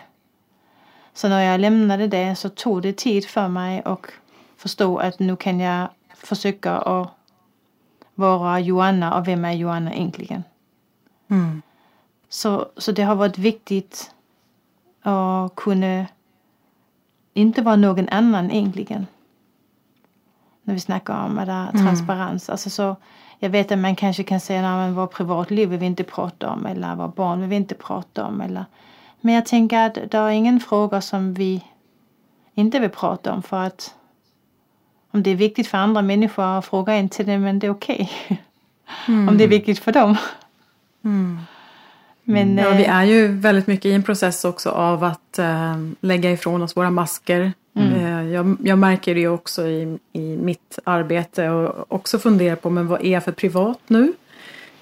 Så 1.17 1.29
när 1.29 1.41
jag 1.41 1.59
lämnade 1.59 2.07
det 2.07 2.35
så 2.35 2.49
tog 2.49 2.81
det 2.81 2.97
tid 2.97 3.25
för 3.25 3.47
mig 3.47 3.81
att 3.85 4.05
förstå 4.57 4.97
att 4.97 5.19
nu 5.19 5.35
kan 5.35 5.59
jag 5.59 5.87
försöka 6.15 6.77
att 6.77 7.09
vara 8.15 8.59
Joanna 8.59 9.17
och 9.17 9.27
vem 9.27 9.45
är 9.45 9.51
Joanna 9.51 9.93
egentligen? 9.93 10.43
Mm. 11.27 11.61
Så, 12.29 12.67
så 12.77 12.91
det 12.91 13.03
har 13.03 13.15
varit 13.15 13.37
viktigt 13.37 14.11
att 15.01 15.55
kunna 15.55 16.05
inte 17.33 17.61
vara 17.61 17.75
någon 17.75 18.09
annan 18.09 18.51
egentligen. 18.51 19.07
När 20.63 20.73
vi 20.73 20.79
snackar 20.79 21.25
om 21.25 21.35
där, 21.35 21.71
transparens. 21.71 22.49
Alltså 22.49 22.69
så, 22.69 22.95
jag 23.39 23.49
vet 23.49 23.71
att 23.71 23.79
man 23.79 23.95
kanske 23.95 24.23
kan 24.23 24.39
säga 24.39 24.69
att 24.69 24.93
vårt 24.93 25.13
privatliv 25.13 25.69
vill 25.69 25.79
vi 25.79 25.85
inte 25.85 26.03
prata 26.03 26.49
om 26.49 26.65
eller 26.65 26.95
våra 26.95 27.07
barn 27.07 27.39
vill 27.39 27.49
vi 27.49 27.55
inte 27.55 27.75
prata 27.75 28.25
om. 28.25 28.41
Eller, 28.41 28.65
men 29.21 29.33
jag 29.33 29.45
tänker 29.45 29.85
att 29.85 29.93
det 30.11 30.17
är 30.17 30.29
ingen 30.29 30.59
fråga 30.59 31.01
som 31.01 31.33
vi 31.33 31.63
inte 32.53 32.79
vill 32.79 32.89
prata 32.89 33.33
om 33.33 33.43
för 33.43 33.57
att 33.57 33.93
om 35.11 35.23
det 35.23 35.31
är 35.31 35.35
viktigt 35.35 35.67
för 35.67 35.77
andra 35.77 36.01
människor 36.01 36.43
att 36.43 36.65
fråga 36.65 36.95
in 36.95 37.09
till 37.09 37.25
det 37.25 37.37
men 37.37 37.59
det 37.59 37.67
är 37.67 37.71
okej. 37.71 38.11
Okay. 38.25 38.37
Mm. 39.07 39.29
om 39.29 39.37
det 39.37 39.43
är 39.43 39.47
viktigt 39.47 39.79
för 39.79 39.91
dem. 39.91 40.17
Mm. 41.05 41.39
Men, 42.23 42.57
ja, 42.57 42.69
vi 42.69 42.85
är 42.85 43.03
ju 43.03 43.27
väldigt 43.27 43.67
mycket 43.67 43.85
i 43.85 43.93
en 43.93 44.03
process 44.03 44.45
också 44.45 44.69
av 44.69 45.03
att 45.03 45.39
äh, 45.39 45.77
lägga 45.99 46.31
ifrån 46.31 46.61
oss 46.61 46.77
våra 46.77 46.89
masker. 46.89 47.53
Mm. 47.75 47.93
Äh, 47.93 48.33
jag, 48.33 48.57
jag, 48.63 48.77
märker 48.77 49.15
det 49.15 49.27
också 49.27 49.67
i, 49.67 49.97
i 50.13 50.37
mitt 50.37 50.79
arbete 50.83 51.49
och 51.49 51.91
också 51.93 52.19
funderar 52.19 52.55
på 52.55 52.69
men 52.69 52.87
vad 52.87 53.05
är 53.05 53.11
jag 53.11 53.23
för 53.23 53.31
privat 53.31 53.79
nu? 53.87 54.13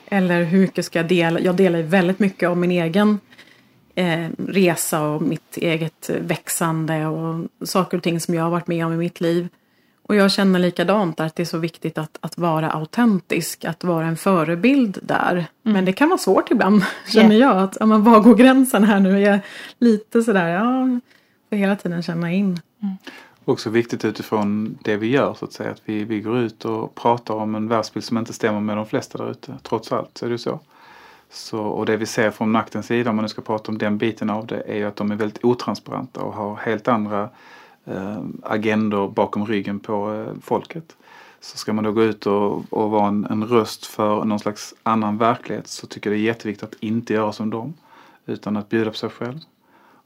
Eller 0.08 0.43
hur 0.43 0.60
mycket 0.60 0.86
ska 0.86 1.00
jag 1.00 1.08
dela? 1.08 1.39
Jag 1.39 1.56
delar 1.56 1.80
ju 1.80 1.86
väldigt 1.86 2.19
mycket 2.19 2.50
av 2.50 2.58
min 2.58 2.71
egen 2.71 3.19
eh, 3.96 4.30
resa 4.38 5.02
och 5.02 5.22
mitt 5.22 5.58
eget 5.58 6.10
växande 6.10 7.06
och 7.06 7.48
saker 7.68 7.98
och 7.98 8.04
ting 8.04 8.20
som 8.20 8.34
jag 8.34 8.44
har 8.44 8.50
varit 8.50 8.68
med 8.68 8.86
om 8.86 8.94
i 8.94 8.98
mitt 8.98 9.22
liv. 9.22 9.48
Och 10.08 10.16
jag 10.16 10.32
känner 10.32 10.60
likadant 10.60 11.20
att 11.20 11.36
det 11.36 11.44
är 11.44 11.46
så 11.46 11.58
viktigt 11.58 11.98
att, 11.98 12.18
att 12.22 12.38
vara 12.38 12.72
autentisk, 12.72 13.66
att 13.66 13.84
vara 13.84 14.06
en 14.06 14.18
förebild 14.18 15.00
där. 15.02 15.32
Mm. 15.32 15.48
Men 15.62 15.86
det 15.86 15.94
kan 15.94 16.10
vara 16.10 16.18
svårt 16.18 16.52
ibland, 16.52 16.84
känner 17.08 17.36
yeah. 17.36 17.56
jag. 17.56 17.64
Att, 17.64 17.78
ja, 17.80 17.86
men 17.86 18.04
var 18.04 18.20
går 18.20 18.36
gränsen 18.36 18.84
här 18.84 19.00
nu? 19.00 19.20
Jag 19.20 19.34
är 19.34 19.42
lite 19.80 20.22
sådär, 20.22 20.48
ja, 20.48 21.00
får 21.50 21.56
hela 21.56 21.76
tiden 21.76 22.04
känna 22.04 22.32
in. 22.32 22.60
Mm. 22.82 22.96
Också 23.46 23.70
viktigt 23.70 24.06
utifrån 24.06 24.78
det 24.82 24.98
vi 24.98 25.08
gör 25.08 25.34
så 25.34 25.46
att 25.46 25.54
säga. 25.54 25.72
Att 25.72 25.82
vi, 25.86 26.04
vi 26.04 26.20
går 26.20 26.38
ut 26.38 26.66
och 26.66 26.96
pratar 26.96 27.34
om 27.34 27.56
en 27.56 27.68
världsbild 27.68 28.04
som 28.04 28.18
inte 28.18 28.34
stämmer 28.34 28.60
med 28.60 28.78
de 28.78 28.86
flesta 28.86 29.18
där 29.18 29.32
ute. 29.32 29.54
Trots 29.64 29.92
allt 29.92 30.18
så 30.18 30.26
är 30.26 30.30
det 30.30 30.34
ju 30.34 30.38
så. 30.38 30.60
Så. 31.36 31.60
Och 31.60 31.86
det 31.86 31.98
vi 31.98 32.06
ser 32.06 32.32
från 32.32 32.52
maktens 32.52 32.86
sida, 32.86 33.10
om 33.10 33.15
man 33.15 33.24
nu 33.24 33.30
ska 33.30 33.41
prata 33.41 33.71
om 33.71 33.78
den 33.78 33.98
biten 33.98 34.30
av 34.30 34.48
det, 34.48 34.63
är 34.67 34.76
ju 34.76 34.86
att 34.86 34.95
de 34.95 35.12
är 35.12 35.15
väldigt 35.15 35.43
otransparenta 35.43 36.21
och 36.21 36.34
har 36.34 36.56
helt 36.56 36.88
andra 36.88 37.30
eh, 37.86 38.19
agendor 38.43 39.10
bakom 39.10 39.45
ryggen 39.45 39.80
på 39.80 40.13
eh, 40.13 40.41
folket. 40.41 40.95
Så 41.39 41.58
ska 41.58 41.74
man 41.74 41.84
då 41.84 41.91
gå 41.91 42.04
ut 42.04 42.26
och, 42.26 42.74
och 42.74 42.91
vara 42.91 43.08
en, 43.08 43.26
en 43.26 43.43
röst 43.43 43.86
för 43.86 44.24
någon 44.24 44.39
slags 44.39 44.74
annan 44.84 45.17
verklighet 45.17 45.67
så 45.67 45.88
tycker 45.88 46.10
jag 46.10 46.19
det 46.19 46.24
är 46.24 46.26
jätteviktigt 46.26 46.63
att 46.63 46.80
inte 46.80 47.13
göra 47.13 47.32
som 47.32 47.50
dem. 47.50 47.74
Utan 48.26 48.58
att 48.58 48.69
bjuda 48.69 48.91
på 48.91 48.98
sig 48.98 49.10
själv 49.10 49.39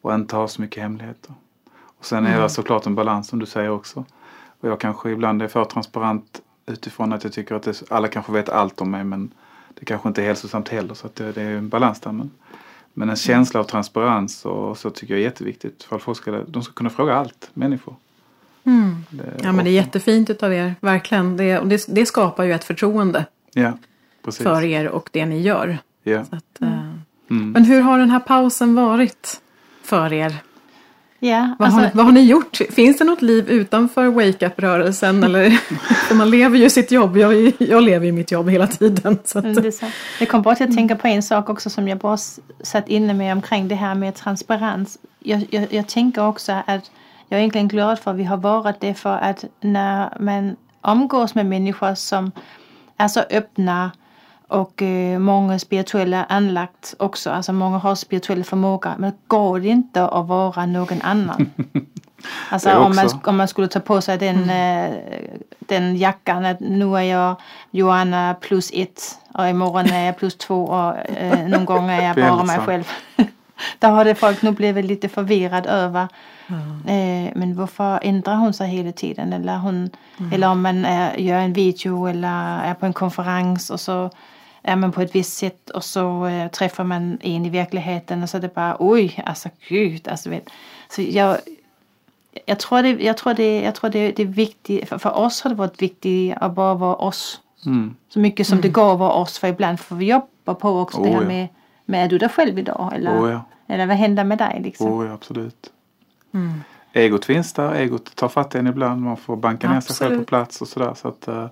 och 0.02 0.14
inte 0.14 0.36
ha 0.36 0.48
så 0.48 0.62
mycket 0.62 0.84
hemligheter. 0.84 1.34
Och 1.72 2.06
sen 2.06 2.26
är 2.26 2.32
det 2.32 2.38
mm. 2.38 2.50
såklart 2.50 2.86
en 2.86 2.96
balans 2.96 3.28
som 3.28 3.40
du 3.40 3.46
säger 3.46 3.70
också. 3.70 4.06
Och 4.60 4.70
jag 4.70 4.80
kanske 4.80 5.10
ibland 5.10 5.42
är 5.42 5.48
för 5.48 5.66
transparent 5.66 6.42
utifrån 6.66 7.14
att 7.14 7.24
jag 7.24 7.34
tycker 7.34 7.56
att 7.56 7.64
det, 7.64 7.84
alla 7.90 8.08
kanske 8.08 8.32
vet 8.32 8.50
allt 8.50 8.82
om 8.82 8.92
mig 8.92 9.04
men 9.04 9.34
det 9.74 9.86
kanske 9.86 10.08
inte 10.08 10.22
är 10.22 10.26
hälsosamt 10.26 10.70
heller 10.70 10.94
så 10.94 11.10
det, 11.14 11.32
det 11.32 11.42
är 11.42 11.56
en 11.56 11.70
balans 11.70 12.00
där. 12.00 12.12
Men, 12.12 12.32
men 12.94 13.10
en 13.10 13.16
känsla 13.16 13.60
av 13.60 13.64
transparens 13.64 14.46
och 14.46 14.78
så 14.78 14.90
tycker 14.90 15.14
jag 15.14 15.20
är 15.22 15.24
jätteviktigt. 15.24 15.84
För 15.84 16.00
folk 16.00 16.18
ska, 16.18 16.32
de 16.32 16.64
ska 16.64 16.74
kunna 16.74 16.90
fråga 16.90 17.16
allt, 17.16 17.50
människor. 17.54 17.96
Mm. 18.64 19.04
ja 19.44 19.52
men 19.52 19.66
det 19.66 19.72
är 19.72 19.74
jättefint 19.74 20.30
utav 20.30 20.54
er, 20.54 20.76
verkligen. 20.80 21.38
Det, 21.38 21.60
det, 21.60 21.86
det 21.88 22.06
skapar 22.06 22.44
ju 22.44 22.54
ett 22.54 22.64
förtroende 22.64 23.26
ja, 23.54 23.78
för 24.32 24.64
er 24.64 24.88
och 24.88 25.10
det 25.14 25.26
ni 25.26 25.42
gör. 25.42 25.78
Ja. 26.04 26.20
Att, 26.20 26.62
mm. 26.62 27.02
Mm. 27.30 27.52
Men 27.52 27.66
hur 27.66 27.82
har 27.82 28.00
den 28.00 28.10
här 28.10 28.20
pausen 28.20 28.76
varit 28.76 29.42
för 29.84 30.14
er? 30.14 30.36
Ja, 31.20 31.56
vad, 31.60 31.66
alltså, 31.66 31.82
har, 31.82 31.92
vad 31.94 32.06
har 32.06 32.12
ni 32.12 32.22
gjort? 32.22 32.58
Finns 32.70 32.98
det 32.98 33.04
något 33.04 33.22
liv 33.22 33.50
utanför 33.50 34.08
wake-up-rörelsen? 34.08 35.24
eller, 35.24 35.60
man 36.14 36.30
lever 36.30 36.58
ju 36.58 36.70
sitt 36.70 36.92
jobb. 36.92 37.18
Jag, 37.18 37.52
jag 37.58 37.84
lever 37.84 38.06
ju 38.06 38.12
mitt 38.12 38.32
jobb 38.32 38.50
hela 38.50 38.68
tiden. 38.68 39.18
Så 39.24 39.40
att... 39.40 39.56
det, 39.56 39.82
det 40.20 40.26
kom 40.26 40.44
till 40.44 40.52
att 40.52 40.76
tänka 40.76 40.96
på 40.96 41.08
en 41.08 41.24
sak 41.24 41.50
också 41.50 41.70
som 41.70 41.88
jag 41.88 41.98
bara 41.98 42.18
satt 42.64 42.90
inne 42.90 43.14
med 43.14 43.34
omkring 43.34 43.68
det 43.68 43.76
här 43.76 43.96
med 43.96 44.16
transparens. 44.16 44.98
Jag, 45.20 45.48
jag, 45.50 45.74
jag 45.74 45.88
tänker 45.88 46.28
också 46.28 46.52
att 46.52 46.92
jag 47.30 47.38
är 47.38 47.40
egentligen 47.40 47.68
glad 47.68 48.00
för 48.00 48.12
att 48.12 48.18
vi 48.18 48.24
har 48.24 48.38
varit 48.38 48.80
det 48.80 48.94
för 48.94 49.18
att 49.18 49.46
när 49.62 50.14
man 50.20 50.56
omgås 50.82 51.36
med 51.36 51.46
människor 51.46 51.96
som 51.96 52.32
är 52.98 53.08
så 53.08 53.20
öppna 53.20 53.92
och 54.50 54.82
eh, 54.82 55.20
många 55.20 55.60
spirituella 55.60 56.26
anlagt 56.30 56.96
också. 57.00 57.30
Alltså 57.32 57.54
många 57.54 57.78
har 57.78 57.96
spirituell 57.96 58.44
förmåga. 58.44 58.96
Men 58.98 59.12
det 59.12 59.18
går 59.28 59.66
inte 59.66 60.08
att 60.08 60.28
vara 60.28 60.66
någon 60.66 61.02
annan. 61.02 61.52
Alltså 62.50 62.74
om 62.74 62.96
man, 62.96 63.10
om 63.24 63.38
man 63.38 63.48
skulle 63.48 63.68
ta 63.68 63.80
på 63.80 64.02
sig 64.02 64.18
den, 64.18 64.44
mm. 64.44 64.94
eh, 64.94 65.00
den 65.60 65.98
jackan 65.98 66.46
att 66.46 66.60
nu 66.60 66.98
är 66.98 67.02
jag 67.02 67.36
Johanna 67.72 68.36
plus 68.42 68.72
ett 68.74 69.20
och 69.34 69.50
imorgon 69.50 69.86
är 69.86 70.06
jag 70.06 70.18
plus 70.18 70.38
två 70.38 70.66
och 70.66 70.98
eh, 70.98 71.48
någon 71.48 71.66
gång 71.66 71.90
är 71.90 72.08
jag 72.08 72.16
bara 72.16 72.44
mig 72.44 72.60
själv. 72.60 72.88
Där 73.80 73.90
har 73.90 74.06
det 74.06 74.16
folk 74.16 74.42
nog 74.42 74.56
blivit 74.56 74.86
lite 74.86 75.10
förvirrad 75.10 75.66
över. 75.66 76.08
Mm. 76.48 76.86
Eh, 76.86 77.32
men 77.36 77.56
varför 77.56 78.00
ändrar 78.02 78.36
hon 78.36 78.54
sig 78.54 78.70
hela 78.70 78.92
tiden? 78.92 79.34
Eller, 79.34 79.58
hon, 79.58 79.90
mm. 80.18 80.34
eller 80.34 80.50
om 80.50 80.62
man 80.62 80.86
är, 80.86 81.18
gör 81.18 81.40
en 81.40 81.54
video 81.54 82.06
eller 82.08 82.60
är 82.64 82.74
på 82.74 82.86
en 82.86 82.94
konferens 82.94 83.70
och 83.70 83.80
så 83.80 84.10
är 84.62 84.76
man 84.76 84.92
på 84.92 85.02
ett 85.02 85.16
visst 85.16 85.38
sätt 85.38 85.70
och 85.70 85.84
så 85.84 86.26
äh, 86.26 86.52
träffar 86.52 86.84
man 86.84 87.18
en 87.22 87.46
i 87.46 87.50
verkligheten 87.50 88.24
och 88.24 88.30
så 88.30 88.38
är 88.38 88.42
det 88.42 88.54
bara 88.54 88.76
oj, 88.80 89.24
alltså 89.26 89.50
gud, 89.68 90.08
alltså 90.08 90.30
vet. 90.30 90.50
Så 90.90 91.02
jag, 91.02 91.38
jag 92.46 92.60
tror 92.60 92.82
det, 92.82 92.90
jag 92.90 93.18
tror 93.18 93.34
det, 93.34 93.62
jag 93.62 93.76
tror 93.76 93.90
det, 93.90 94.12
det 94.12 94.22
är 94.22 94.28
viktigt, 94.28 94.90
för, 94.90 94.98
för 94.98 95.18
oss 95.18 95.42
har 95.42 95.50
det 95.50 95.56
varit 95.56 95.82
viktigt 95.82 96.34
att 96.38 96.56
bara 96.56 96.74
vara 96.74 96.96
oss. 96.96 97.42
Mm. 97.66 97.96
Så 98.10 98.20
mycket 98.20 98.48
som 98.48 98.54
mm. 98.54 98.62
det 98.62 98.70
går 98.70 98.94
att 98.94 99.00
vara 99.00 99.14
oss, 99.14 99.40
för 99.40 99.48
ibland 99.48 99.80
får 99.80 99.96
vi 99.96 100.06
jobba 100.06 100.54
på 100.54 100.80
också 100.80 100.98
oh, 100.98 101.04
det 101.04 101.10
här 101.10 101.22
ja. 101.22 101.28
med, 101.28 101.48
med 101.86 102.06
är 102.06 102.10
du 102.10 102.18
dig 102.18 102.30
själv 102.30 102.60
idag? 102.60 102.92
Eller, 102.96 103.22
oh, 103.22 103.32
ja. 103.32 103.42
eller 103.68 103.86
vad 103.86 103.98
händer 103.98 104.24
med 104.24 104.38
dig 104.38 104.62
liksom? 104.64 104.92
Oh, 104.92 105.06
ja, 105.06 105.14
absolut. 105.14 105.72
Mm. 106.34 106.64
Egot 106.94 107.26
finns 107.26 107.54
där, 107.54 107.74
egot 107.74 108.16
tar 108.16 108.28
fatt 108.28 108.56
en 108.56 108.68
ibland, 108.68 109.02
man 109.02 109.18
får 109.18 109.36
banka 109.36 109.72
ner 109.72 109.82
sig 109.82 109.96
själv 109.96 110.20
på 110.20 110.26
plats 110.26 110.62
och 110.62 110.68
sådär. 110.68 110.94
Så 110.94 111.08
att, 111.08 111.28
uh, 111.28 111.46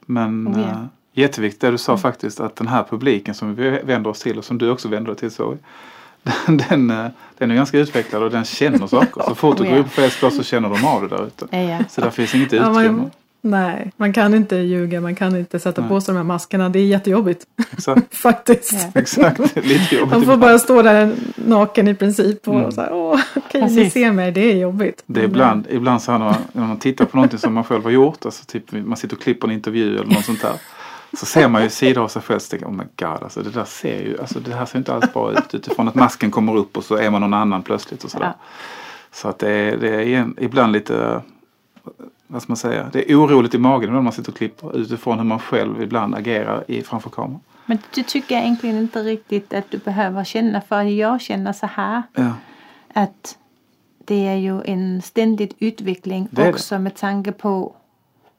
Men 0.00 0.48
oh, 0.48 0.60
yeah. 0.60 0.84
Jätteviktigt 1.18 1.60
det 1.60 1.70
du 1.70 1.78
sa 1.78 1.92
mm. 1.92 2.00
faktiskt 2.00 2.40
att 2.40 2.56
den 2.56 2.68
här 2.68 2.84
publiken 2.90 3.34
som 3.34 3.54
vi 3.54 3.70
vänder 3.70 4.10
oss 4.10 4.20
till 4.20 4.38
och 4.38 4.44
som 4.44 4.58
du 4.58 4.70
också 4.70 4.88
vänder 4.88 5.10
dig 5.10 5.18
till 5.18 5.30
så 5.30 5.56
den, 6.22 6.56
den, 6.68 6.90
eh, 6.90 7.10
den 7.38 7.50
är 7.50 7.54
ganska 7.54 7.78
utvecklad 7.78 8.22
och 8.22 8.30
den 8.30 8.44
känner 8.44 8.86
saker. 8.86 9.22
Så 9.22 9.34
fort 9.34 9.56
du 9.58 9.64
går 9.64 9.76
upp 9.76 9.94
på 9.94 10.00
Facebook 10.00 10.32
så 10.32 10.42
känner 10.42 10.68
de 10.68 10.84
av 10.84 11.02
det 11.02 11.08
där 11.08 11.26
ute. 11.26 11.56
Ja. 11.56 11.78
Så 11.88 12.00
där 12.00 12.10
finns 12.10 12.34
inget 12.34 12.52
utrymme. 12.52 12.82
Ja, 12.82 12.92
man, 12.92 13.10
nej, 13.40 13.92
man 13.96 14.12
kan 14.12 14.34
inte 14.34 14.56
ljuga, 14.56 15.00
man 15.00 15.14
kan 15.14 15.36
inte 15.36 15.58
sätta 15.58 15.80
nej. 15.80 15.90
på 15.90 16.00
sig 16.00 16.14
de 16.14 16.16
här 16.16 16.24
maskerna. 16.24 16.68
Det 16.68 16.78
är 16.78 16.86
jättejobbigt. 16.86 17.46
Exakt. 17.72 18.14
Faktiskt. 18.16 18.72
Ja. 18.72 19.00
Exakt, 19.00 19.56
lite 19.56 19.96
jobbigt. 19.96 20.14
Man 20.14 20.24
får 20.24 20.36
bara 20.36 20.58
stå 20.58 20.82
där 20.82 21.14
naken 21.34 21.88
i 21.88 21.94
princip 21.94 22.48
och 22.48 22.54
mm. 22.54 22.72
så 22.72 22.80
här, 22.80 22.92
åh, 22.92 23.20
okej, 23.36 23.62
okay, 23.62 23.76
ni 23.76 23.90
ser 23.90 24.12
mig, 24.12 24.32
det 24.32 24.52
är 24.52 24.56
jobbigt. 24.56 25.02
Det 25.06 25.20
är 25.20 25.24
ibland, 25.24 25.66
ibland 25.70 26.02
så 26.02 26.12
här 26.12 26.18
när 26.18 26.26
man, 26.26 26.36
när 26.52 26.66
man 26.66 26.78
tittar 26.78 27.04
på 27.04 27.16
någonting 27.16 27.38
som 27.38 27.54
man 27.54 27.64
själv 27.64 27.84
har 27.84 27.90
gjort, 27.90 28.24
alltså 28.24 28.44
typ 28.44 28.72
man 28.72 28.96
sitter 28.96 29.16
och 29.16 29.22
klipper 29.22 29.48
en 29.48 29.54
intervju 29.54 29.98
eller 29.98 30.14
något 30.14 30.24
sånt 30.24 30.42
där. 30.42 30.54
Så 31.12 31.26
ser 31.26 31.48
man 31.48 31.62
ju 31.62 31.70
sidor 31.70 32.04
av 32.04 32.08
sig 32.08 32.22
själv 32.22 32.36
och 32.36 32.50
tänker 32.50 32.66
oh 32.66 32.72
my 32.72 32.84
god, 32.96 33.22
alltså 33.22 33.42
det 33.42 33.50
där 33.50 33.64
ser 33.64 34.02
ju, 34.02 34.20
alltså 34.20 34.40
det 34.40 34.54
här 34.54 34.66
ser 34.66 34.78
inte 34.78 34.94
alls 34.94 35.12
bra 35.12 35.32
ut 35.32 35.54
utifrån 35.54 35.88
att 35.88 35.94
masken 35.94 36.30
kommer 36.30 36.56
upp 36.56 36.76
och 36.76 36.84
så 36.84 36.96
är 36.96 37.10
man 37.10 37.20
någon 37.20 37.34
annan 37.34 37.62
plötsligt 37.62 38.04
och 38.04 38.10
sådär. 38.10 38.26
Ja. 38.26 38.46
Så 39.12 39.28
att 39.28 39.38
det 39.38 39.50
är, 39.50 39.76
det 39.76 40.14
är 40.14 40.30
ibland 40.38 40.72
lite, 40.72 41.22
vad 42.26 42.42
ska 42.42 42.50
man 42.50 42.56
säga, 42.56 42.90
det 42.92 43.10
är 43.10 43.20
oroligt 43.20 43.54
i 43.54 43.58
magen 43.58 43.92
när 43.92 44.00
man 44.00 44.12
sitter 44.12 44.32
och 44.32 44.38
klipper 44.38 44.76
utifrån 44.76 45.18
hur 45.18 45.24
man 45.24 45.38
själv 45.38 45.82
ibland 45.82 46.14
agerar 46.14 46.64
i, 46.68 46.82
framför 46.82 47.10
kameran. 47.10 47.40
Men 47.66 47.78
du 47.94 48.02
tycker 48.02 48.36
egentligen 48.36 48.76
inte 48.76 49.02
riktigt 49.02 49.54
att 49.54 49.70
du 49.70 49.78
behöver 49.78 50.24
känna 50.24 50.60
för 50.60 50.82
jag 50.82 51.20
känner 51.20 51.52
så 51.52 51.66
här. 51.66 52.02
Ja. 52.14 52.32
Att 52.92 53.38
det 54.04 54.26
är 54.26 54.36
ju 54.36 54.62
en 54.62 55.02
ständig 55.02 55.52
utveckling 55.58 56.28
också 56.36 56.74
det. 56.74 56.78
med 56.78 56.96
tanke 56.96 57.32
på 57.32 57.72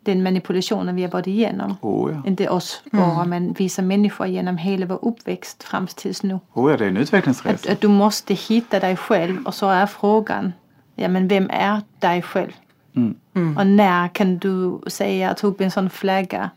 den 0.08 0.24
manipulationen 0.24 0.96
vi 0.96 1.02
har 1.02 1.10
varit 1.10 1.28
igenom. 1.28 1.76
Oh, 1.82 2.12
ja. 2.12 2.22
Inte 2.26 2.50
oss 2.50 2.82
bara 2.92 3.16
mm. 3.16 3.30
men 3.30 3.54
vi 3.54 3.70
som 3.70 3.88
människor 3.88 4.28
genom 4.28 4.58
hela 4.58 4.86
vår 4.86 5.00
uppväxt 5.02 5.64
fram 5.64 5.88
tills 5.88 6.24
nu. 6.24 6.40
Oh, 6.54 6.72
ja, 6.72 6.78
det 6.78 6.86
är 6.86 6.90
en 6.90 6.98
utvecklingsresa. 6.98 7.54
Att, 7.54 7.74
att, 7.74 7.82
du 7.82 7.88
måste 7.88 8.34
hitta 8.34 8.80
dig 8.80 8.96
själv 8.96 9.46
och 9.46 9.54
så 9.54 9.70
är 9.70 9.86
frågan, 9.86 10.54
ja 10.96 11.08
men 11.08 11.28
vem 11.28 11.50
är 11.50 11.82
dig 12.00 12.22
själv? 12.22 12.52
Mm. 12.96 13.16
Mm. 13.36 13.58
Och 13.58 13.68
när 13.68 14.08
kan 14.08 14.38
du 14.38 14.80
säga, 14.88 15.34
ta 15.34 15.48
upp 15.48 15.62
en 15.62 15.72
sån 15.72 15.90
flagga. 15.90 16.50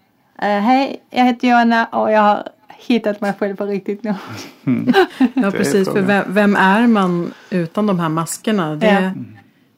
Uh, 0.43 0.49
Hej, 0.49 1.03
jag 1.11 1.25
heter 1.25 1.49
Johanna 1.49 1.85
och 1.87 2.13
jag 2.13 2.21
har 2.21 2.49
hittat 2.69 3.21
mig 3.21 3.33
själv 3.39 3.57
på 3.57 3.67
riktigt 3.67 4.03
nu. 4.05 4.15
Mm. 4.67 4.93
ja 5.35 5.51
precis, 5.51 5.89
för 5.89 6.01
vem, 6.01 6.25
vem, 6.29 6.57
är 6.57 6.87
man 6.87 7.33
utan 7.51 7.87
de 7.87 7.99
här 8.01 8.09
maskerna? 8.09 8.77
Det, 8.77 8.87
ja 8.87 9.13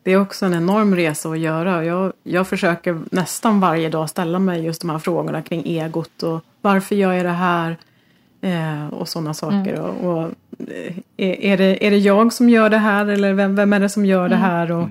det 0.03 0.13
är 0.13 0.21
också 0.21 0.47
en 0.47 0.55
enorm 0.55 0.97
resa 0.97 1.29
att 1.29 1.39
göra. 1.39 1.85
Jag, 1.85 2.13
jag 2.23 2.49
försöker 2.49 3.01
nästan 3.11 3.61
varje 3.61 3.89
dag 3.89 4.11
ställa 4.11 4.39
mig 4.39 4.65
just 4.65 4.81
de 4.81 4.91
här 4.91 4.99
frågorna 4.99 5.43
kring 5.43 5.67
egot 5.67 6.23
och 6.23 6.45
varför 6.61 6.95
gör 6.95 7.13
jag 7.13 7.27
det 7.27 7.31
här? 7.31 7.77
Eh, 8.41 8.89
och 8.89 9.09
sådana 9.09 9.35
saker. 9.35 9.75
Mm. 9.75 9.81
Och, 9.81 10.05
och, 10.05 10.31
eh, 10.69 10.97
är, 11.17 11.41
är, 11.41 11.57
det, 11.57 11.87
är 11.87 11.91
det 11.91 11.99
jag 11.99 12.33
som 12.33 12.49
gör 12.49 12.71
det 12.71 12.79
här 12.79 13.07
eller 13.07 13.35
vem, 13.35 13.57
vem 13.57 13.73
är 13.73 13.81
det 13.81 13.89
som 13.89 14.07
gör 14.07 14.27
mm. 14.27 14.31
det 14.31 14.37
här? 14.37 14.73
Och, 14.73 14.89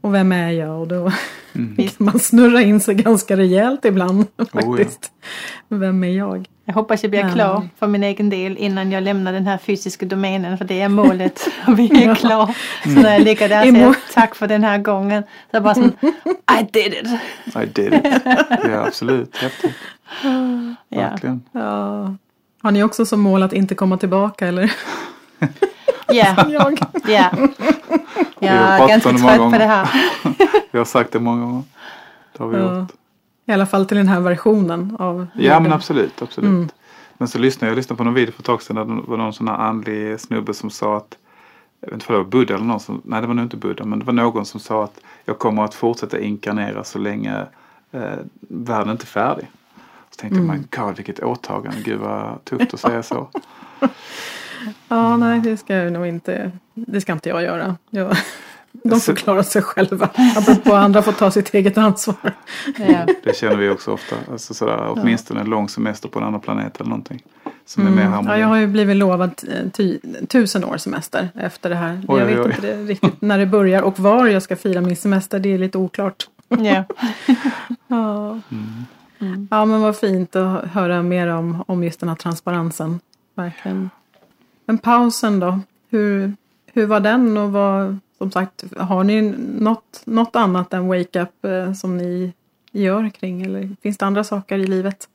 och 0.00 0.14
vem 0.14 0.32
är 0.32 0.50
jag? 0.50 0.80
Och 0.80 0.88
då 0.88 1.12
mm. 1.52 1.76
kan 1.76 1.88
man 1.98 2.18
snurra 2.18 2.60
in 2.60 2.80
sig 2.80 2.94
ganska 2.94 3.36
rejält 3.36 3.84
ibland 3.84 4.26
faktiskt. 4.36 5.12
Oh, 5.12 5.68
ja. 5.68 5.76
Vem 5.76 6.04
är 6.04 6.08
jag? 6.08 6.48
Jag 6.68 6.74
hoppas 6.74 7.02
jag 7.02 7.10
blir 7.10 7.20
ja. 7.20 7.32
klar 7.32 7.68
för 7.78 7.86
min 7.86 8.02
egen 8.02 8.30
del 8.30 8.56
innan 8.56 8.92
jag 8.92 9.02
lämnar 9.02 9.32
den 9.32 9.46
här 9.46 9.58
fysiska 9.58 10.06
domänen 10.06 10.58
för 10.58 10.64
det 10.64 10.80
är 10.80 10.88
målet. 10.88 11.48
Vi 11.68 12.04
är 12.04 12.14
klara. 12.14 12.54
Så 12.82 12.90
när 12.90 13.12
jag 13.12 13.22
ligger 13.22 13.48
där 13.48 13.60
och 13.60 13.74
säger 13.74 13.96
tack 14.14 14.34
för 14.34 14.46
den 14.46 14.64
här 14.64 14.78
gången. 14.78 15.22
Så 15.22 15.28
jag 15.50 15.62
bara 15.62 15.74
sån, 15.74 15.92
I 16.60 16.62
did 16.72 16.94
it! 16.94 17.06
I 17.56 17.66
did 17.66 17.94
it. 17.94 18.04
Ja 18.64 18.86
absolut, 18.86 19.36
häftigt. 19.36 19.74
Verkligen. 20.88 21.42
Ja. 21.52 22.14
Har 22.62 22.70
ni 22.70 22.82
också 22.82 23.06
som 23.06 23.20
mål 23.20 23.42
att 23.42 23.52
inte 23.52 23.74
komma 23.74 23.96
tillbaka 23.96 24.46
eller? 24.46 24.72
Ja, 26.12 26.46
jag. 26.48 26.78
Ja. 27.08 27.30
Jag 28.38 28.54
är 28.54 28.88
ganska 28.88 29.10
trött 29.10 29.52
på 29.52 29.58
det 29.58 29.66
här. 29.66 29.88
vi 30.70 30.78
har 30.78 30.84
sagt 30.84 31.12
det 31.12 31.20
många 31.20 31.42
gånger. 31.44 31.62
Det 32.32 32.42
har 32.42 32.50
vi 32.50 32.58
ja. 32.58 32.80
gjort. 32.80 32.92
I 33.48 33.52
alla 33.52 33.66
fall 33.66 33.86
till 33.86 33.96
den 33.96 34.08
här 34.08 34.20
versionen 34.20 34.96
av 34.98 35.26
Ja 35.34 35.60
men 35.60 35.72
absolut, 35.72 36.22
absolut. 36.22 36.50
Mm. 36.50 36.68
Men 37.18 37.28
så 37.28 37.38
lyssnade 37.38 37.70
jag 37.70 37.76
lyssnade 37.76 37.98
på 37.98 38.04
någon 38.04 38.14
video 38.14 38.32
för 38.32 38.40
ett 38.40 38.46
tag 38.46 38.62
sedan 38.62 38.76
där 38.76 38.84
det 38.84 39.02
var 39.06 39.16
någon 39.16 39.32
sån 39.32 39.48
här 39.48 39.56
andlig 39.56 40.20
snubbe 40.20 40.54
som 40.54 40.70
sa 40.70 40.96
att 40.96 41.16
jag 41.80 41.88
vet 41.88 41.94
inte 41.94 42.06
om 42.06 42.14
det 42.14 42.22
var 42.22 42.30
Buddha 42.30 42.54
eller 42.54 42.64
någon 42.64 42.80
som, 42.80 43.02
nej 43.04 43.20
det 43.20 43.26
var 43.26 43.34
nog 43.34 43.44
inte 43.44 43.56
Buddha 43.56 43.84
men 43.84 43.98
det 43.98 44.04
var 44.04 44.12
någon 44.12 44.46
som 44.46 44.60
sa 44.60 44.84
att 44.84 45.00
jag 45.24 45.38
kommer 45.38 45.64
att 45.64 45.74
fortsätta 45.74 46.20
inkarnera 46.20 46.84
så 46.84 46.98
länge 46.98 47.46
eh, 47.92 48.18
världen 48.40 48.90
inte 48.90 49.04
är 49.04 49.06
färdig. 49.06 49.46
Så 50.10 50.16
tänkte 50.16 50.38
mm. 50.38 50.50
jag, 50.50 50.58
my 50.58 50.64
god 50.70 50.96
vilket 50.96 51.20
åtagande, 51.20 51.78
gud 51.84 51.98
vad 52.00 52.44
tufft 52.44 52.74
att 52.74 52.80
säga 52.80 53.02
så. 53.02 53.28
ja, 54.88 55.16
nej 55.16 55.40
det 55.40 55.56
ska 55.56 55.74
jag 55.74 55.92
nog 55.92 56.06
inte, 56.06 56.50
det 56.74 57.00
ska 57.00 57.12
inte 57.12 57.28
jag 57.28 57.42
göra. 57.42 57.76
Jag, 57.90 58.16
de 58.84 59.00
får 59.00 59.14
klara 59.14 59.42
sig 59.42 59.62
själva. 59.62 60.10
Apropå 60.36 60.74
andra 60.74 61.02
får 61.02 61.12
ta 61.12 61.30
sitt 61.30 61.54
eget 61.54 61.78
ansvar. 61.78 62.34
Ja. 62.78 63.06
Det 63.24 63.36
känner 63.36 63.56
vi 63.56 63.70
också 63.70 63.92
ofta. 63.92 64.16
Alltså 64.32 64.54
sådär, 64.54 64.94
åtminstone 64.96 65.40
en 65.40 65.50
lång 65.50 65.68
semester 65.68 66.08
på 66.08 66.18
en 66.18 66.24
annan 66.24 66.40
planet 66.40 66.80
eller 66.80 66.90
någonting. 66.90 67.22
Som 67.66 67.82
mm. 67.82 67.98
är 67.98 68.02
mer 68.02 68.10
harmoni. 68.10 68.30
Ja, 68.30 68.38
jag 68.38 68.48
har 68.48 68.56
ju 68.56 68.66
blivit 68.66 68.96
lovad 68.96 69.44
ty, 69.72 69.98
tusen 70.28 70.64
år 70.64 70.76
semester 70.76 71.28
efter 71.34 71.70
det 71.70 71.76
här. 71.76 72.02
Oj, 72.08 72.20
jag 72.20 72.26
vet 72.26 72.38
oj. 72.38 72.52
inte 72.56 72.82
riktigt 72.84 73.22
när 73.22 73.38
det 73.38 73.46
börjar 73.46 73.82
och 73.82 73.98
var 73.98 74.26
jag 74.26 74.42
ska 74.42 74.56
fira 74.56 74.80
min 74.80 74.96
semester. 74.96 75.38
Det 75.38 75.54
är 75.54 75.58
lite 75.58 75.78
oklart. 75.78 76.28
Ja. 76.48 76.56
ja. 77.88 78.30
Mm. 78.30 78.84
Mm. 79.18 79.48
ja 79.50 79.64
men 79.64 79.80
vad 79.80 79.96
fint 79.96 80.36
att 80.36 80.64
höra 80.64 81.02
mer 81.02 81.26
om, 81.26 81.64
om 81.66 81.84
just 81.84 82.00
den 82.00 82.08
här 82.08 82.16
transparensen. 82.16 83.00
Verkligen. 83.34 83.90
Men 84.66 84.78
pausen 84.78 85.40
då? 85.40 85.60
Hur, 85.90 86.32
hur 86.72 86.86
var 86.86 87.00
den 87.00 87.36
och 87.36 87.52
vad, 87.52 87.98
som 88.18 88.30
sagt, 88.30 88.64
har 88.76 89.04
ni 89.04 89.22
något, 89.60 90.02
något 90.04 90.36
annat 90.36 90.74
än 90.74 90.88
Wake 90.88 91.20
Up 91.22 91.44
eh, 91.44 91.72
som 91.72 91.96
ni 91.96 92.32
gör 92.70 93.08
kring 93.10 93.42
eller 93.42 93.76
finns 93.82 93.98
det 93.98 94.06
andra 94.06 94.24
saker 94.24 94.58
i 94.58 94.66
livet? 94.66 95.08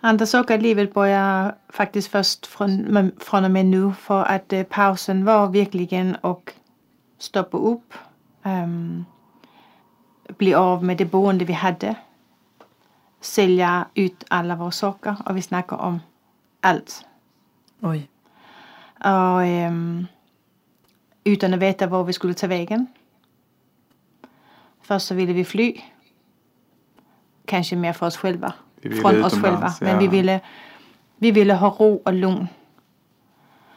Andra 0.00 0.26
saker 0.26 0.58
i 0.58 0.60
livet 0.60 0.94
börjar 0.94 1.54
faktiskt 1.68 2.08
först 2.08 2.46
från, 2.46 3.12
från 3.18 3.44
och 3.44 3.50
med 3.50 3.66
nu 3.66 3.92
för 3.92 4.24
att 4.24 4.52
eh, 4.52 4.62
pausen 4.62 5.24
var 5.24 5.48
verkligen 5.48 6.16
att 6.20 6.54
stoppa 7.18 7.58
upp, 7.58 7.94
um, 8.42 9.04
bli 10.38 10.54
av 10.54 10.84
med 10.84 10.96
det 10.96 11.04
boende 11.04 11.44
vi 11.44 11.52
hade, 11.52 11.94
sälja 13.20 13.86
ut 13.94 14.24
alla 14.28 14.56
våra 14.56 14.70
saker 14.70 15.16
och 15.26 15.36
vi 15.36 15.42
snackar 15.42 15.76
om 15.76 16.00
allt. 16.60 17.04
Oj. 17.80 18.08
Och 19.04 19.40
um, 19.40 20.06
utan 21.24 21.54
att 21.54 21.60
veta 21.60 21.86
var 21.86 22.04
vi 22.04 22.12
skulle 22.12 22.34
ta 22.34 22.46
vägen. 22.46 22.86
Först 24.82 25.06
så 25.06 25.14
ville 25.14 25.32
vi 25.32 25.44
fly. 25.44 25.80
Kanske 27.44 27.76
mer 27.76 27.92
för 27.92 28.06
oss 28.06 28.16
själva. 28.16 28.52
Från 29.00 29.24
oss 29.24 29.32
själva. 29.32 29.74
Ja. 29.80 29.86
Men 29.86 29.98
vi 29.98 30.08
ville, 30.08 30.40
vi 31.16 31.30
ville 31.30 31.54
ha 31.54 31.68
ro 31.78 32.02
och 32.04 32.12
lugn. 32.12 32.48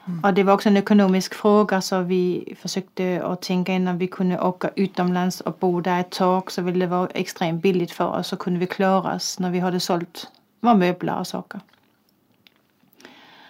Mm. 0.06 0.24
Och 0.24 0.34
det 0.34 0.44
var 0.44 0.54
också 0.54 0.70
en 0.70 0.78
ekonomisk 0.78 1.34
fråga 1.34 1.82
så 1.82 2.02
vi 2.02 2.54
försökte 2.60 3.22
att 3.26 3.42
tänka 3.42 3.74
innan 3.74 3.98
vi 3.98 4.08
kunde 4.08 4.40
åka 4.40 4.70
utomlands 4.76 5.42
och 5.42 5.58
bo 5.60 5.82
där 5.82 6.00
ett 6.00 6.12
tag 6.12 6.52
så 6.52 6.62
ville 6.62 6.86
det 6.86 6.90
vara 6.90 7.08
extremt 7.08 7.62
billigt 7.62 7.92
för 7.92 8.20
oss 8.20 8.28
så 8.28 8.38
kunde 8.38 8.60
vi 8.60 8.68
klara 8.68 9.16
oss 9.16 9.40
när 9.40 9.52
vi 9.52 9.60
hade 9.60 9.80
sålt 9.80 10.32
våra 10.60 10.74
möbler 10.74 11.20
och 11.20 11.28
saker. 11.28 11.62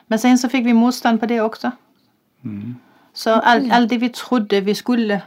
Men 0.07 0.19
sen 0.19 0.37
så 0.37 0.49
fick 0.49 0.65
vi 0.65 0.73
motstånd 0.73 1.19
på 1.19 1.25
det 1.25 1.41
också. 1.41 1.71
Mm. 2.43 2.75
Så 3.13 3.31
allt, 3.31 3.71
allt 3.71 3.89
det 3.89 3.97
vi 3.97 4.09
trodde 4.09 4.61
vi 4.61 4.75
skulle, 4.75 5.21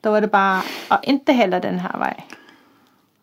då 0.00 0.10
var 0.10 0.20
det 0.20 0.28
bara, 0.28 0.62
och 0.90 1.04
inte 1.04 1.32
heller 1.32 1.60
den 1.60 1.78
här 1.78 1.98
vägen. 1.98 2.24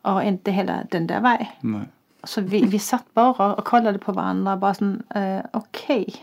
Och 0.02 0.24
inte 0.24 0.52
heller 0.52 0.88
den 0.92 1.08
där 1.08 1.22
vägen. 1.22 1.88
Så 2.24 2.42
vi, 2.42 2.66
vi 2.66 2.80
satt 2.80 3.14
bara 3.14 3.56
och 3.56 3.66
kollade 3.66 4.00
på 4.00 4.12
varandra 4.12 4.58
bara 4.58 4.74
sån, 4.74 5.04
uh, 5.16 5.40
okej. 5.52 6.06
Okay. 6.08 6.16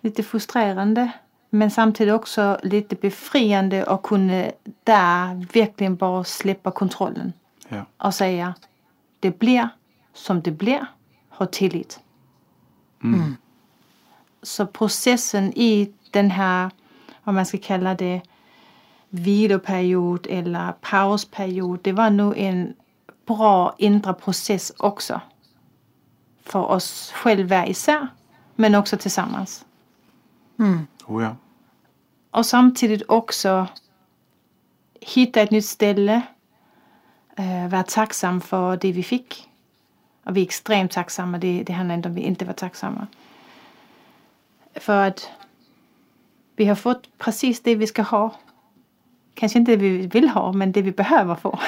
Lite 0.00 0.22
frustrerande. 0.22 1.10
Men 1.50 1.70
samtidigt 1.70 2.14
också 2.14 2.58
lite 2.62 2.94
befriande 2.94 3.84
och 3.84 4.02
kunna 4.02 4.50
där 4.84 5.46
verkligen 5.52 5.96
bara 5.96 6.24
släppa 6.24 6.70
kontrollen. 6.70 7.32
Ja. 7.68 7.84
Och 7.96 8.14
säga, 8.14 8.54
det 9.20 9.38
blir 9.38 9.68
som 10.14 10.42
det 10.42 10.50
blir. 10.50 10.86
Ha 11.28 11.46
tillit. 11.46 12.00
Mm. 13.02 13.36
Så 14.42 14.66
processen 14.66 15.52
i 15.56 15.92
den 16.12 16.30
här, 16.30 16.70
vad 17.24 17.34
man 17.34 17.46
ska 17.46 17.58
kalla 17.58 17.94
det, 17.94 18.20
viloperiod 19.08 20.26
eller 20.30 20.72
pausperiod. 20.72 21.80
Det 21.82 21.92
var 21.92 22.10
nog 22.10 22.38
en 22.38 22.74
bra 23.26 23.74
inre 23.78 24.14
process 24.14 24.72
också. 24.78 25.20
För 26.42 26.66
oss 26.66 27.12
själva 27.14 27.66
isär, 27.66 28.08
men 28.54 28.74
också 28.74 28.96
tillsammans. 28.96 29.64
Mm. 30.58 30.86
Oh 31.06 31.22
ja. 31.22 31.36
Och 32.30 32.46
samtidigt 32.46 33.02
också 33.08 33.66
hitta 35.00 35.40
ett 35.40 35.50
nytt 35.50 35.66
ställe. 35.66 36.22
Uh, 37.38 37.68
vara 37.68 37.82
tacksam 37.82 38.40
för 38.40 38.76
det 38.76 38.92
vi 38.92 39.02
fick. 39.02 39.48
Och 40.24 40.36
vi 40.36 40.40
är 40.40 40.44
extremt 40.44 40.92
tacksamma. 40.92 41.38
Det, 41.38 41.62
det 41.62 41.72
handlar 41.72 41.94
inte 41.94 42.08
om 42.08 42.14
att 42.14 42.18
vi 42.18 42.22
inte 42.22 42.44
var 42.44 42.52
tacksamma. 42.52 43.06
För 44.74 45.08
att 45.08 45.30
vi 46.58 46.64
har 46.64 46.74
fått 46.74 47.18
precis 47.18 47.60
det 47.62 47.74
vi 47.74 47.86
ska 47.86 48.02
ha. 48.02 48.34
Kanske 49.34 49.58
inte 49.58 49.72
det 49.72 49.76
vi 49.76 50.06
vill 50.06 50.28
ha, 50.28 50.52
men 50.52 50.72
det 50.72 50.82
vi 50.82 50.92
behöver 50.92 51.34
få. 51.34 51.58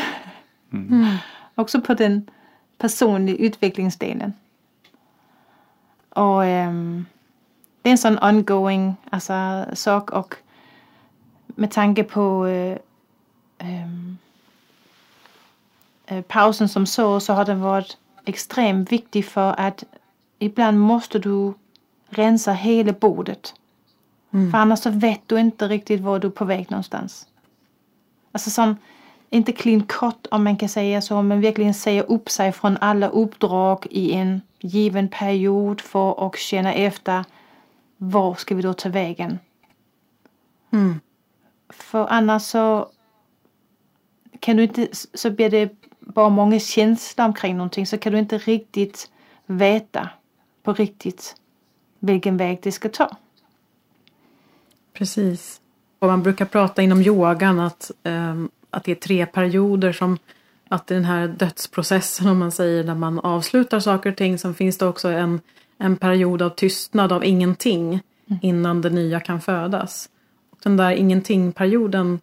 Mm. 0.72 1.16
Också 1.54 1.80
på 1.80 1.94
den 1.94 2.30
personliga 2.78 3.36
utvecklingsdelen. 3.36 4.32
Och 6.08 6.40
um, 6.42 7.06
det 7.82 7.88
är 7.88 7.92
en 7.92 7.98
sån 7.98 8.18
ongoing 8.22 8.94
alltså, 9.10 9.64
sak 9.72 10.10
och 10.10 10.34
med 11.46 11.70
tanke 11.70 12.04
på 12.04 12.44
um, 13.58 14.18
uh, 16.12 16.20
pausen 16.20 16.68
som 16.68 16.86
så, 16.86 17.20
så 17.20 17.32
har 17.32 17.44
den 17.44 17.60
varit 17.60 17.98
extremt 18.24 18.92
viktig 18.92 19.24
för 19.24 19.54
att 19.60 19.84
ibland 20.38 20.80
måste 20.80 21.18
du 21.18 21.54
rensa 22.08 22.52
hela 22.52 22.92
bordet. 22.92 23.54
Mm. 24.30 24.50
För 24.50 24.58
annars 24.58 24.78
så 24.78 24.90
vet 24.90 25.20
du 25.26 25.40
inte 25.40 25.68
riktigt 25.68 26.00
var 26.00 26.18
du 26.18 26.26
är 26.26 26.32
på 26.32 26.44
väg 26.44 26.70
någonstans. 26.70 27.28
Alltså 28.32 28.50
som, 28.50 28.76
inte 29.30 29.52
clean 29.52 29.82
cut 29.82 30.26
om 30.30 30.44
man 30.44 30.56
kan 30.56 30.68
säga 30.68 31.02
så, 31.02 31.22
men 31.22 31.40
verkligen 31.40 31.74
säga 31.74 32.02
upp 32.02 32.30
sig 32.30 32.52
från 32.52 32.76
alla 32.80 33.08
uppdrag 33.08 33.86
i 33.90 34.12
en 34.12 34.40
given 34.58 35.08
period 35.08 35.80
för 35.80 36.26
att 36.26 36.38
känna 36.38 36.74
efter 36.74 37.24
var 37.96 38.34
ska 38.34 38.54
vi 38.54 38.62
då 38.62 38.72
ta 38.72 38.88
vägen. 38.88 39.38
Mm. 40.70 41.00
För 41.68 42.06
annars 42.06 42.42
så 42.42 42.88
kan 44.40 44.56
du 44.56 44.62
inte, 44.62 44.88
så 45.14 45.30
blir 45.30 45.50
det 45.50 45.70
bara 46.00 46.28
många 46.28 46.58
känslor 46.58 47.26
omkring 47.26 47.56
någonting 47.56 47.86
så 47.86 47.98
kan 47.98 48.12
du 48.12 48.18
inte 48.18 48.38
riktigt 48.38 49.10
veta 49.46 50.08
på 50.62 50.72
riktigt 50.72 51.36
vilken 51.98 52.36
väg 52.36 52.58
det 52.62 52.72
ska 52.72 52.88
ta. 52.88 53.16
Precis. 55.00 55.60
Och 55.98 56.08
man 56.08 56.22
brukar 56.22 56.44
prata 56.44 56.82
inom 56.82 57.02
yogan 57.02 57.60
att, 57.60 57.90
um, 58.02 58.50
att 58.70 58.84
det 58.84 58.90
är 58.92 58.96
tre 58.96 59.26
perioder 59.26 59.92
som 59.92 60.18
att 60.68 60.90
i 60.90 60.94
den 60.94 61.04
här 61.04 61.28
dödsprocessen 61.28 62.28
om 62.28 62.38
man 62.38 62.52
säger 62.52 62.84
när 62.84 62.94
man 62.94 63.18
avslutar 63.18 63.80
saker 63.80 64.10
och 64.10 64.16
ting 64.16 64.38
så 64.38 64.54
finns 64.54 64.78
det 64.78 64.86
också 64.86 65.08
en, 65.08 65.40
en 65.78 65.96
period 65.96 66.42
av 66.42 66.50
tystnad 66.50 67.12
av 67.12 67.24
ingenting 67.24 67.88
mm. 67.88 68.38
innan 68.42 68.80
det 68.80 68.90
nya 68.90 69.20
kan 69.20 69.40
födas. 69.40 70.08
Och 70.50 70.58
den 70.62 70.76
där 70.76 70.90
ingenting-perioden 70.90 72.20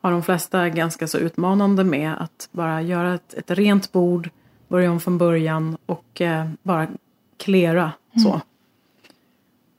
har 0.00 0.10
de 0.10 0.22
flesta 0.22 0.68
ganska 0.68 1.06
så 1.06 1.18
utmanande 1.18 1.84
med 1.84 2.14
att 2.22 2.48
bara 2.52 2.82
göra 2.82 3.14
ett, 3.14 3.34
ett 3.34 3.50
rent 3.50 3.92
bord, 3.92 4.30
börja 4.68 4.90
om 4.92 5.00
från 5.00 5.18
början 5.18 5.76
och 5.86 6.20
eh, 6.20 6.48
bara 6.62 6.88
klera 7.36 7.92
så. 8.22 8.40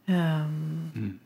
Mm. 0.06 0.42
Um, 0.42 0.92
mm. 0.96 1.20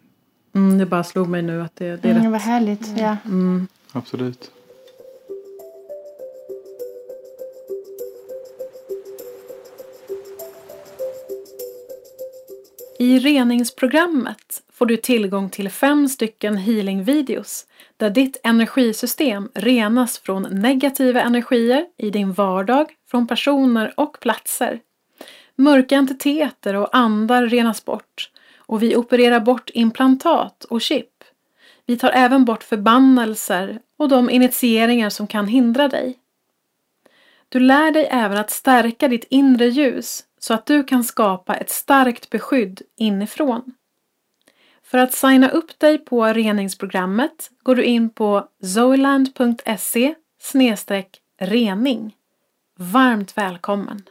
Mm, 0.55 0.77
det 0.77 0.85
bara 0.85 1.03
slog 1.03 1.27
mig 1.29 1.41
nu 1.41 1.61
att 1.61 1.75
det, 1.75 1.85
det 1.95 2.07
är 2.09 2.11
Mm, 2.11 2.23
rätt. 2.23 2.31
vad 2.31 2.41
härligt. 2.41 2.87
Ja. 2.97 3.17
Mm. 3.25 3.67
Absolut. 3.91 4.51
I 12.99 13.19
reningsprogrammet 13.19 14.63
får 14.73 14.85
du 14.85 14.97
tillgång 14.97 15.49
till 15.49 15.69
fem 15.69 16.09
stycken 16.09 16.57
healing-videos 16.57 17.65
där 17.97 18.09
ditt 18.09 18.39
energisystem 18.43 19.49
renas 19.53 20.17
från 20.19 20.43
negativa 20.51 21.21
energier 21.21 21.85
i 21.97 22.09
din 22.09 22.33
vardag, 22.33 22.87
från 23.11 23.27
personer 23.27 23.93
och 23.97 24.17
platser. 24.19 24.79
Mörka 25.55 25.95
entiteter 25.95 26.73
och 26.73 26.89
andar 26.97 27.47
renas 27.47 27.85
bort 27.85 28.29
och 28.65 28.83
vi 28.83 28.95
opererar 28.95 29.39
bort 29.39 29.69
implantat 29.73 30.63
och 30.63 30.81
chip. 30.81 31.23
Vi 31.85 31.97
tar 31.97 32.11
även 32.11 32.45
bort 32.45 32.63
förbannelser 32.63 33.79
och 33.97 34.09
de 34.09 34.29
initieringar 34.29 35.09
som 35.09 35.27
kan 35.27 35.47
hindra 35.47 35.87
dig. 35.87 36.19
Du 37.49 37.59
lär 37.59 37.91
dig 37.91 38.07
även 38.11 38.37
att 38.37 38.51
stärka 38.51 39.07
ditt 39.07 39.25
inre 39.29 39.65
ljus 39.65 40.23
så 40.39 40.53
att 40.53 40.65
du 40.65 40.83
kan 40.83 41.03
skapa 41.03 41.55
ett 41.55 41.69
starkt 41.69 42.29
beskydd 42.29 42.81
inifrån. 42.97 43.73
För 44.83 44.97
att 44.97 45.13
signa 45.13 45.49
upp 45.49 45.79
dig 45.79 45.97
på 45.97 46.25
reningsprogrammet 46.25 47.51
går 47.63 47.75
du 47.75 47.83
in 47.83 48.09
på 48.09 48.47
zoeland.se 48.63 50.15
rening. 51.39 52.15
Varmt 52.77 53.37
välkommen! 53.37 54.03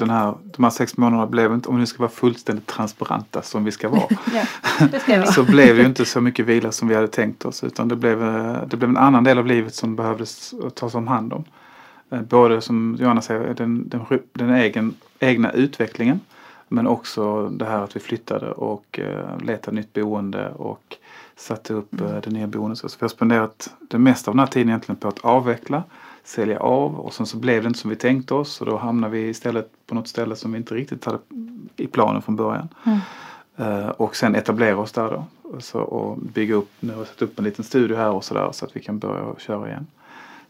Den 0.00 0.10
här, 0.10 0.34
de 0.56 0.62
här 0.62 0.70
sex 0.70 0.96
månaderna 0.96 1.26
blev 1.26 1.54
inte, 1.54 1.68
om 1.68 1.80
vi 1.80 1.86
ska 1.86 1.98
vara 1.98 2.10
fullständigt 2.10 2.66
transparenta 2.66 3.42
som 3.42 3.64
vi 3.64 3.72
ska 3.72 3.88
vara, 3.88 4.02
ja, 4.34 4.98
ska 5.00 5.20
vi. 5.20 5.26
så 5.32 5.42
blev 5.42 5.76
det 5.76 5.82
ju 5.82 5.88
inte 5.88 6.04
så 6.04 6.20
mycket 6.20 6.46
vila 6.46 6.72
som 6.72 6.88
vi 6.88 6.94
hade 6.94 7.08
tänkt 7.08 7.44
oss. 7.44 7.64
Utan 7.64 7.88
det 7.88 7.96
blev, 7.96 8.22
eh, 8.22 8.62
det 8.66 8.76
blev 8.76 8.90
en 8.90 8.96
annan 8.96 9.24
del 9.24 9.38
av 9.38 9.46
livet 9.46 9.74
som 9.74 9.96
behövdes 9.96 10.54
tas 10.74 10.94
om 10.94 11.08
hand 11.08 11.32
om. 11.32 11.44
Eh, 12.10 12.22
Både 12.22 12.60
som 12.60 12.96
Johanna 13.00 13.22
säger, 13.22 13.54
den, 13.54 13.88
den, 13.88 14.00
den 14.32 14.50
egen, 14.50 14.94
egna 15.18 15.52
utvecklingen. 15.52 16.20
Men 16.72 16.86
också 16.86 17.48
det 17.48 17.64
här 17.64 17.82
att 17.82 17.96
vi 17.96 18.00
flyttade 18.00 18.50
och 18.50 18.98
eh, 18.98 19.38
letade 19.44 19.74
nytt 19.74 19.92
boende 19.92 20.50
och 20.50 20.96
satte 21.36 21.74
upp 21.74 22.00
eh, 22.00 22.16
det 22.22 22.30
nya 22.30 22.46
boendet. 22.46 22.78
Så 22.78 22.88
vi 22.88 23.04
har 23.04 23.08
spenderat 23.08 23.70
det 23.80 23.98
mesta 23.98 24.30
av 24.30 24.34
den 24.34 24.38
här 24.38 24.46
tiden 24.46 24.68
egentligen 24.68 24.96
på 24.96 25.08
att 25.08 25.18
avveckla, 25.18 25.82
sälja 26.24 26.58
av 26.60 27.00
och 27.00 27.14
sen 27.14 27.26
så 27.26 27.36
blev 27.36 27.62
det 27.62 27.66
inte 27.66 27.78
som 27.78 27.90
vi 27.90 27.96
tänkte 27.96 28.34
oss 28.34 28.60
och 28.60 28.66
då 28.66 28.76
hamnade 28.76 29.12
vi 29.12 29.28
istället 29.28 29.70
på 29.86 29.94
något 29.94 30.08
ställe 30.08 30.36
som 30.36 30.52
vi 30.52 30.58
inte 30.58 30.74
riktigt 30.74 31.04
hade 31.04 31.18
i 31.76 31.86
planen 31.86 32.22
från 32.22 32.36
början. 32.36 32.68
Mm. 32.84 32.98
Eh, 33.56 33.88
och 33.88 34.16
sen 34.16 34.34
etablera 34.34 34.78
oss 34.78 34.92
där 34.92 35.10
då. 35.10 35.24
Så, 35.58 35.80
och 35.80 36.18
bygga 36.18 36.54
upp, 36.54 36.70
nu 36.80 36.92
har 36.92 37.00
vi 37.00 37.06
satt 37.06 37.22
upp 37.22 37.38
en 37.38 37.44
liten 37.44 37.64
studio 37.64 37.96
här 37.96 38.10
och 38.10 38.24
sådär 38.24 38.48
så 38.52 38.64
att 38.64 38.76
vi 38.76 38.80
kan 38.80 38.98
börja 38.98 39.34
köra 39.38 39.68
igen. 39.68 39.86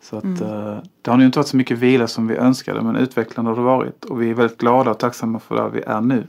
Så 0.03 0.17
att 0.17 0.25
eh, 0.25 0.79
det 1.03 1.11
har 1.11 1.17
nu 1.17 1.27
inte 1.27 1.39
varit 1.39 1.49
så 1.49 1.57
mycket 1.57 1.79
vila 1.79 2.07
som 2.07 2.27
vi 2.27 2.37
önskade 2.37 2.83
men 2.83 2.97
utvecklande 2.97 3.51
har 3.51 3.57
det 3.57 3.63
varit. 3.63 4.05
Och 4.05 4.23
vi 4.23 4.31
är 4.31 4.35
väldigt 4.35 4.59
glada 4.59 4.91
och 4.91 4.99
tacksamma 4.99 5.39
för 5.39 5.57
där 5.57 5.69
vi 5.69 5.83
är 5.83 6.01
nu. 6.01 6.27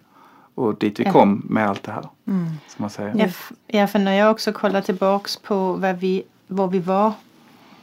Och 0.56 0.76
dit 0.76 1.00
vi 1.00 1.04
kom 1.04 1.46
med 1.50 1.70
allt 1.70 1.84
det 1.84 1.92
här. 1.92 2.10
Mm. 2.28 2.46
Som 2.46 2.84
man 2.84 2.90
säger. 2.90 3.34
Ja, 3.68 3.88
för 3.88 4.00
när 4.00 4.14
jag 4.14 4.32
också 4.32 4.54
kollar 4.54 4.82
tillbaks 4.82 5.38
på 5.38 5.74
vad 5.74 5.98
vi, 5.98 6.24
var 6.48 6.68
vi 6.68 6.80
var 6.80 7.14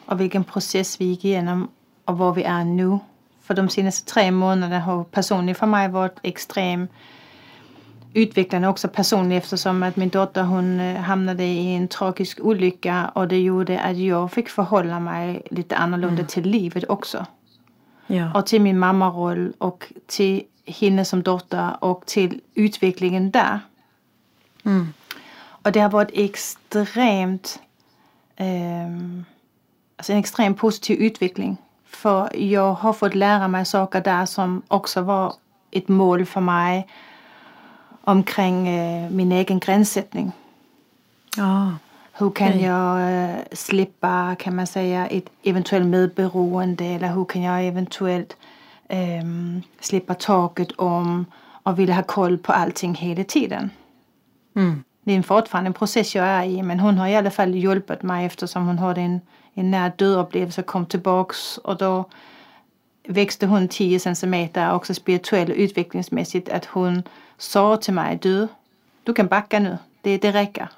och 0.08 0.20
vilken 0.20 0.44
process 0.44 1.00
vi 1.00 1.04
gick 1.04 1.24
igenom 1.24 1.68
och 2.04 2.18
var 2.18 2.32
vi 2.32 2.42
är 2.42 2.64
nu. 2.64 2.98
För 3.42 3.54
de 3.54 3.68
senaste 3.68 4.12
tre 4.12 4.30
månaderna 4.30 4.80
har 4.80 5.04
personligen 5.04 5.54
för 5.54 5.66
mig 5.66 5.88
varit 5.88 6.18
extremt 6.22 6.90
utvecklande 8.14 8.68
också 8.68 8.88
personligt 8.88 9.42
eftersom 9.44 9.82
att 9.82 9.96
min 9.96 10.08
dotter 10.08 10.42
hon 10.42 10.80
eh, 10.80 11.00
hamnade 11.00 11.44
i 11.44 11.74
en 11.74 11.88
tragisk 11.88 12.40
olycka 12.40 13.10
och 13.14 13.28
det 13.28 13.38
gjorde 13.38 13.80
att 13.80 13.96
jag 13.96 14.32
fick 14.32 14.48
förhålla 14.48 15.00
mig 15.00 15.42
lite 15.50 15.76
annorlunda 15.76 16.24
till 16.24 16.44
livet 16.44 16.84
också. 16.88 17.26
Ja. 18.06 18.32
Och 18.34 18.46
till 18.46 18.62
min 18.62 18.78
mammaroll 18.78 19.52
och 19.58 19.92
till 20.06 20.42
henne 20.66 21.04
som 21.04 21.22
dotter 21.22 21.84
och 21.84 22.06
till 22.06 22.40
utvecklingen 22.54 23.30
där. 23.30 23.60
Mm. 24.64 24.92
Och 25.40 25.72
det 25.72 25.80
har 25.80 25.90
varit 25.90 26.10
extremt 26.12 27.60
ehm, 28.36 29.24
alltså 29.98 30.12
en 30.12 30.18
extremt 30.18 30.58
positiv 30.58 31.00
utveckling. 31.00 31.56
För 31.84 32.36
jag 32.36 32.72
har 32.72 32.92
fått 32.92 33.14
lära 33.14 33.48
mig 33.48 33.64
saker 33.64 34.00
där 34.00 34.26
som 34.26 34.62
också 34.68 35.00
var 35.00 35.34
ett 35.70 35.88
mål 35.88 36.26
för 36.26 36.40
mig 36.40 36.86
omkring 38.04 38.68
eh, 38.68 39.10
min 39.10 39.32
egen 39.32 39.58
gränssättning. 39.58 40.32
Ja. 41.36 41.72
Hur 42.12 42.30
kan 42.30 42.48
Okej. 42.48 42.62
jag 42.62 43.24
eh, 43.24 43.36
slippa, 43.52 44.36
kan 44.38 44.56
man 44.56 44.66
säga, 44.66 45.06
ett 45.06 45.24
eventuellt 45.42 45.86
medberoende 45.86 46.84
eller 46.84 47.08
hur 47.08 47.24
kan 47.24 47.42
jag 47.42 47.66
eventuellt 47.66 48.36
ehm, 48.88 49.62
slippa 49.80 50.14
taket 50.14 50.72
om 50.72 51.26
och 51.62 51.78
vilja 51.78 51.94
ha 51.94 52.02
koll 52.02 52.38
på 52.38 52.52
allting 52.52 52.94
hela 52.94 53.24
tiden. 53.24 53.70
Mm. 54.56 54.84
Det 55.04 55.12
är 55.12 55.22
fortfarande 55.22 55.68
en 55.68 55.74
process 55.74 56.14
jag 56.14 56.26
är 56.26 56.44
i 56.44 56.62
men 56.62 56.80
hon 56.80 56.98
har 56.98 57.08
i 57.08 57.16
alla 57.16 57.30
fall 57.30 57.54
hjälpt 57.54 58.02
mig 58.02 58.26
eftersom 58.26 58.66
hon 58.66 58.78
hade 58.78 59.00
en, 59.00 59.20
en 59.58 59.70
när 59.70 59.92
dödupplevelse 59.96 60.62
kom 60.62 60.86
tillbaks 60.86 61.58
och 61.58 61.76
då 61.76 62.04
växte 63.08 63.46
hon 63.46 63.68
10 63.68 64.00
centimeter 64.00 64.72
också 64.72 64.94
spirituellt 64.94 65.50
och 65.50 65.56
utvecklingsmässigt 65.56 66.48
att 66.48 66.64
hon 66.64 67.02
sa 67.38 67.76
till 67.76 67.94
mig 67.94 68.18
du, 68.22 68.48
du 69.04 69.14
kan 69.14 69.26
backa 69.26 69.58
nu, 69.58 69.78
det, 70.02 70.18
det 70.18 70.32
räcker. 70.32 70.68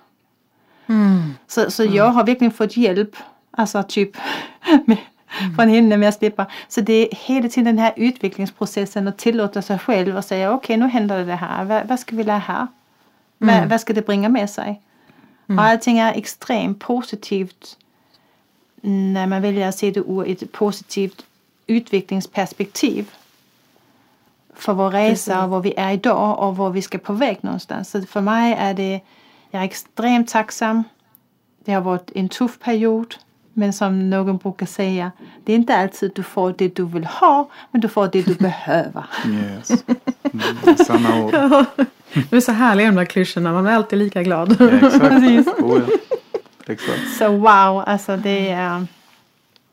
Mm. 0.87 1.35
Så, 1.47 1.70
så 1.70 1.85
jag 1.85 2.05
har 2.05 2.26
verkligen 2.26 2.53
fått 2.53 2.76
hjälp, 2.76 3.16
alltså 3.51 3.83
typ 3.83 4.16
med, 4.87 4.99
från 5.57 5.68
henne 5.68 5.97
med 5.97 6.09
att 6.09 6.18
slippa. 6.18 6.47
Så 6.68 6.81
det 6.81 6.93
är 6.93 7.16
hela 7.16 7.49
tiden 7.49 7.64
den 7.64 7.78
här 7.78 7.93
utvecklingsprocessen 7.97 9.09
och 9.09 9.16
tillåta 9.16 9.62
sig 9.62 9.78
själv 9.78 10.16
och 10.16 10.24
säga 10.24 10.53
okej 10.53 10.76
nu 10.76 10.87
händer 10.87 11.24
det 11.24 11.35
här, 11.35 11.64
vad, 11.64 11.89
vad 11.89 12.01
ska 12.01 12.16
vi 12.16 12.24
lära 12.24 12.39
här? 12.39 12.66
Vad, 13.39 13.68
vad 13.68 13.81
ska 13.81 13.93
det 13.93 14.07
bringa 14.07 14.28
med 14.28 14.51
sig? 14.51 14.83
Och 15.47 15.62
allting 15.62 15.99
är 15.99 16.12
extremt 16.12 16.78
positivt 16.78 17.76
när 18.81 19.26
man 19.26 19.43
väljer 19.43 19.68
att 19.68 19.78
se 19.78 19.91
det 19.91 20.01
ur 20.01 20.28
ett 20.28 20.53
positivt 20.53 21.24
utvecklingsperspektiv. 21.66 23.11
För 24.55 24.72
vår 24.72 24.91
resa 24.91 25.09
Precis. 25.09 25.45
och 25.45 25.51
var 25.51 25.61
vi 25.61 25.74
är 25.76 25.93
idag 25.93 26.39
och 26.39 26.57
var 26.57 26.70
vi 26.70 26.83
ska 26.83 26.99
på 26.99 27.12
väg 27.12 27.39
någonstans. 27.41 27.91
Så 27.91 28.03
för 28.03 28.20
mig 28.20 28.57
är 28.59 28.74
det, 28.74 29.01
jag 29.51 29.61
är 29.62 29.66
extremt 29.66 30.28
tacksam. 30.28 30.85
Det 31.64 31.72
har 31.72 31.81
varit 31.81 32.11
en 32.14 32.28
tuff 32.28 32.59
period. 32.59 33.14
Men 33.53 33.72
som 33.72 34.11
någon 34.11 34.37
brukar 34.37 34.66
säga, 34.66 35.12
det 35.45 35.53
är 35.53 35.57
inte 35.57 35.76
alltid 35.76 36.12
du 36.14 36.22
får 36.22 36.55
det 36.59 36.76
du 36.76 36.85
vill 36.85 37.05
ha, 37.05 37.51
men 37.70 37.81
du 37.81 37.89
får 37.89 38.09
det 38.12 38.22
du 38.22 38.35
behöver. 38.39 39.05
Yes. 39.26 39.70
Mm, 40.22 40.76
sanna 40.76 41.24
ord. 41.24 41.35
Det 42.31 42.37
är 42.37 42.41
så 42.41 42.53
härliga 42.53 42.87
de 42.87 42.97
där 42.97 43.05
klyschorna, 43.05 43.53
man 43.53 43.66
är 43.66 43.72
alltid 43.72 43.99
lika 43.99 44.22
glad. 44.22 44.57
Ja, 44.59 44.70
exakt. 44.70 45.59
Oh, 45.62 45.81
ja. 45.89 46.16
Exakt. 46.71 47.16
Så 47.18 47.29
wow, 47.29 47.85
alltså 47.87 48.16
det 48.16 48.51
är, 48.51 48.87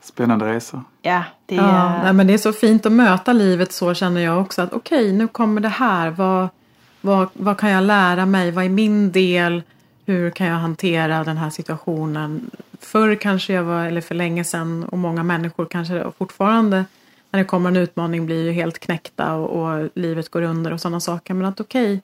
Spännande 0.02 0.48
resa. 0.54 0.84
ja, 1.02 1.24
det 1.46 1.56
är, 1.56 1.60
Ja, 1.62 2.04
nej, 2.04 2.14
men 2.14 2.28
det 2.28 2.34
är 2.34 2.38
så 2.38 2.54
fint 2.54 2.86
att 2.86 2.92
möta 2.92 3.34
livet 3.34 3.72
så 3.72 3.94
känner 3.94 4.22
jag 4.22 4.42
också 4.42 4.62
att 4.62 4.74
okej, 4.74 5.12
nu 5.14 5.28
kommer 5.28 5.62
det 5.62 5.70
här. 5.70 6.10
Vad, 6.10 6.48
vad, 7.02 7.28
vad 7.34 7.58
kan 7.58 7.70
jag 7.70 7.84
lära 7.84 8.26
mig? 8.26 8.52
Vad 8.52 8.66
är 8.66 8.70
min 8.70 9.12
del? 9.12 9.64
Hur 10.06 10.30
kan 10.32 10.48
jag 10.48 10.56
hantera 10.56 11.24
den 11.24 11.38
här 11.38 11.50
situationen? 11.50 12.52
Förr 12.80 13.16
kanske 13.16 13.54
jag 13.54 13.64
var, 13.64 13.86
eller 13.86 14.02
för 14.02 14.16
länge 14.16 14.44
sedan, 14.44 14.84
och 14.84 14.98
många 14.98 15.24
människor 15.24 15.66
kanske 15.66 16.12
fortfarande 16.18 16.86
när 17.32 17.40
det 17.40 17.46
kommer 17.46 17.70
en 17.70 17.78
utmaning 17.78 18.26
blir 18.26 18.44
ju 18.44 18.52
helt 18.52 18.80
knäckta 18.80 19.34
och, 19.34 19.64
och 19.64 19.90
livet 19.94 20.30
går 20.30 20.42
under 20.42 20.74
och 20.74 20.82
sådana 20.82 21.00
saker. 21.00 21.34
Men 21.34 21.46
att 21.48 21.60
okej, 21.60 22.02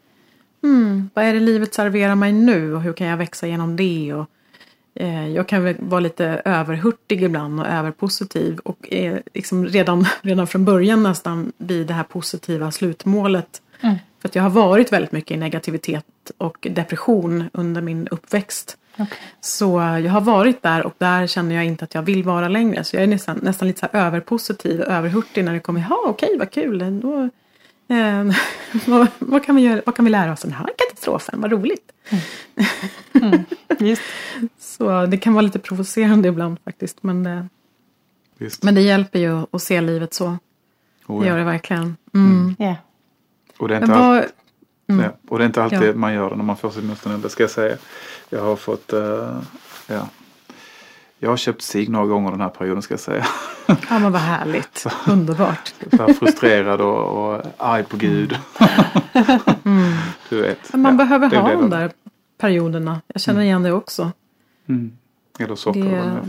hmm, 0.61 1.09
vad 1.13 1.25
är 1.25 1.33
det 1.33 1.39
livet 1.39 1.73
serverar 1.73 2.15
mig 2.15 2.31
nu 2.31 2.75
och 2.75 2.81
hur 2.81 2.93
kan 2.93 3.07
jag 3.07 3.17
växa 3.17 3.47
genom 3.47 3.75
det? 3.75 4.13
Och, 4.13 4.29
Jag 5.35 5.47
kan 5.47 5.63
väl 5.63 5.75
vara 5.79 5.99
lite 5.99 6.41
överhurtig 6.45 7.23
ibland 7.23 7.59
och 7.59 7.67
överpositiv 7.67 8.59
och 8.59 8.87
är 8.91 9.23
liksom 9.33 9.65
redan, 9.65 10.05
redan 10.21 10.47
från 10.47 10.65
början 10.65 11.03
nästan 11.03 11.51
vid 11.57 11.87
det 11.87 11.93
här 11.93 12.03
positiva 12.03 12.71
slutmålet. 12.71 13.61
Mm. 13.81 13.95
För 14.21 14.29
att 14.29 14.35
jag 14.35 14.43
har 14.43 14.49
varit 14.49 14.93
väldigt 14.93 15.11
mycket 15.11 15.31
i 15.31 15.37
negativitet 15.37 16.05
och 16.37 16.67
depression 16.71 17.49
under 17.53 17.81
min 17.81 18.07
uppväxt. 18.07 18.77
Okej. 18.93 19.17
Så 19.41 19.79
jag 20.03 20.11
har 20.11 20.21
varit 20.21 20.61
där 20.61 20.85
och 20.85 20.93
där 20.97 21.27
känner 21.27 21.55
jag 21.55 21.65
inte 21.65 21.85
att 21.85 21.95
jag 21.95 22.01
vill 22.01 22.23
vara 22.23 22.47
längre. 22.47 22.83
Så 22.83 22.95
jag 22.95 23.03
är 23.03 23.07
nästan, 23.07 23.39
nästan 23.41 23.67
lite 23.67 23.79
så 23.79 23.87
här 23.91 24.05
överpositiv 24.07 24.81
och 24.81 24.87
överhurtig 24.87 25.43
när 25.43 25.53
det 25.53 25.59
kommer, 25.59 25.85
ja 25.89 25.99
okej 26.05 26.37
vad 26.39 26.51
kul. 26.51 26.99
Då, 27.01 27.29
eh, 27.93 28.35
vad, 28.87 29.07
vad, 29.19 29.45
kan 29.45 29.55
vi 29.55 29.61
göra, 29.61 29.81
vad 29.85 29.95
kan 29.95 30.05
vi 30.05 30.11
lära 30.11 30.33
oss 30.33 30.43
av 30.43 30.49
den 30.49 30.59
här 30.59 30.69
katastrofen, 30.77 31.41
vad 31.41 31.51
roligt. 31.51 31.91
Just. 33.79 34.01
Så 34.59 35.05
det 35.05 35.17
kan 35.17 35.33
vara 35.33 35.41
lite 35.41 35.59
provocerande 35.59 36.27
ibland 36.27 36.57
faktiskt. 36.65 37.03
Men 37.03 37.23
det, 37.23 37.47
Visst. 38.37 38.63
Men 38.63 38.75
det 38.75 38.81
hjälper 38.81 39.19
ju 39.19 39.45
att 39.51 39.61
se 39.61 39.81
livet 39.81 40.13
så. 40.13 40.37
Oh, 41.07 41.21
Det 41.21 41.27
ja. 41.27 41.31
gör 41.31 41.37
det 41.37 41.43
verkligen. 41.43 41.97
Mm. 42.13 42.55
Ja. 42.59 42.75
Och 43.57 43.67
det 43.67 43.75
är 43.75 43.81
inte, 43.81 43.93
all... 43.95 44.23
Mm. 44.87 45.05
ja. 45.05 45.11
och 45.27 45.37
det 45.37 45.43
är 45.43 45.45
inte 45.45 45.63
alltid 45.63 45.83
Ja. 45.83 45.93
man 45.95 46.13
gör 46.13 46.29
det 46.29 46.35
när 46.35 46.43
man 46.43 46.57
får 46.57 46.69
sin 46.69 46.87
motståndare. 46.87 47.21
Det 47.21 47.29
ska 47.29 47.43
jag 47.43 47.49
säga. 47.49 47.77
Jag 48.29 48.41
har 48.41 48.55
fått, 48.55 48.93
eh, 48.93 49.41
ja. 49.87 50.07
Jag 51.19 51.29
har 51.29 51.37
köpt 51.37 51.61
sig 51.61 51.87
några 51.87 52.05
gånger 52.05 52.31
den 52.31 52.41
här 52.41 52.49
perioden 52.49 52.81
ska 52.81 52.93
jag 52.93 52.99
säga. 52.99 53.25
ja 53.67 53.99
men 53.99 54.11
vad 54.11 54.21
härligt. 54.21 54.85
Underbart. 55.07 55.73
Så 55.97 56.13
frustrerad 56.13 56.81
och, 56.81 57.33
och 57.33 57.41
arg 57.57 57.83
på 57.83 57.97
Gud. 57.97 58.37
Du 60.29 60.41
vet. 60.41 60.71
Men 60.71 60.81
man 60.81 60.91
Ja, 60.93 60.97
behöver 60.97 61.35
ha 61.37 61.51
de 61.51 61.69
där 61.69 61.91
perioderna. 62.37 63.01
Jag 63.07 63.21
känner 63.21 63.41
igen 63.41 63.63
det 63.63 63.71
också. 63.71 64.11
Mm. 64.69 64.91
Eller 65.39 65.55
socker 65.55 65.83
Det- 65.83 65.89
eller 65.89 65.97
vad 65.99 66.13
det 66.13 66.17
är 66.17 66.21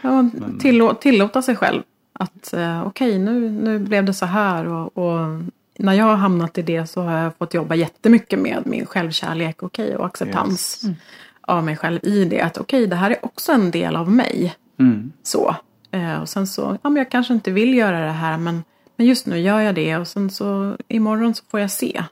för 0.00 0.08
någonting. 0.08 0.42
Ja, 0.54 0.60
tillå- 0.60 0.94
tillåta 0.94 1.42
sig 1.42 1.56
själv 1.56 1.82
att 2.12 2.52
eh, 2.52 2.86
okej 2.86 3.18
nu, 3.18 3.50
nu 3.50 3.78
blev 3.78 4.04
det 4.04 4.14
så 4.14 4.26
här 4.26 4.66
och, 4.66 4.98
och 4.98 5.42
när 5.78 5.92
jag 5.92 6.04
har 6.04 6.16
hamnat 6.16 6.58
i 6.58 6.62
det 6.62 6.86
så 6.86 7.02
har 7.02 7.18
jag 7.18 7.36
fått 7.36 7.54
jobba 7.54 7.74
jättemycket 7.74 8.38
med 8.38 8.62
min 8.66 8.86
självkärlek 8.86 9.62
okej, 9.62 9.96
och 9.96 10.06
acceptans 10.06 10.84
Yes. 10.84 10.96
av 11.40 11.64
mig 11.64 11.76
själv 11.76 11.98
i 12.02 12.24
det. 12.24 12.40
Att 12.40 12.58
okej, 12.58 12.86
det 12.86 12.96
här 12.96 13.10
är 13.10 13.24
också 13.24 13.52
en 13.52 13.70
del 13.70 13.96
av 13.96 14.10
mig. 14.10 14.54
Mm. 14.78 15.12
Så. 15.22 15.56
Eh, 15.96 16.20
och 16.20 16.28
sen 16.28 16.46
så, 16.46 16.78
ja 16.82 16.90
men 16.90 16.96
jag 16.96 17.10
kanske 17.10 17.34
inte 17.34 17.50
vill 17.50 17.74
göra 17.74 18.06
det 18.06 18.12
här 18.12 18.38
men, 18.38 18.64
men 18.96 19.06
just 19.06 19.26
nu 19.26 19.38
gör 19.38 19.60
jag 19.60 19.74
det 19.74 19.96
och 19.96 20.08
sen 20.08 20.30
så 20.30 20.76
imorgon 20.88 21.34
så 21.34 21.44
får 21.50 21.60
jag 21.60 21.70
se. 21.70 22.02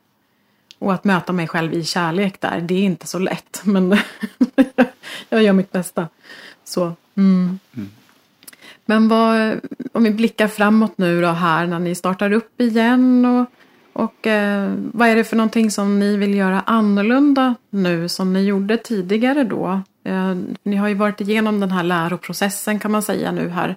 Och 0.78 0.94
att 0.94 1.04
möta 1.04 1.32
mig 1.32 1.48
själv 1.48 1.74
i 1.74 1.84
kärlek 1.84 2.40
där, 2.40 2.60
det 2.60 2.74
är 2.74 2.82
inte 2.82 3.06
så 3.06 3.18
lätt 3.18 3.60
men 3.64 3.96
jag 5.28 5.42
gör 5.42 5.52
mitt 5.52 5.72
bästa. 5.72 6.08
Så. 6.64 6.92
Mm. 7.16 7.58
Men 8.86 9.08
vad, 9.08 9.60
om 9.92 10.04
vi 10.04 10.10
blickar 10.10 10.48
framåt 10.48 10.98
nu 10.98 11.20
då 11.20 11.28
här 11.28 11.66
när 11.66 11.78
ni 11.78 11.94
startar 11.94 12.32
upp 12.32 12.60
igen 12.60 13.24
och, 13.24 13.46
och 13.92 14.26
eh, 14.26 14.72
vad 14.76 15.08
är 15.08 15.16
det 15.16 15.24
för 15.24 15.36
någonting 15.36 15.70
som 15.70 15.98
ni 15.98 16.16
vill 16.16 16.34
göra 16.34 16.60
annorlunda 16.60 17.54
nu 17.70 18.08
som 18.08 18.32
ni 18.32 18.44
gjorde 18.44 18.76
tidigare 18.76 19.44
då? 19.44 19.82
Eh, 20.04 20.36
ni 20.62 20.76
har 20.76 20.88
ju 20.88 20.94
varit 20.94 21.20
igenom 21.20 21.60
den 21.60 21.70
här 21.70 21.82
läroprocessen 21.82 22.78
kan 22.78 22.90
man 22.90 23.02
säga 23.02 23.32
nu 23.32 23.48
här. 23.48 23.76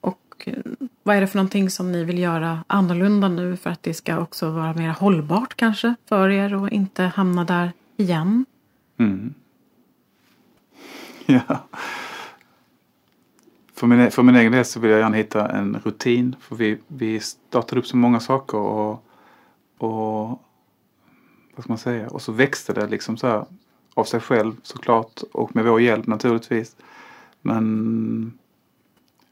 Och 0.00 0.44
eh, 0.46 0.54
vad 1.02 1.16
är 1.16 1.20
det 1.20 1.26
för 1.26 1.36
någonting 1.36 1.70
som 1.70 1.92
ni 1.92 2.04
vill 2.04 2.18
göra 2.18 2.64
annorlunda 2.66 3.28
nu 3.28 3.56
för 3.56 3.70
att 3.70 3.82
det 3.82 3.94
ska 3.94 4.18
också 4.18 4.50
vara 4.50 4.74
mer 4.74 4.88
hållbart 4.88 5.54
kanske 5.54 5.94
för 6.08 6.30
er 6.30 6.54
och 6.54 6.70
inte 6.70 7.02
hamna 7.02 7.44
där 7.44 7.72
igen? 7.96 8.46
Mm. 8.98 9.34
Ja. 11.28 11.68
För 13.74 13.86
min, 13.86 14.00
e-, 14.00 14.10
för 14.10 14.22
min 14.22 14.36
egen 14.36 14.52
del 14.52 14.64
så 14.64 14.80
vill 14.80 14.90
jag 14.90 15.00
gärna 15.00 15.16
hitta 15.16 15.48
en 15.48 15.80
rutin. 15.84 16.36
För 16.40 16.56
vi, 16.56 16.78
vi 16.88 17.20
startade 17.20 17.80
upp 17.80 17.86
så 17.86 17.96
många 17.96 18.20
saker 18.20 18.58
och, 18.58 19.04
och 19.78 20.28
vad 21.54 21.62
ska 21.62 21.68
man 21.68 21.78
säga? 21.78 22.08
Och 22.08 22.22
så 22.22 22.32
växte 22.32 22.72
det 22.72 22.86
liksom 22.86 23.16
så 23.16 23.26
här 23.26 23.44
av 23.96 24.04
sig 24.04 24.20
själv 24.20 24.52
såklart 24.62 25.22
och 25.32 25.56
med 25.56 25.64
vår 25.64 25.80
hjälp 25.80 26.06
naturligtvis. 26.06 26.76
Men 27.42 28.32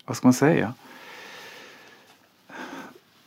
vad 0.04 0.16
ska 0.16 0.26
man 0.26 0.34
säga? 0.34 0.74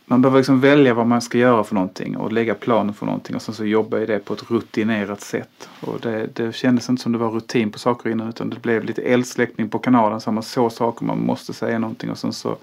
Man 0.05 0.21
behöver 0.21 0.39
liksom 0.39 0.59
välja 0.59 0.93
vad 0.93 1.07
man 1.07 1.21
ska 1.21 1.37
göra 1.37 1.63
för 1.63 1.75
någonting 1.75 2.17
och 2.17 2.31
lägga 2.31 2.53
planen 2.53 2.93
för 2.93 3.05
någonting 3.05 3.35
och 3.35 3.41
sen 3.41 3.55
så 3.55 3.65
jobba 3.65 3.99
i 3.99 4.05
det 4.05 4.19
på 4.19 4.33
ett 4.33 4.51
rutinerat 4.51 5.21
sätt. 5.21 5.69
Och 5.81 5.99
det, 5.99 6.29
det 6.33 6.55
kändes 6.55 6.89
inte 6.89 7.01
som 7.01 7.11
det 7.11 7.17
var 7.17 7.29
rutin 7.29 7.71
på 7.71 7.79
saker 7.79 8.09
innan 8.09 8.29
utan 8.29 8.49
det 8.49 8.61
blev 8.61 8.83
lite 8.83 9.01
eldsläckning 9.01 9.69
på 9.69 9.79
kanalen 9.79 10.21
så 10.21 10.31
man 10.31 10.43
såg 10.43 10.71
saker 10.71 11.05
man 11.05 11.25
måste 11.25 11.53
säga 11.53 11.79
någonting 11.79 12.11
och 12.11 12.17
sen 12.17 12.33
så 12.33 12.57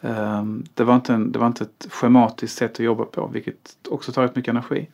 um, 0.00 0.64
det, 0.74 0.84
var 0.84 0.94
inte 0.94 1.14
en, 1.14 1.32
det 1.32 1.38
var 1.38 1.46
inte 1.46 1.64
ett 1.64 1.86
schematiskt 1.90 2.58
sätt 2.58 2.72
att 2.72 2.78
jobba 2.78 3.04
på 3.04 3.26
vilket 3.26 3.76
också 3.88 4.12
tar 4.12 4.22
rätt 4.22 4.36
mycket 4.36 4.50
energi. 4.50 4.86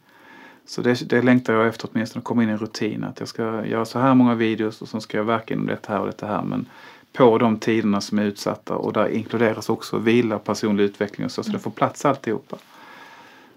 Så 0.69 0.83
det, 0.83 1.09
det 1.09 1.23
längtar 1.23 1.53
jag 1.55 1.67
efter 1.67 1.89
åtminstone 1.93 2.21
att 2.21 2.25
komma 2.25 2.43
in 2.43 2.49
i 2.49 2.53
en 2.53 2.59
rutin 2.59 3.05
att 3.05 3.21
jag 3.21 3.29
ska 3.29 3.67
göra 3.67 3.85
så 3.85 3.99
här 3.99 4.15
många 4.15 4.35
videos 4.35 4.83
och 4.83 4.89
sen 4.89 5.01
ska 5.01 5.17
jag 5.17 5.25
verka 5.25 5.55
inom 5.55 5.67
detta 5.67 5.93
här 5.93 6.01
och 6.01 6.07
detta 6.07 6.27
här 6.27 6.43
men 6.43 6.67
på 7.13 7.39
de 7.39 7.59
tiderna 7.59 8.01
som 8.01 8.19
är 8.19 8.25
utsatta 8.25 8.75
och 8.75 8.93
där 8.93 9.09
inkluderas 9.09 9.69
också 9.69 9.99
vila, 9.99 10.39
personlig 10.39 10.85
utveckling 10.85 11.25
och 11.25 11.31
så, 11.31 11.43
så 11.43 11.53
det 11.53 11.59
får 11.59 11.71
plats 11.71 12.05
alltihopa. 12.05 12.57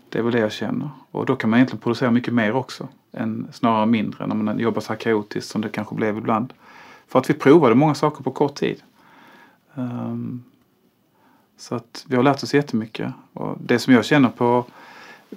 Det 0.09 0.19
är 0.19 0.23
väl 0.23 0.33
det 0.33 0.39
jag 0.39 0.51
känner. 0.51 0.89
Och 1.11 1.25
då 1.25 1.35
kan 1.35 1.49
man 1.49 1.57
egentligen 1.57 1.81
producera 1.81 2.11
mycket 2.11 2.33
mer 2.33 2.53
också. 2.53 2.87
Än 3.11 3.47
snarare 3.51 3.85
mindre 3.85 4.27
när 4.27 4.35
man 4.35 4.59
jobbar 4.59 4.81
så 4.81 4.93
här 4.93 4.99
kaotiskt 4.99 5.49
som 5.49 5.61
det 5.61 5.69
kanske 5.69 5.95
blev 5.95 6.17
ibland. 6.17 6.53
För 7.07 7.19
att 7.19 7.29
vi 7.29 7.33
provade 7.33 7.75
många 7.75 7.95
saker 7.95 8.23
på 8.23 8.31
kort 8.31 8.55
tid. 8.55 8.81
Um, 9.75 10.43
så 11.57 11.75
att 11.75 12.05
vi 12.07 12.15
har 12.15 12.23
lärt 12.23 12.43
oss 12.43 12.53
jättemycket. 12.53 13.13
Och 13.33 13.57
det 13.59 13.79
som 13.79 13.93
jag 13.93 14.05
känner 14.05 14.29
på, 14.29 14.65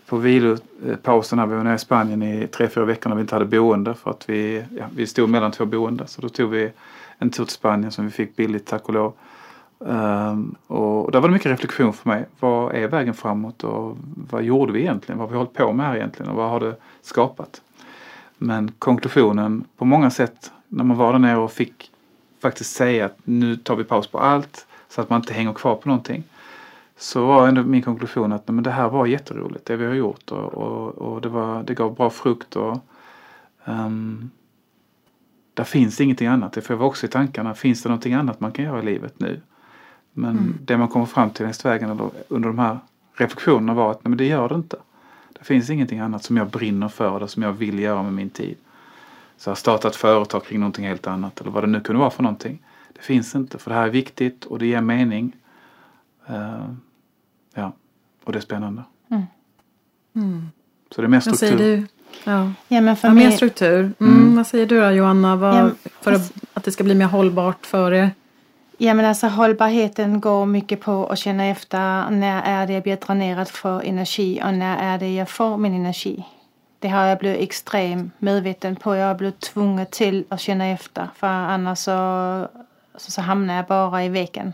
på 0.06 0.16
vilopausen 0.16 1.38
här, 1.38 1.46
vi 1.46 1.56
var 1.56 1.64
nere 1.64 1.74
i 1.74 1.78
Spanien 1.78 2.22
i 2.22 2.46
tre, 2.46 2.68
fyra 2.68 2.84
veckor 2.84 3.10
när 3.10 3.16
vi 3.16 3.20
inte 3.20 3.34
hade 3.34 3.44
boende 3.44 3.94
för 3.94 4.10
att 4.10 4.28
vi, 4.28 4.64
ja, 4.78 4.84
vi 4.94 5.06
stod 5.06 5.28
mellan 5.28 5.52
två 5.52 5.64
boenden. 5.64 6.08
Så 6.08 6.20
då 6.20 6.28
tog 6.28 6.50
vi 6.50 6.70
en 7.18 7.30
tur 7.30 7.44
till 7.44 7.54
Spanien 7.54 7.92
som 7.92 8.04
vi 8.04 8.10
fick 8.10 8.36
billigt 8.36 8.66
tack 8.66 8.88
och 8.88 8.94
lov. 8.94 9.12
Ehm, 9.88 10.54
och 10.66 11.12
där 11.12 11.20
var 11.20 11.28
det 11.28 11.32
mycket 11.32 11.50
reflektion 11.50 11.92
för 11.92 12.08
mig. 12.08 12.24
Vad 12.40 12.74
är 12.74 12.88
vägen 12.88 13.14
framåt 13.14 13.64
och 13.64 13.96
vad 14.30 14.42
gjorde 14.42 14.72
vi 14.72 14.80
egentligen? 14.80 15.18
Vad 15.18 15.28
har 15.28 15.32
vi 15.32 15.36
hållit 15.36 15.54
på 15.54 15.72
med 15.72 15.86
här 15.86 15.96
egentligen 15.96 16.30
och 16.30 16.36
vad 16.36 16.50
har 16.50 16.60
det 16.60 16.76
skapat? 17.02 17.62
Men 18.38 18.72
konklusionen 18.78 19.64
på 19.76 19.84
många 19.84 20.10
sätt 20.10 20.52
när 20.68 20.84
man 20.84 20.96
var 20.96 21.12
där 21.12 21.18
nere 21.18 21.36
och 21.36 21.52
fick 21.52 21.90
faktiskt 22.42 22.76
säga 22.76 23.04
att 23.06 23.18
nu 23.24 23.56
tar 23.56 23.76
vi 23.76 23.84
paus 23.84 24.06
på 24.06 24.18
allt 24.18 24.66
så 24.88 25.00
att 25.00 25.10
man 25.10 25.20
inte 25.20 25.34
hänger 25.34 25.52
kvar 25.52 25.74
på 25.74 25.88
någonting. 25.88 26.24
Så 26.96 27.26
var 27.26 27.48
ändå 27.48 27.62
min 27.62 27.82
konklusion 27.82 28.32
att 28.32 28.48
men 28.48 28.64
det 28.64 28.70
här 28.70 28.88
var 28.88 29.06
jätteroligt 29.06 29.66
det 29.66 29.76
vi 29.76 29.86
har 29.86 29.94
gjort 29.94 30.30
och, 30.30 30.54
och, 30.54 30.88
och 30.88 31.20
det, 31.20 31.28
var, 31.28 31.62
det 31.62 31.74
gav 31.74 31.94
bra 31.94 32.10
frukt. 32.10 32.56
Och, 32.56 32.78
ehm, 33.64 34.30
där 35.54 35.64
finns 35.64 36.00
ingenting 36.00 36.26
annat. 36.26 36.52
Det 36.52 36.60
får 36.60 36.76
jag 36.76 36.86
också 36.86 37.06
i 37.06 37.08
tankarna. 37.08 37.54
Finns 37.54 37.82
det 37.82 37.88
någonting 37.88 38.14
annat 38.14 38.40
man 38.40 38.52
kan 38.52 38.64
göra 38.64 38.82
i 38.82 38.84
livet 38.84 39.20
nu? 39.20 39.40
Men 40.12 40.58
det 40.60 40.76
man 40.76 40.88
kommer 40.88 41.06
fram 41.06 41.30
till 41.30 41.44
längs 41.44 41.64
vägen 41.64 42.00
under 42.28 42.48
de 42.48 42.58
här 42.58 42.78
reflektionerna 43.14 43.74
var 43.74 43.90
att 43.90 44.04
nej, 44.04 44.08
men 44.08 44.18
det 44.18 44.26
gör 44.26 44.48
det 44.48 44.54
inte. 44.54 44.76
Det 45.32 45.44
finns 45.44 45.70
ingenting 45.70 45.98
annat 45.98 46.24
som 46.24 46.36
jag 46.36 46.48
brinner 46.48 46.88
för 46.88 47.16
eller 47.16 47.26
som 47.26 47.42
jag 47.42 47.52
vill 47.52 47.78
göra 47.78 48.02
med 48.02 48.12
min 48.12 48.30
tid. 48.30 48.56
Så 49.36 49.50
jag 49.50 49.58
startat 49.58 49.92
ett 49.92 49.96
företag 49.96 50.44
kring 50.44 50.60
någonting 50.60 50.86
helt 50.86 51.06
annat 51.06 51.40
eller 51.40 51.50
vad 51.50 51.62
det 51.62 51.66
nu 51.66 51.80
kunde 51.80 52.00
vara 52.00 52.10
för 52.10 52.22
någonting. 52.22 52.62
Det 52.92 53.02
finns 53.02 53.34
inte 53.34 53.58
för 53.58 53.70
det 53.70 53.76
här 53.76 53.86
är 53.86 53.90
viktigt 53.90 54.44
och 54.44 54.58
det 54.58 54.66
ger 54.66 54.80
mening. 54.80 55.32
Eh, 56.28 56.64
ja, 57.54 57.72
och 58.24 58.32
det 58.32 58.38
är 58.38 58.42
spännande. 58.42 58.82
Mm. 60.16 60.50
Så 60.94 61.00
det 61.00 61.06
är 61.06 61.08
mer 61.08 61.22
Vad 61.26 61.38
säger 61.38 61.52
struktur. 61.52 61.76
du? 61.76 61.86
Ja. 62.30 62.52
Ja, 62.68 62.80
men 62.80 62.96
för 62.96 63.08
Ja, 63.08 63.14
mer 63.14 63.30
struktur. 63.30 63.92
Mm, 64.00 64.36
Vad 64.36 64.46
säger 64.46 64.66
du 64.66 64.80
då 64.80 64.90
Johanna? 64.90 65.36
Vad, 65.36 65.54
Ja, 65.56 65.70
för 66.00 66.12
att, 66.12 66.32
att 66.54 66.64
det 66.64 66.72
ska 66.72 66.84
bli 66.84 66.94
mer 66.94 67.06
hållbart 67.06 67.66
för 67.66 67.92
er? 67.92 68.10
ja, 68.78 68.94
men 68.94 69.04
alltså 69.04 69.26
hållbarheten 69.26 70.20
går 70.20 70.46
mycket 70.46 70.80
på 70.80 71.06
att 71.06 71.18
känna 71.18 71.44
efter 71.44 72.10
när 72.10 72.42
är 72.42 72.66
det 72.66 72.72
jag 72.72 72.82
blir 72.82 72.96
dränerad 72.96 73.48
för 73.48 73.82
energi 73.82 74.40
och 74.44 74.54
när 74.54 74.94
är 74.94 74.98
det 74.98 75.14
jag 75.14 75.28
får 75.30 75.56
min 75.56 75.74
energi. 75.74 76.24
Det 76.78 76.88
har 76.88 77.04
jag 77.04 77.18
blivit 77.18 77.40
extremt 77.40 78.12
medveten 78.20 78.76
på. 78.76 78.96
Jag 78.96 79.06
har 79.06 79.14
blivit 79.14 79.40
tvungen 79.40 79.86
till 79.86 80.24
att 80.28 80.40
känna 80.40 80.66
efter 80.66 81.08
för 81.16 81.26
annars 81.26 81.78
så, 81.78 82.48
så, 82.96 83.10
så 83.10 83.20
hamnar 83.20 83.54
jag 83.54 83.66
bara 83.66 84.04
i 84.04 84.08
väggen. 84.08 84.52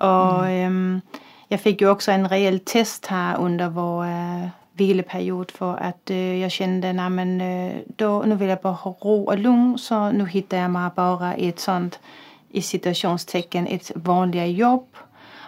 Och 0.00 0.48
ehm, 0.48 1.00
jag 1.48 1.60
fick 1.60 1.80
ju 1.80 1.90
också 1.90 2.10
en 2.12 2.28
rejäl 2.28 2.60
test 2.60 3.06
här 3.06 3.38
under 3.38 3.68
vår 3.68 4.04
eh, 4.04 4.48
vileperiod 4.72 5.50
för 5.50 5.76
att 5.76 6.10
eh, 6.10 6.36
jag 6.36 6.50
kände 6.50 6.92
nej 6.92 7.10
men 7.10 7.40
eh, 7.40 7.76
då, 7.96 8.22
nu 8.26 8.34
vill 8.34 8.48
jag 8.48 8.60
bara 8.60 8.72
ha 8.72 8.96
ro 9.00 9.24
och 9.24 9.38
lugn 9.38 9.78
så 9.78 10.10
nu 10.10 10.26
hittar 10.26 10.56
jag 10.56 10.70
mig 10.70 10.90
bara 10.96 11.36
i 11.36 11.48
ett 11.48 11.60
sånt 11.60 11.98
i 12.48 12.62
citationstecken 12.62 13.66
ett 13.66 13.92
vanliga 13.94 14.46
jobb. 14.46 14.96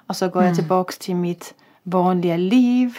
Och 0.07 0.17
så 0.17 0.29
går 0.29 0.45
jag 0.45 0.55
tillbaks 0.55 0.99
till 0.99 1.17
mitt 1.17 1.55
vanliga 1.83 2.37
liv 2.37 2.99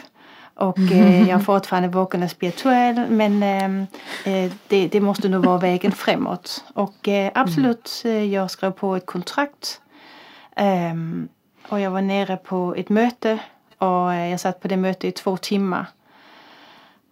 och 0.55 0.79
eh, 0.79 1.29
jag 1.29 1.39
är 1.39 1.43
fortfarande 1.43 1.89
vaken 1.89 2.23
och 2.23 2.31
spirituell 2.31 3.05
men 3.09 3.43
ehm, 3.43 3.87
eh, 4.25 4.51
det, 4.67 4.87
det 4.87 5.01
måste 5.01 5.29
nog 5.29 5.45
vara 5.45 5.57
vägen 5.57 5.91
framåt. 5.91 6.63
Och 6.73 7.07
eh, 7.07 7.31
absolut, 7.35 8.01
eh, 8.05 8.33
jag 8.33 8.51
skrev 8.51 8.71
på 8.71 8.95
ett 8.95 9.05
kontrakt 9.05 9.79
Ehm, 10.55 11.27
och 11.69 11.79
jag 11.79 11.91
var 11.91 12.01
nere 12.01 12.37
på 12.37 12.75
ett 12.77 12.89
möte 12.89 13.39
och 13.77 14.13
eh, 14.13 14.29
jag 14.29 14.39
satt 14.39 14.61
på 14.61 14.67
det 14.67 14.77
mötet 14.77 15.03
i 15.03 15.11
två 15.11 15.37
timmar. 15.37 15.85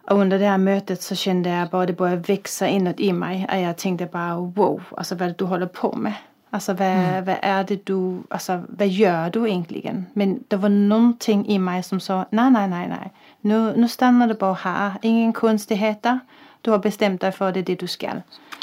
Och 0.08 0.18
under 0.18 0.38
det 0.38 0.46
här 0.46 0.58
mötet 0.58 1.02
så 1.02 1.14
kände 1.14 1.50
jag 1.50 1.68
bara 1.68 1.86
det 1.86 1.92
började 1.92 2.22
växa 2.22 2.68
inåt 2.68 3.00
i 3.00 3.12
mig. 3.12 3.46
Och 3.52 3.58
jag 3.58 3.76
tänkte 3.76 4.06
bara 4.06 4.36
wow, 4.36 4.82
alltså 4.96 5.14
vad 5.14 5.34
du 5.38 5.44
håller 5.44 5.66
på 5.66 5.92
med. 5.92 6.14
Alltså 6.50 6.72
vad, 6.72 7.24
vad 7.24 7.36
är 7.42 7.64
det 7.64 7.86
du, 7.86 8.22
alltså 8.30 8.62
vad 8.68 8.88
gör 8.88 9.30
du 9.30 9.48
egentligen? 9.48 10.06
Men 10.12 10.44
det 10.48 10.56
var 10.56 10.68
någonting 10.68 11.46
i 11.46 11.58
mig 11.58 11.82
som 11.82 12.00
sa 12.00 12.26
nej, 12.30 12.50
nej, 12.50 12.68
nej, 12.68 12.88
nej. 12.88 13.12
Nu, 13.40 13.76
nu 13.76 13.88
stannar 13.88 14.26
det 14.26 14.34
bara 14.34 14.54
här. 14.54 14.92
Ingen 15.02 15.32
konstigheter. 15.32 16.18
Du 16.62 16.70
har 16.70 16.78
bestämt 16.78 17.20
dig 17.20 17.32
för 17.32 17.52
det 17.52 17.60
är 17.60 17.64
det 17.64 17.80
du 17.80 17.86
ska. 17.86 18.10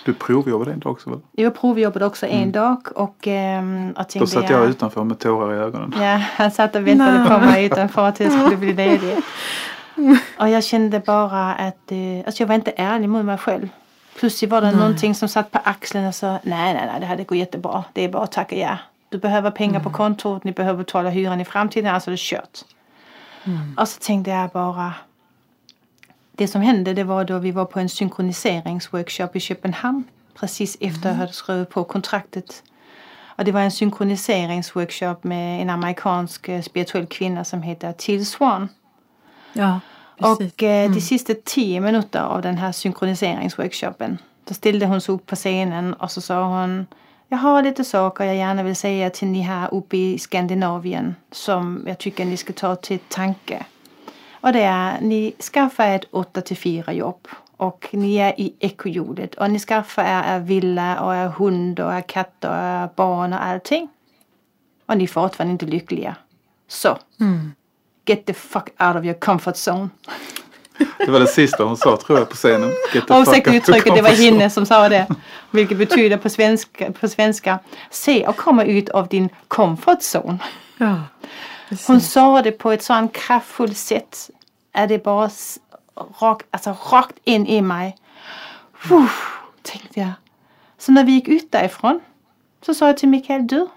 Du 0.05 0.13
provjobbade 0.13 0.71
en 0.71 0.79
dag 0.79 0.91
också 0.91 1.09
väl? 1.09 1.19
Jag 1.31 1.59
provjobbade 1.59 2.05
också 2.05 2.27
en 2.27 2.51
dag 2.51 2.87
och, 2.95 3.27
ehm, 3.27 3.89
och 3.89 4.09
tänkte 4.09 4.19
Då 4.19 4.27
satt 4.27 4.49
jag 4.49 4.69
utanför 4.69 5.03
med 5.03 5.19
tårar 5.19 5.53
i 5.53 5.57
ögonen. 5.57 5.93
Ja, 5.97 6.17
han 6.17 6.51
satt 6.51 6.75
och 6.75 6.87
väntade 6.87 7.29
på 7.29 7.45
mig 7.45 7.65
utanför 7.65 8.07
att 8.07 8.19
jag 8.19 8.31
skulle 8.31 8.57
bli 8.57 8.73
ledig. 8.83 9.17
Och 10.39 10.49
jag 10.49 10.63
kände 10.63 10.99
bara 10.99 11.53
att 11.53 11.91
eh, 11.91 12.25
alltså 12.25 12.43
jag 12.43 12.47
var 12.47 12.55
inte 12.55 12.73
ärlig 12.77 13.09
mot 13.09 13.25
mig 13.25 13.37
själv. 13.37 13.69
Plötsligt 14.19 14.51
var 14.51 14.61
det 14.61 14.71
någonting 14.71 15.15
som 15.15 15.29
satt 15.29 15.51
på 15.51 15.59
axeln 15.63 16.07
och 16.07 16.15
sa 16.15 16.27
nej, 16.43 16.73
nej, 16.73 16.83
nej, 16.91 16.99
det 16.99 17.05
här 17.05 17.17
det 17.17 17.23
går 17.23 17.37
jättebra. 17.37 17.83
Det 17.93 18.03
är 18.03 18.09
bara 18.09 18.23
att 18.23 18.31
tacka 18.31 18.55
ja. 18.55 18.77
Du 19.09 19.17
behöver 19.17 19.51
pengar 19.51 19.79
på 19.79 19.89
kontot, 19.89 20.43
ni 20.43 20.51
behöver 20.51 20.77
betala 20.77 21.09
hyran 21.09 21.41
i 21.41 21.45
framtiden, 21.45 21.93
alltså 21.93 22.09
det 22.09 22.15
är 22.15 22.17
kört. 22.17 22.59
Och 23.77 23.87
så 23.87 23.99
tänkte 23.99 24.31
jag 24.31 24.49
bara 24.49 24.93
det 26.39 26.47
som 26.47 26.61
hände 26.61 26.93
det 26.93 27.03
var 27.03 27.23
då 27.23 27.39
vi 27.39 27.51
var 27.51 27.65
på 27.65 27.79
en 27.79 27.89
synkroniseringsworkshop 27.89 29.35
i 29.35 29.39
Köpenhamn 29.39 30.03
precis 30.39 30.77
efter 30.79 31.09
jag 31.09 31.15
hade 31.15 31.33
skrivit 31.33 31.69
på 31.69 31.83
kontraktet. 31.83 32.63
Och 33.37 33.45
det 33.45 33.51
var 33.51 33.61
en 33.61 33.71
synkroniseringsworkshop 33.71 35.23
med 35.23 35.61
en 35.61 35.69
amerikansk 35.69 36.49
eh, 36.49 36.61
spirituell 36.61 37.05
kvinna 37.05 37.43
som 37.43 37.61
heter 37.61 37.93
Till 37.93 38.25
Swan. 38.25 38.69
Ja, 39.53 39.79
precis. 40.17 40.53
Och 40.53 40.63
eh, 40.63 40.91
de 40.91 41.01
sista 41.01 41.33
tio 41.45 41.79
minuter 41.79 42.21
av 42.21 42.41
den 42.41 42.57
här 42.57 42.71
synkroniseringsworkshopen 42.71 44.17
då 44.47 44.53
ställde 44.53 44.85
hon 44.85 45.01
sig 45.01 45.15
upp 45.15 45.25
på 45.25 45.35
scenen 45.35 45.93
och 45.93 46.11
så 46.11 46.21
sa 46.21 46.43
hon 46.43 46.87
Jag 47.27 47.37
har 47.37 47.63
lite 47.63 47.83
saker 47.83 48.23
jag 48.23 48.35
gärna 48.35 48.63
vill 48.63 48.75
säga 48.75 49.09
till 49.09 49.27
ni 49.27 49.41
här 49.41 49.73
uppe 49.73 49.97
i 49.97 50.19
Skandinavien 50.19 51.15
som 51.31 51.83
jag 51.87 51.97
tycker 51.97 52.25
ni 52.25 52.37
ska 52.37 52.53
ta 52.53 52.75
till 52.75 52.99
tanke. 52.99 53.65
Och 54.41 54.53
det 54.53 54.61
är 54.61 55.01
ni 55.01 55.33
skaffar 55.53 55.87
ett 55.87 56.05
8 56.11 56.41
till 56.41 56.57
4 56.57 56.93
jobb 56.93 57.27
och 57.57 57.87
ni 57.91 58.15
är 58.15 58.39
i 58.39 58.53
ekorrhjulet 58.59 59.35
och 59.35 59.51
ni 59.51 59.59
skaffar 59.59 60.03
er, 60.03 60.35
er 60.35 60.39
villa 60.39 61.01
och 61.01 61.15
er 61.15 61.27
hund 61.27 61.79
och 61.79 61.93
er 61.93 62.01
katter 62.01 62.49
och 62.49 62.55
er 62.55 62.89
barn 62.95 63.33
och 63.33 63.45
allting. 63.45 63.89
Och 64.85 64.97
ni 64.97 65.03
är 65.03 65.07
fortfarande 65.07 65.51
inte 65.51 65.65
lyckliga. 65.65 66.15
Så, 66.67 66.97
get 68.05 68.25
the 68.25 68.33
fuck 68.33 68.69
out 68.79 68.95
of 68.95 69.03
your 69.03 69.19
comfort 69.19 69.55
zone. 69.55 69.89
Det 70.97 71.11
var 71.11 71.19
det 71.19 71.27
sista 71.27 71.63
hon 71.63 71.77
sa 71.77 71.97
tror 71.97 72.19
jag 72.19 72.29
på 72.29 72.35
scenen. 72.35 72.69
Out 73.09 73.47
uttrycket, 73.47 73.95
det 73.95 74.01
var 74.01 74.09
henne 74.09 74.49
som 74.49 74.65
sa 74.65 74.89
det. 74.89 75.07
Vilket 75.51 75.77
betyder 75.77 76.17
på 76.17 76.29
svenska, 76.29 76.91
på 76.91 77.07
svenska 77.07 77.59
se 77.89 78.27
och 78.27 78.37
komma 78.37 78.63
ut 78.63 78.89
av 78.89 79.07
din 79.07 79.29
comfort 79.47 79.99
zone. 80.15 80.37
Ja. 80.77 80.95
Hon 81.87 82.01
sa 82.01 82.41
det 82.41 82.51
på 82.51 82.71
ett 82.71 82.83
sådant 82.83 83.13
kraftfullt 83.13 83.77
sätt. 83.77 84.29
Att 84.71 84.89
det 84.89 85.03
bara 85.03 85.25
s- 85.25 85.59
rak, 86.21 86.41
alltså, 86.51 86.77
rakt 86.91 87.15
in 87.23 87.47
i 87.47 87.61
mig. 87.61 87.97
Uff, 88.91 89.39
tänkte 89.61 89.99
jag. 89.99 90.11
Så 90.77 90.91
när 90.91 91.03
vi 91.03 91.11
gick 91.11 91.27
ut 91.27 91.51
därifrån 91.51 91.99
så 92.65 92.73
sa 92.73 92.87
jag 92.87 92.97
till 92.97 93.09
Mikael, 93.09 93.47
du. 93.47 93.67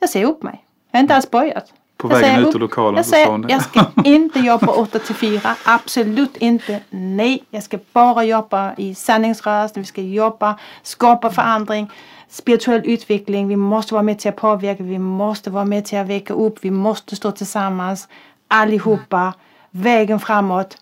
Jag 0.00 0.10
säger 0.10 0.26
upp 0.26 0.42
mig. 0.42 0.64
Jag 0.90 0.98
har 0.98 1.02
inte 1.02 1.14
alls 1.14 1.30
börjat. 1.30 1.72
På 1.98 2.10
Jag 2.10 2.20
vägen 2.20 2.46
ut 2.46 2.54
ur 2.54 2.58
lokalen 2.58 2.96
jag 2.96 3.04
så 3.04 3.10
säger, 3.10 3.24
sa 3.26 3.30
hon 3.30 3.42
det. 3.42 3.52
Jag 3.52 3.62
ska 3.62 3.86
inte 4.04 4.38
jobba 4.38 4.72
8 4.72 4.98
till 4.98 5.14
4. 5.14 5.54
Absolut 5.64 6.36
inte. 6.36 6.80
Nej, 6.90 7.44
jag 7.50 7.62
ska 7.62 7.78
bara 7.92 8.24
jobba 8.24 8.74
i 8.76 8.94
sanningsrörelsen. 8.94 9.82
Vi 9.82 9.86
ska 9.86 10.00
jobba, 10.00 10.58
skapa 10.82 11.30
förändring, 11.30 11.90
spirituell 12.28 12.82
utveckling. 12.84 13.48
Vi 13.48 13.56
måste 13.56 13.94
vara 13.94 14.02
med 14.02 14.18
till 14.18 14.28
att 14.28 14.36
påverka. 14.36 14.82
Vi 14.82 14.98
måste 14.98 15.50
vara 15.50 15.64
med 15.64 15.84
till 15.84 15.98
att 15.98 16.06
väcka 16.06 16.34
upp. 16.34 16.58
Vi 16.60 16.70
måste 16.70 17.16
stå 17.16 17.30
tillsammans. 17.30 18.08
Allihopa. 18.48 19.32
Vägen 19.70 20.20
framåt. 20.20 20.76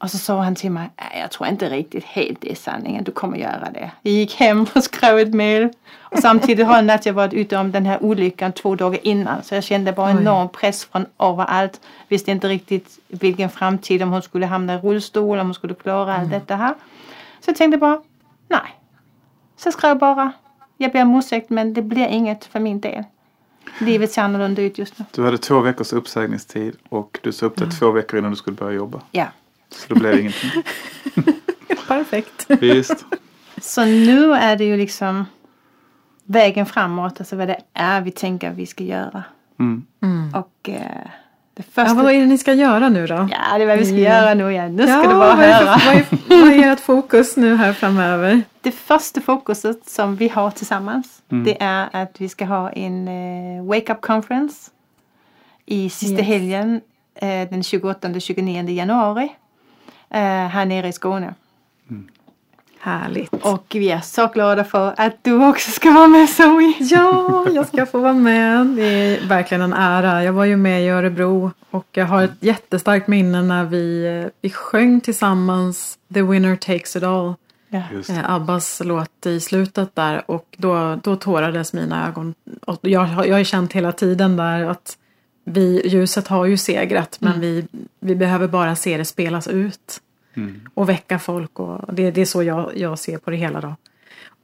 Och 0.00 0.10
så 0.10 0.18
sa 0.18 0.42
han 0.42 0.54
till 0.54 0.70
mig, 0.70 0.90
"Nej, 0.96 1.20
jag 1.20 1.30
tror 1.30 1.48
inte 1.48 1.68
riktigt 1.68 2.04
helt 2.04 2.40
det 2.40 2.50
är 2.50 2.54
sanningen, 2.54 3.04
du 3.04 3.12
kommer 3.12 3.36
göra 3.38 3.68
det. 3.74 3.90
Jag 4.02 4.12
gick 4.14 4.34
hem 4.36 4.66
och 4.74 4.84
skrev 4.84 5.18
ett. 5.18 5.72
Och 6.00 6.18
samtidigt 6.18 6.66
har 6.66 6.74
att 6.94 7.06
jag 7.06 7.12
varit 7.12 7.32
ute 7.32 7.56
om 7.56 7.72
den 7.72 7.86
här 7.86 8.02
olyckan 8.02 8.52
två 8.52 8.74
dagar 8.74 9.00
innan. 9.02 9.42
Så 9.42 9.54
jag 9.54 9.64
kände 9.64 9.92
bara 9.92 10.10
enorm 10.10 10.48
press 10.48 10.84
från 10.84 11.06
överallt. 11.18 11.80
Visste 12.08 12.30
inte 12.30 12.48
riktigt 12.48 12.98
vilken 13.08 13.50
framtid, 13.50 14.02
om 14.02 14.10
hon 14.12 14.22
skulle 14.22 14.46
hamna 14.46 14.74
i 14.74 14.78
rullstol, 14.78 15.38
om 15.38 15.46
hon 15.46 15.54
skulle 15.54 15.74
klara 15.74 16.16
allt 16.16 16.30
detta 16.30 16.56
här. 16.56 16.74
Så 17.40 17.50
jag 17.50 17.56
tänkte 17.56 17.78
bara, 17.78 18.00
nej. 18.48 18.60
Så 19.56 19.66
jag 19.66 19.74
skrev 19.74 19.98
bara, 19.98 20.32
jag 20.76 20.92
ber 20.92 21.02
om 21.02 21.14
ursäkt 21.14 21.50
men 21.50 21.74
det 21.74 21.82
blir 21.82 22.06
inget 22.08 22.44
för 22.44 22.60
min 22.60 22.80
del. 22.80 23.04
Livet 23.78 24.12
ser 24.12 24.22
annorlunda 24.22 24.62
ut 24.62 24.78
just 24.78 24.98
nu. 24.98 25.04
Du 25.14 25.24
hade 25.24 25.38
två 25.38 25.60
veckors 25.60 25.92
uppsägningstid 25.92 26.76
och 26.88 27.18
du 27.22 27.32
sa 27.32 27.46
upp 27.46 27.56
dig 27.56 27.70
två 27.70 27.90
veckor 27.90 28.18
innan 28.18 28.30
du 28.30 28.36
skulle 28.36 28.56
börja 28.56 28.76
jobba. 28.76 29.00
Ja. 29.10 29.26
Så 29.70 29.94
då 29.94 30.00
blev 30.00 30.12
det 30.12 30.20
ingenting. 30.20 30.50
Perfekt. 31.88 32.46
Visst. 32.48 33.04
Så 33.60 33.84
nu 33.84 34.32
är 34.34 34.56
det 34.56 34.64
ju 34.64 34.76
liksom 34.76 35.24
vägen 36.24 36.66
framåt, 36.66 37.20
alltså 37.20 37.36
vad 37.36 37.48
det 37.48 37.60
är 37.74 38.00
vi 38.00 38.10
tänker 38.10 38.50
vi 38.50 38.66
ska 38.66 38.84
göra. 38.84 39.22
Mm. 39.58 39.84
Och 40.34 40.68
eh, 40.68 40.74
det 41.54 41.64
Ja, 41.74 41.84
första... 41.84 41.94
vad 42.02 42.12
är 42.12 42.20
det 42.20 42.26
ni 42.26 42.38
ska 42.38 42.52
göra 42.52 42.88
nu 42.88 43.06
då? 43.06 43.14
Ja, 43.30 43.58
det 43.58 43.62
är 43.64 43.66
vad 43.66 43.78
vi 43.78 43.84
ska 43.84 43.94
Mm. 43.94 44.04
göra 44.04 44.34
nu 44.34 44.50
igen. 44.50 44.76
Nu 44.76 44.82
ska 44.82 44.92
Ja, 44.92 45.02
du 45.02 45.08
bara 45.08 45.34
vad 45.36 45.44
är, 45.44 45.52
höra. 45.52 45.78
för, 45.78 45.86
vad, 45.86 45.96
är, 45.96 46.44
vad 46.44 46.52
är 46.64 46.72
ert 46.72 46.80
fokus 46.80 47.36
nu 47.36 47.56
här 47.56 47.72
framöver? 47.72 48.42
Det 48.60 48.72
första 48.72 49.20
fokuset 49.20 49.88
som 49.88 50.16
vi 50.16 50.28
har 50.28 50.50
tillsammans 50.50 51.22
Mm. 51.32 51.44
det 51.44 51.56
är 51.62 51.88
att 52.02 52.20
vi 52.20 52.28
ska 52.28 52.44
ha 52.44 52.70
en 52.70 53.08
eh, 53.08 53.64
Wake 53.64 53.92
Up 53.92 54.00
Conference 54.00 54.70
i 55.66 55.90
sista 55.90 56.16
Yes. 56.18 56.26
helgen 56.26 56.80
eh, 57.14 57.28
den 57.50 57.62
28-29 57.62 58.70
januari 58.70 59.32
här 60.18 60.64
nere 60.64 60.88
i 60.88 60.92
Skåne. 60.92 61.34
Härligt. 62.82 63.32
Och 63.32 63.64
vi 63.70 63.90
är 63.90 64.00
så 64.00 64.26
glada 64.26 64.64
för 64.64 64.94
att 64.96 65.16
du 65.22 65.48
också 65.48 65.70
ska 65.70 65.90
vara 65.90 66.06
med 66.08 66.28
Zoe. 66.28 66.74
Ja, 66.80 67.46
jag 67.50 67.66
ska 67.68 67.86
få 67.86 67.98
vara 67.98 68.12
med. 68.12 68.66
Det 68.66 68.82
är 68.82 69.26
verkligen 69.28 69.62
en 69.62 69.72
ära. 69.72 70.24
Jag 70.24 70.32
var 70.32 70.44
ju 70.44 70.56
med 70.56 70.82
i 70.84 70.88
Örebro 70.88 71.50
och 71.70 71.86
jag 71.92 72.06
har 72.06 72.22
ett 72.22 72.30
jättestarkt 72.40 73.08
minne 73.08 73.42
när 73.42 73.64
vi, 73.64 74.06
eh, 74.24 74.30
vi 74.40 74.50
sjöng 74.50 75.00
tillsammans 75.00 75.98
The 76.14 76.22
Winner 76.22 76.56
Takes 76.56 76.96
It 76.96 77.02
All. 77.02 77.34
Ja. 77.68 77.82
Eh, 78.08 78.30
Abbas 78.34 78.82
låt 78.84 79.26
i 79.26 79.40
slutet 79.40 79.94
där 79.94 80.22
och 80.30 80.46
då, 80.56 80.98
då 81.02 81.16
tårades 81.16 81.72
mina 81.72 82.08
ögon. 82.08 82.34
Och 82.66 82.78
jag, 82.82 83.00
har- 83.00 83.24
jag 83.24 83.34
har 83.34 83.38
ju 83.38 83.44
känt 83.44 83.72
hela 83.72 83.92
tiden 83.92 84.36
där 84.36 84.64
att 84.64 84.96
vi, 85.44 85.88
ljuset 85.88 86.28
har 86.28 86.44
ju 86.46 86.56
segrat 86.56 87.16
men 87.20 87.40
vi, 87.40 87.66
vi 88.00 88.14
behöver 88.14 88.48
bara 88.48 88.76
se 88.76 88.96
det 88.96 89.04
spelas 89.04 89.48
ut. 89.48 90.00
Mm. 90.34 90.68
Och 90.74 90.88
väcka 90.88 91.18
folk 91.18 91.58
och 91.60 91.94
det, 91.94 92.10
det 92.10 92.20
är 92.20 92.24
så 92.24 92.42
jag, 92.42 92.76
jag 92.76 92.98
ser 92.98 93.18
på 93.18 93.30
det 93.30 93.36
hela 93.36 93.60
då. 93.60 93.74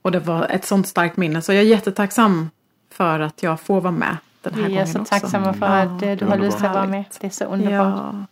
Och 0.01 0.11
det 0.11 0.19
var 0.19 0.47
ett 0.49 0.65
sånt 0.65 0.87
starkt 0.87 1.17
minne 1.17 1.41
så 1.41 1.53
jag 1.53 1.59
är 1.63 1.67
jättetacksam 1.67 2.49
för 2.91 3.19
att 3.19 3.43
jag 3.43 3.59
får 3.59 3.81
vara 3.81 3.91
med 3.91 4.17
den 4.41 4.53
här 4.53 4.61
Vi 4.61 4.65
är 4.67 4.69
gången 4.69 4.87
så 4.87 4.99
också. 5.01 5.09
tacksamma 5.19 5.53
för 5.53 5.65
att 5.65 6.01
eh, 6.01 6.11
du 6.15 6.25
har 6.25 6.37
lust 6.37 6.57
att 6.63 6.73
vara 6.73 6.87
med. 6.87 7.03
Det 7.21 7.27
är 7.27 7.31
så 7.31 7.45
underbart. 7.45 7.71
Ja, 8.03 8.25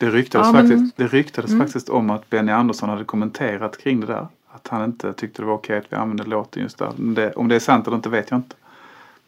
Det 0.00 0.10
ryktades, 0.10 0.46
Ja, 0.46 0.52
men- 0.52 0.66
Mm. 0.66 0.78
faktiskt, 0.78 0.96
det 0.96 1.06
ryktades 1.18 1.58
faktiskt 1.58 1.88
om 1.88 2.10
att 2.10 2.30
Benny 2.30 2.52
Andersson 2.52 2.88
hade 2.88 3.04
kommenterat 3.04 3.78
kring 3.78 4.00
det 4.00 4.06
där. 4.06 4.26
Att 4.50 4.68
han 4.68 4.84
inte 4.84 5.12
tyckte 5.12 5.42
det 5.42 5.46
var 5.46 5.54
okej 5.54 5.78
att 5.78 5.84
vi 5.92 5.96
använde 5.96 6.24
låten 6.24 6.62
just 6.62 6.78
där. 6.78 6.92
Men 6.96 7.14
det, 7.14 7.32
om 7.32 7.48
det 7.48 7.54
är 7.54 7.60
sant 7.60 7.86
eller 7.86 7.96
inte 7.96 8.08
vet 8.08 8.30
jag 8.30 8.38
inte. 8.38 8.56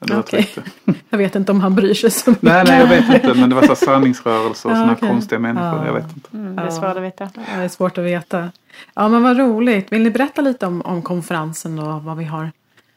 Rykte. 0.01 0.44
jag 1.11 1.18
vet 1.18 1.34
inte 1.36 1.53
om 1.53 1.61
han 1.61 1.74
bryr 1.74 1.94
sig 1.94 2.11
så 2.11 2.30
mycket. 2.30 2.42
Nej, 2.42 2.64
nej, 2.66 2.80
jag 2.80 2.86
vet 2.86 3.14
inte. 3.14 3.34
Men 3.40 3.48
det 3.51 3.55
var 3.57 3.62
så 3.62 3.74
sanningsrörelser 3.84 4.68
och 4.68 4.72
Ja, 4.72 4.76
sådana 4.76 4.92
okej. 4.92 5.09
konstiga 5.09 5.38
människor. 5.38 5.78
Ja. 5.78 5.86
Jag 5.86 5.92
vet 5.94 6.16
inte. 6.16 6.28
Mm, 6.32 6.57
det 6.57 6.62
är 6.62 6.70
svårt 6.70 6.96
att 6.96 7.03
veta. 7.03 7.28
Ja, 7.34 7.57
Det 7.59 7.64
är 7.64 7.68
svårt 7.68 7.98
att 7.98 8.05
veta. 8.05 8.51
Ja 8.94 9.09
men 9.09 9.22
vad 9.22 9.38
roligt. 9.38 9.92
Vill 9.92 10.03
ni 10.03 10.11
berätta 10.11 10.42
lite 10.42 10.66
om, 10.66 10.82
om 10.82 11.03
konferensen 11.03 11.78
och 11.78 12.03
vad 12.03 12.16
vi 12.16 12.24
har 12.24 12.51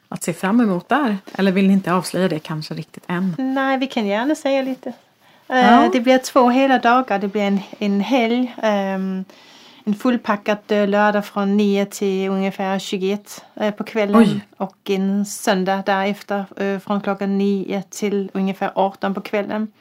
att 0.08 0.22
se 0.22 0.32
fram 0.32 0.60
emot 0.60 0.88
där? 0.88 1.16
Eller 1.34 1.52
vill 1.52 1.66
ni 1.66 1.72
inte 1.72 1.92
avslöja 1.94 2.28
det 2.28 2.38
kanske 2.38 2.74
riktigt 2.74 3.04
än? 3.06 3.34
Nej, 3.38 3.78
vi 3.78 3.86
kan 3.86 4.06
gärna 4.06 4.34
säga 4.34 4.62
lite. 4.62 4.88
Eh, 4.88 4.94
Ja. 5.72 5.88
Det 5.92 6.00
blir 6.00 6.18
två 6.18 6.48
hela 6.50 6.78
dagar. 6.78 7.18
Det 7.18 7.28
blir 7.28 7.42
en, 7.42 7.60
en 7.78 8.00
helg. 8.00 8.54
ehm, 8.62 9.24
en 9.84 9.94
fullpackad 9.94 10.58
eh, 10.68 10.88
lördag 10.88 11.24
från 11.24 11.56
9 11.56 11.86
till 11.86 12.28
ungefär 12.28 12.78
21 12.78 13.44
eh, 13.54 13.74
på 13.74 13.84
kvällen. 13.84 14.16
Oj. 14.16 14.40
Och 14.56 14.90
en 14.90 15.24
söndag 15.24 15.82
därefter 15.86 16.44
eh, 16.56 16.78
från 16.78 17.00
klockan 17.00 17.38
9 17.38 17.82
till 17.90 18.30
ungefär 18.34 18.72
18 18.74 19.14
på 19.14 19.20
kvällen. 19.20 19.72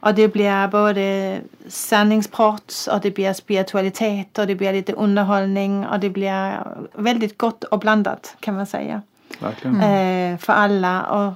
Och 0.00 0.14
det 0.14 0.28
blir 0.28 0.68
både 0.68 1.38
sanningsprat 1.68 2.88
och 2.92 3.00
det 3.00 3.10
blir 3.10 3.32
spiritualitet 3.32 4.38
och 4.38 4.46
det 4.46 4.54
blir 4.54 4.72
lite 4.72 4.92
underhållning 4.92 5.86
och 5.86 6.00
det 6.00 6.10
blir 6.10 6.62
väldigt 6.94 7.38
gott 7.38 7.64
och 7.64 7.78
blandat 7.78 8.36
kan 8.40 8.54
man 8.54 8.66
säga 8.66 9.02
Verkligen. 9.40 9.80
eh, 9.80 10.38
för 10.38 10.52
alla. 10.52 11.02
Och 11.02 11.32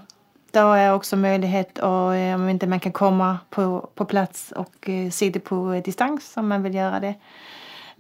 då 0.51 0.73
är 0.73 0.95
också 0.95 1.17
möjlighet 1.17 1.79
att, 1.79 2.35
om 2.35 2.49
inte 2.49 2.67
man 2.67 2.81
kan 2.81 2.93
komma 2.93 3.39
på, 3.51 3.89
på 3.95 4.05
plats 4.05 4.53
och 4.57 4.89
se 5.13 5.31
det 5.31 5.41
på 5.41 5.81
distans 5.85 6.33
om 6.37 6.49
man 6.49 6.63
vill 6.63 6.75
göra 6.75 7.01
det. 7.01 7.15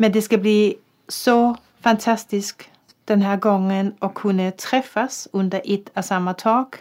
Men 0.00 0.12
det 0.12 0.22
ska 0.22 0.38
bli 0.38 0.74
så 1.08 1.56
fantastiskt. 1.80 2.62
den 3.04 3.22
här 3.22 3.36
gången 3.36 3.94
och 3.98 4.14
kunna 4.14 4.50
träffas 4.50 5.28
under 5.32 5.62
ett 5.64 5.88
och 5.96 6.04
samma 6.04 6.34
tak. 6.34 6.76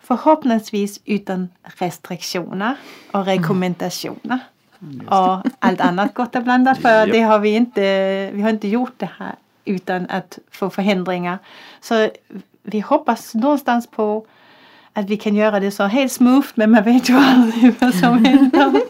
Förhoppningsvis 0.00 1.00
utan 1.04 1.48
restriktioner 1.62 2.74
och 3.12 3.24
rekommendationer. 3.26 4.38
Och 5.06 5.42
allt 5.58 5.80
annat 5.80 6.14
gott 6.14 6.36
och 6.36 6.42
blandat 6.42 6.78
för 6.78 7.06
det 7.06 7.20
har 7.20 7.38
vi 7.38 7.50
inte, 7.50 8.30
vi 8.34 8.42
har 8.42 8.50
inte 8.50 8.68
gjort 8.68 8.94
det 8.96 9.10
här 9.18 9.34
utan 9.64 10.06
att 10.10 10.38
få 10.50 10.70
förhindringar. 10.70 11.38
Så 11.80 12.10
vi 12.62 12.80
hoppas 12.80 13.34
någonstans 13.34 13.86
på 13.90 14.26
att 14.92 15.10
vi 15.10 15.16
kan 15.16 15.34
göra 15.34 15.60
det 15.60 15.70
så 15.70 15.84
helt 15.84 16.12
smooth 16.12 16.48
men 16.54 16.70
man 16.70 16.82
vet 16.82 17.08
ju 17.08 17.14
aldrig 17.14 17.74
vad 17.80 17.94
som 17.94 18.24
händer. 18.24 18.80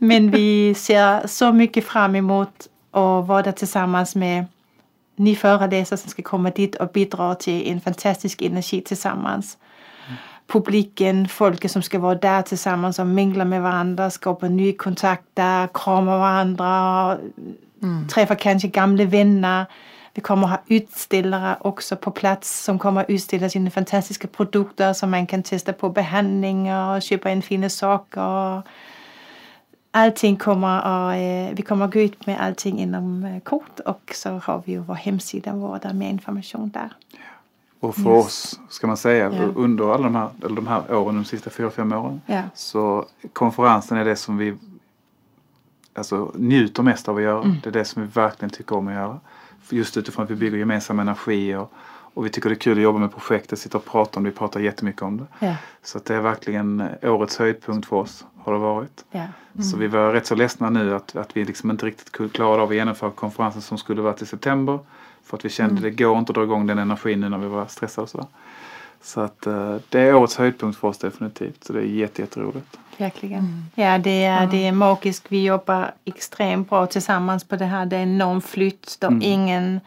Men 0.00 0.30
vi 0.30 0.74
ser 0.74 1.26
så 1.26 1.52
mycket 1.52 1.84
fram 1.84 2.16
emot 2.16 2.68
att 2.90 3.26
vara 3.26 3.42
där 3.42 3.52
tillsammans 3.52 4.14
med 4.14 4.44
ni 5.16 5.36
föreläsare 5.36 5.98
som 5.98 6.10
ska 6.10 6.22
komma 6.22 6.50
dit 6.50 6.74
och 6.74 6.88
bidra 6.88 7.34
till 7.34 7.70
en 7.70 7.80
fantastisk 7.80 8.42
energi 8.42 8.80
tillsammans. 8.80 9.58
Publiken, 10.46 11.28
folket 11.28 11.70
som 11.70 11.82
ska 11.82 11.98
vara 11.98 12.14
där 12.14 12.42
tillsammans 12.42 12.98
och 12.98 13.06
mingla 13.06 13.44
med 13.44 13.62
varandra, 13.62 14.10
skapa 14.10 14.48
nya 14.48 14.72
kontakter, 14.76 15.68
krama 15.74 16.18
varandra, 16.18 17.18
träffa 18.14 18.34
kanske 18.34 18.68
gamla 18.68 19.04
vänner. 19.04 19.66
Vi 20.14 20.22
kommer 20.22 20.46
ha 20.46 20.62
utställare 20.66 21.56
också 21.60 21.96
på 21.96 22.10
plats 22.10 22.64
som 22.64 22.78
kommer 22.78 23.04
utställa 23.08 23.48
sina 23.48 23.70
fantastiska 23.70 24.28
produkter 24.28 24.92
som 24.92 25.10
man 25.10 25.26
kan 25.26 25.42
testa 25.42 25.72
på 25.72 25.88
behandlingar 25.88 26.96
och 26.96 27.02
köpa 27.02 27.30
in 27.30 27.42
fina 27.42 27.68
saker. 27.68 28.62
Allting 29.98 30.36
kommer 30.36 30.78
att, 30.78 31.12
eh, 31.14 31.56
vi 31.56 31.62
kommer 31.62 31.84
att 31.84 31.92
gå 31.92 32.00
ut 32.00 32.26
med 32.26 32.40
allting 32.40 32.78
inom 32.78 33.24
eh, 33.24 33.40
kort 33.40 33.80
och 33.86 34.12
så 34.14 34.30
har 34.44 34.62
vi 34.64 34.72
ju 34.72 34.78
vår 34.78 34.94
hemsida 34.94 35.52
och 35.52 35.78
där 35.80 35.92
med 35.92 36.10
information 36.10 36.70
där. 36.70 36.92
Och 37.80 37.94
för 37.94 38.10
oss, 38.10 38.60
ska 38.68 38.86
man 38.86 38.96
säga, 38.96 39.32
Ja. 39.32 39.42
under 39.54 39.94
alla 39.94 40.02
de 40.04 40.14
här, 40.14 40.28
eller 40.44 40.56
de 40.56 40.66
här 40.66 40.94
åren, 40.94 41.14
de 41.14 41.24
sista 41.24 41.50
fyra, 41.50 41.70
fem 41.70 41.92
åren. 41.92 42.20
Ja. 42.26 42.42
Så 42.54 43.06
konferensen 43.32 43.98
är 43.98 44.04
det 44.04 44.16
som 44.16 44.36
vi 44.36 44.54
alltså, 45.94 46.32
njuter 46.34 46.82
mest 46.82 47.08
av 47.08 47.16
att 47.16 47.22
göra. 47.22 47.42
Mm. 47.42 47.56
Det 47.62 47.68
är 47.68 47.72
det 47.72 47.84
som 47.84 48.02
vi 48.02 48.08
verkligen 48.08 48.50
tycker 48.50 48.76
om 48.76 48.88
att 48.88 48.94
göra. 48.94 49.20
Just 49.70 49.96
utifrån 49.96 50.24
att 50.24 50.30
vi 50.30 50.34
bygger 50.34 50.58
gemensam 50.58 50.98
energi 50.98 51.54
och, 51.54 51.72
och 52.14 52.26
vi 52.26 52.30
tycker 52.30 52.48
det 52.48 52.54
är 52.54 52.60
kul 52.60 52.78
att 52.78 52.82
jobba 52.82 52.98
med 52.98 53.12
projektet, 53.12 53.58
sitta 53.58 53.78
och 53.78 53.84
prata 53.84 54.16
om 54.20 54.24
det. 54.24 54.30
Vi 54.30 54.36
pratar 54.36 54.60
jättemycket 54.60 55.02
om 55.02 55.16
det. 55.16 55.46
Ja, 55.46 55.54
Så 55.82 55.98
det 56.04 56.14
är 56.14 56.20
verkligen 56.20 56.80
eh, 56.80 57.14
årets 57.14 57.38
höjdpunkt 57.38 57.88
för 57.88 57.96
oss, 57.96 58.24
har 58.48 58.54
det 58.54 58.60
varit. 58.60 59.04
ja. 59.10 59.24
Så 59.62 59.76
vi 59.76 59.86
var 59.86 60.12
rätt 60.12 60.26
så 60.26 60.34
ledsna 60.34 60.70
nu 60.70 60.94
att, 60.94 61.16
att 61.16 61.36
vi 61.36 61.44
liksom 61.44 61.70
inte 61.70 61.86
riktigt 61.86 62.12
kunde 62.12 62.32
klara 62.32 62.62
av 62.62 62.68
att 62.68 62.74
genomföra 62.74 63.10
konferensen 63.10 63.62
som 63.62 63.78
skulle 63.78 64.02
varit 64.02 64.22
i 64.22 64.26
september. 64.26 64.78
För 65.24 65.36
att 65.36 65.44
vi 65.44 65.48
kände 65.48 65.80
det 65.82 65.90
går 65.90 66.18
inte 66.18 66.30
att 66.30 66.34
dra 66.34 66.42
igång 66.42 66.66
den 66.66 66.78
energin 66.78 67.20
nu 67.20 67.28
när 67.28 67.38
vi 67.38 67.46
var 67.46 67.66
stressade 67.66 68.02
och 68.02 68.08
sådär. 68.08 68.26
Så 69.02 69.20
att 69.20 69.46
eh, 69.46 69.76
det 69.88 70.00
är 70.00 70.14
årets 70.14 70.36
höjdpunkt 70.36 70.78
för 70.78 70.88
oss 70.88 70.98
definitivt. 70.98 71.64
Så 71.64 71.72
det 71.72 71.80
är 71.80 71.84
jätte, 71.84 72.22
jätteroligt. 72.22 72.78
Verkligen. 72.96 73.64
Ja, 73.74 73.98
det 73.98 74.24
är, 74.24 74.46
det 74.46 74.66
är 74.66 74.72
magiskt. 74.72 75.24
Vi 75.28 75.44
jobbar 75.44 75.90
extremt 76.04 76.70
bra 76.70 76.86
tillsammans 76.86 77.44
på 77.44 77.56
det 77.56 77.64
här. 77.64 77.86
Det 77.86 77.96
är 77.96 78.02
en 78.02 78.08
enorm 78.14 78.40
flytt. 78.40 78.96
Det 79.00 79.06
är 79.06 79.10
Mm. 79.10 79.22
ingen 79.22 79.80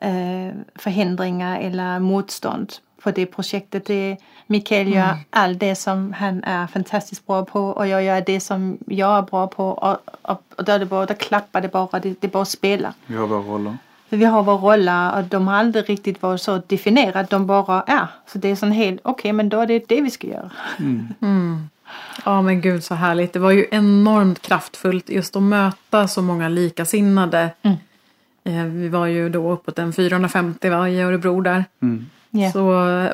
eh, 0.00 0.54
förhindringar 0.74 1.58
eller 1.60 1.98
motstånd 1.98 2.72
på 3.06 3.10
det 3.10 3.26
projektet. 3.26 3.86
Det, 3.86 4.16
Mikael 4.46 4.88
gör 4.94 5.16
allt 5.30 5.60
det 5.60 5.74
som 5.74 6.12
han 6.12 6.44
är 6.44 6.66
fantastiskt 6.66 7.26
bra 7.26 7.44
på 7.44 7.60
och 7.60 7.86
jag 7.86 8.02
gör 8.04 8.20
det 8.26 8.40
som 8.40 8.78
jag 8.86 9.18
är 9.18 9.22
bra 9.22 9.46
på 9.46 9.68
och, 9.68 9.98
och, 10.22 10.42
och 10.56 10.64
då, 10.64 10.72
är 10.72 10.78
det 10.78 10.86
bara, 10.86 11.06
då 11.06 11.14
klappar 11.14 11.60
det 11.60 11.68
bara. 11.68 12.00
Det, 12.00 12.20
det 12.20 12.28
bara 12.28 12.44
spelar. 12.44 12.92
Vi 13.06 13.16
har 13.16 13.26
våra 13.26 13.40
roller. 13.40 13.76
För 14.08 14.16
vi 14.16 14.24
har 14.24 14.42
våra 14.42 14.56
roller 14.56 15.16
och 15.16 15.24
de 15.24 15.48
har 15.48 15.54
aldrig 15.54 15.88
riktigt 15.90 16.22
varit 16.22 16.40
så 16.40 16.62
definierade. 16.66 17.26
De 17.30 17.46
bara 17.46 17.82
är. 17.82 18.06
Så 18.26 18.38
det 18.38 18.48
är 18.48 18.56
sån 18.56 18.72
helt, 18.72 19.00
okej 19.04 19.32
men 19.32 19.48
då 19.48 19.60
är 19.60 19.66
det 19.66 19.88
det 19.88 20.00
vi 20.00 20.10
ska 20.10 20.26
göra. 20.26 20.50
Ja 22.24 22.42
men 22.42 22.60
gud 22.60 22.84
så 22.84 22.94
härligt. 22.94 23.32
Det 23.32 23.38
var 23.38 23.50
ju 23.50 23.66
enormt 23.70 24.42
kraftfullt 24.42 25.10
just 25.10 25.36
att 25.36 25.42
möta 25.42 26.08
så 26.08 26.22
många 26.22 26.48
likasinnade. 26.48 27.50
Mm. 27.62 27.76
Eh, 28.44 28.64
Vi 28.64 28.88
var 28.88 29.06
ju 29.06 29.28
då 29.28 29.50
uppåt 29.52 29.78
en 29.78 29.92
450 29.92 30.68
va, 30.70 30.88
i 30.88 31.00
Örebro 31.02 31.40
där. 31.40 31.64
Mm, 31.82 32.06
Ja. 32.30 32.52
Så 32.52 32.64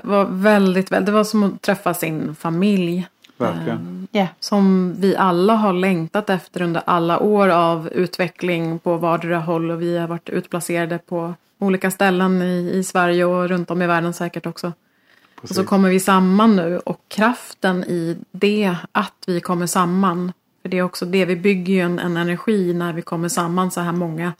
var 0.03 0.25
väldigt, 0.31 0.93
väldigt, 0.93 1.07
det 1.07 1.13
var 1.13 1.25
som 1.25 1.43
att 1.43 1.63
träffa 1.63 1.95
sin 1.95 2.35
familj. 2.35 3.07
verkligen. 3.37 4.09
Ja. 4.13 4.27
Som 4.41 4.95
vi 4.99 5.17
alla 5.17 5.55
har 5.55 5.73
längtat 5.73 6.31
efter 6.31 6.63
under 6.63 6.83
alla 6.87 7.19
år 7.19 7.49
av 7.49 7.89
utveckling 7.89 8.79
på 8.79 8.97
vardera 8.97 9.39
håll. 9.39 9.71
Och 9.71 9.83
vi 9.83 9.99
har 9.99 10.09
varit 10.09 10.29
utplacerade 10.29 10.99
på 10.99 11.35
olika 11.59 11.91
ställen 11.91 12.43
i, 12.43 12.71
i 12.75 12.85
Sverige 12.85 13.25
och 13.25 13.49
runt 13.49 13.71
om 13.71 13.83
i 13.83 13.87
världen 13.87 14.13
säkert 14.15 14.47
också. 14.47 14.67
Och 14.67 15.41
Precis. 15.41 15.57
så 15.57 15.65
kommer 15.65 15.89
vi 15.89 16.01
samman 16.01 16.57
nu 16.57 16.79
och 16.79 17.01
kraften 17.09 17.85
i 17.85 18.17
det, 18.33 18.77
att 18.93 19.25
vi 19.27 19.41
kommer 19.41 19.67
samman. 19.67 20.33
För 20.63 20.69
det 20.69 20.79
är 20.79 20.83
också 20.83 21.07
det, 21.07 21.25
vi 21.25 21.37
bygger 21.37 21.75
ju 21.75 21.81
en, 21.81 21.99
en 21.99 22.17
energi 22.17 22.75
när 22.75 22.93
vi 22.93 23.03
kommer 23.03 23.29
samman 23.29 23.71
så 23.71 23.81
här 23.81 23.93
många. 23.93 24.33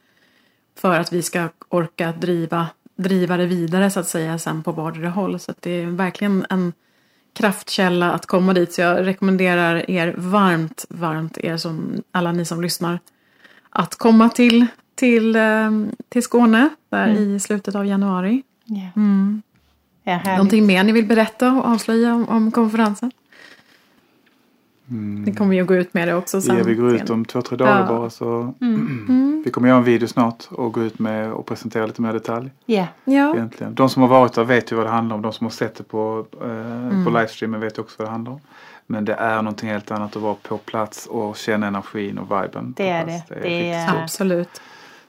För 0.79 1.01
att 1.01 1.13
vi 1.13 1.23
ska 1.23 1.49
orka 1.69 2.13
driva, 2.13 2.67
driva 2.97 3.37
det 3.37 3.47
vidare 3.47 3.91
så 3.91 4.01
att 4.01 4.09
säga 4.09 4.39
sen 4.39 4.63
på 4.63 4.73
vardera 4.73 5.11
håll. 5.11 5.41
Så 5.41 5.51
att 5.51 5.63
det 5.63 5.71
är 5.71 5.87
verkligen 5.87 6.47
en 6.51 6.73
kraftkälla 7.33 8.13
att 8.13 8.27
komma 8.27 8.55
dit. 8.55 8.73
Så 8.73 8.81
jag 8.81 9.07
rekommenderar 9.07 9.91
er 9.91 10.15
varmt, 10.19 10.85
varmt 10.89 11.39
er 11.39 11.57
som, 11.57 12.03
alla 12.11 12.33
ni 12.33 12.45
som 12.45 12.63
lyssnar. 12.63 13.01
Att 13.71 13.95
komma 13.95 14.29
till, 14.29 14.67
till, 14.95 15.37
eh, 15.37 15.71
till 16.09 16.23
Skåne 16.23 16.69
där 16.89 17.09
i 17.09 17.41
slutet 17.41 17.75
av 17.75 17.87
januari. 17.87 18.43
Ja. 18.65 18.89
Mm. 18.97 19.43
Ja. 20.05 20.21
Någonting 20.25 20.67
mer 20.67 20.85
ni 20.85 20.93
vill 20.93 21.07
berätta 21.07 21.53
och 21.53 21.65
avslöja 21.65 22.15
om, 22.15 22.29
om 22.29 22.53
konferensen? 22.53 23.11
Ni 25.25 25.35
kommer 25.35 25.55
ju 25.55 25.65
gå 25.65 25.75
ut 25.75 25.95
med 25.95 26.09
det 26.09 26.15
också 26.15 26.41
sen. 26.41 26.59
Ja, 26.59 26.65
vi 26.65 26.75
går 26.75 26.95
ut 26.95 27.11
om 27.11 27.25
två, 27.25 27.43
tre 27.43 27.57
dagar 27.57 27.81
Ja. 27.81 27.87
bara 27.87 28.11
så 28.11 28.55
Mm. 28.61 29.43
vi 29.45 29.51
kommer 29.51 29.69
göra 29.69 29.79
en 29.79 29.85
video 29.85 30.09
snart 30.09 30.49
och 30.51 30.73
gå 30.73 30.83
ut 30.83 30.99
med 30.99 31.33
och 31.33 31.47
presentera 31.47 31.87
lite 31.87 32.03
mer 32.03 32.13
detalj. 32.13 32.51
Ja, 32.67 32.87
Ja. 33.05 33.35
Egentligen. 33.37 33.75
De 33.75 33.89
som 33.89 34.03
har 34.03 34.09
varit 34.09 34.33
där 34.33 34.45
vet 34.45 34.73
ju 34.73 34.77
vad 34.77 34.87
det 34.87 34.91
handlar 34.91 35.17
om. 35.17 35.23
De 35.23 35.33
som 35.33 35.45
har 35.45 35.51
sett 35.51 35.75
det 35.75 35.85
på, 35.85 36.27
eh, 36.43 36.51
Mm. 36.51 37.05
på 37.05 37.11
livestreamen 37.11 37.61
vet 37.61 37.79
också 37.79 37.95
vad 37.99 38.09
det 38.09 38.13
handlar 38.13 38.33
om. 38.33 38.41
Men 38.87 39.05
det 39.05 39.15
är 39.15 39.37
någonting 39.43 39.69
helt 39.69 39.91
annat 39.91 40.17
att 40.17 40.23
vara 40.23 40.35
på 40.35 40.59
plats 40.59 41.07
och 41.07 41.37
känna 41.37 41.67
energin 41.67 42.19
och 42.19 42.27
viben. 42.43 42.75
Det 42.77 42.89
är 42.89 43.05
plats. 43.05 43.23
det. 43.29 43.35
är 43.35 43.41
Det 43.43 43.71
är-. 43.73 44.03
Absolut. 44.03 44.61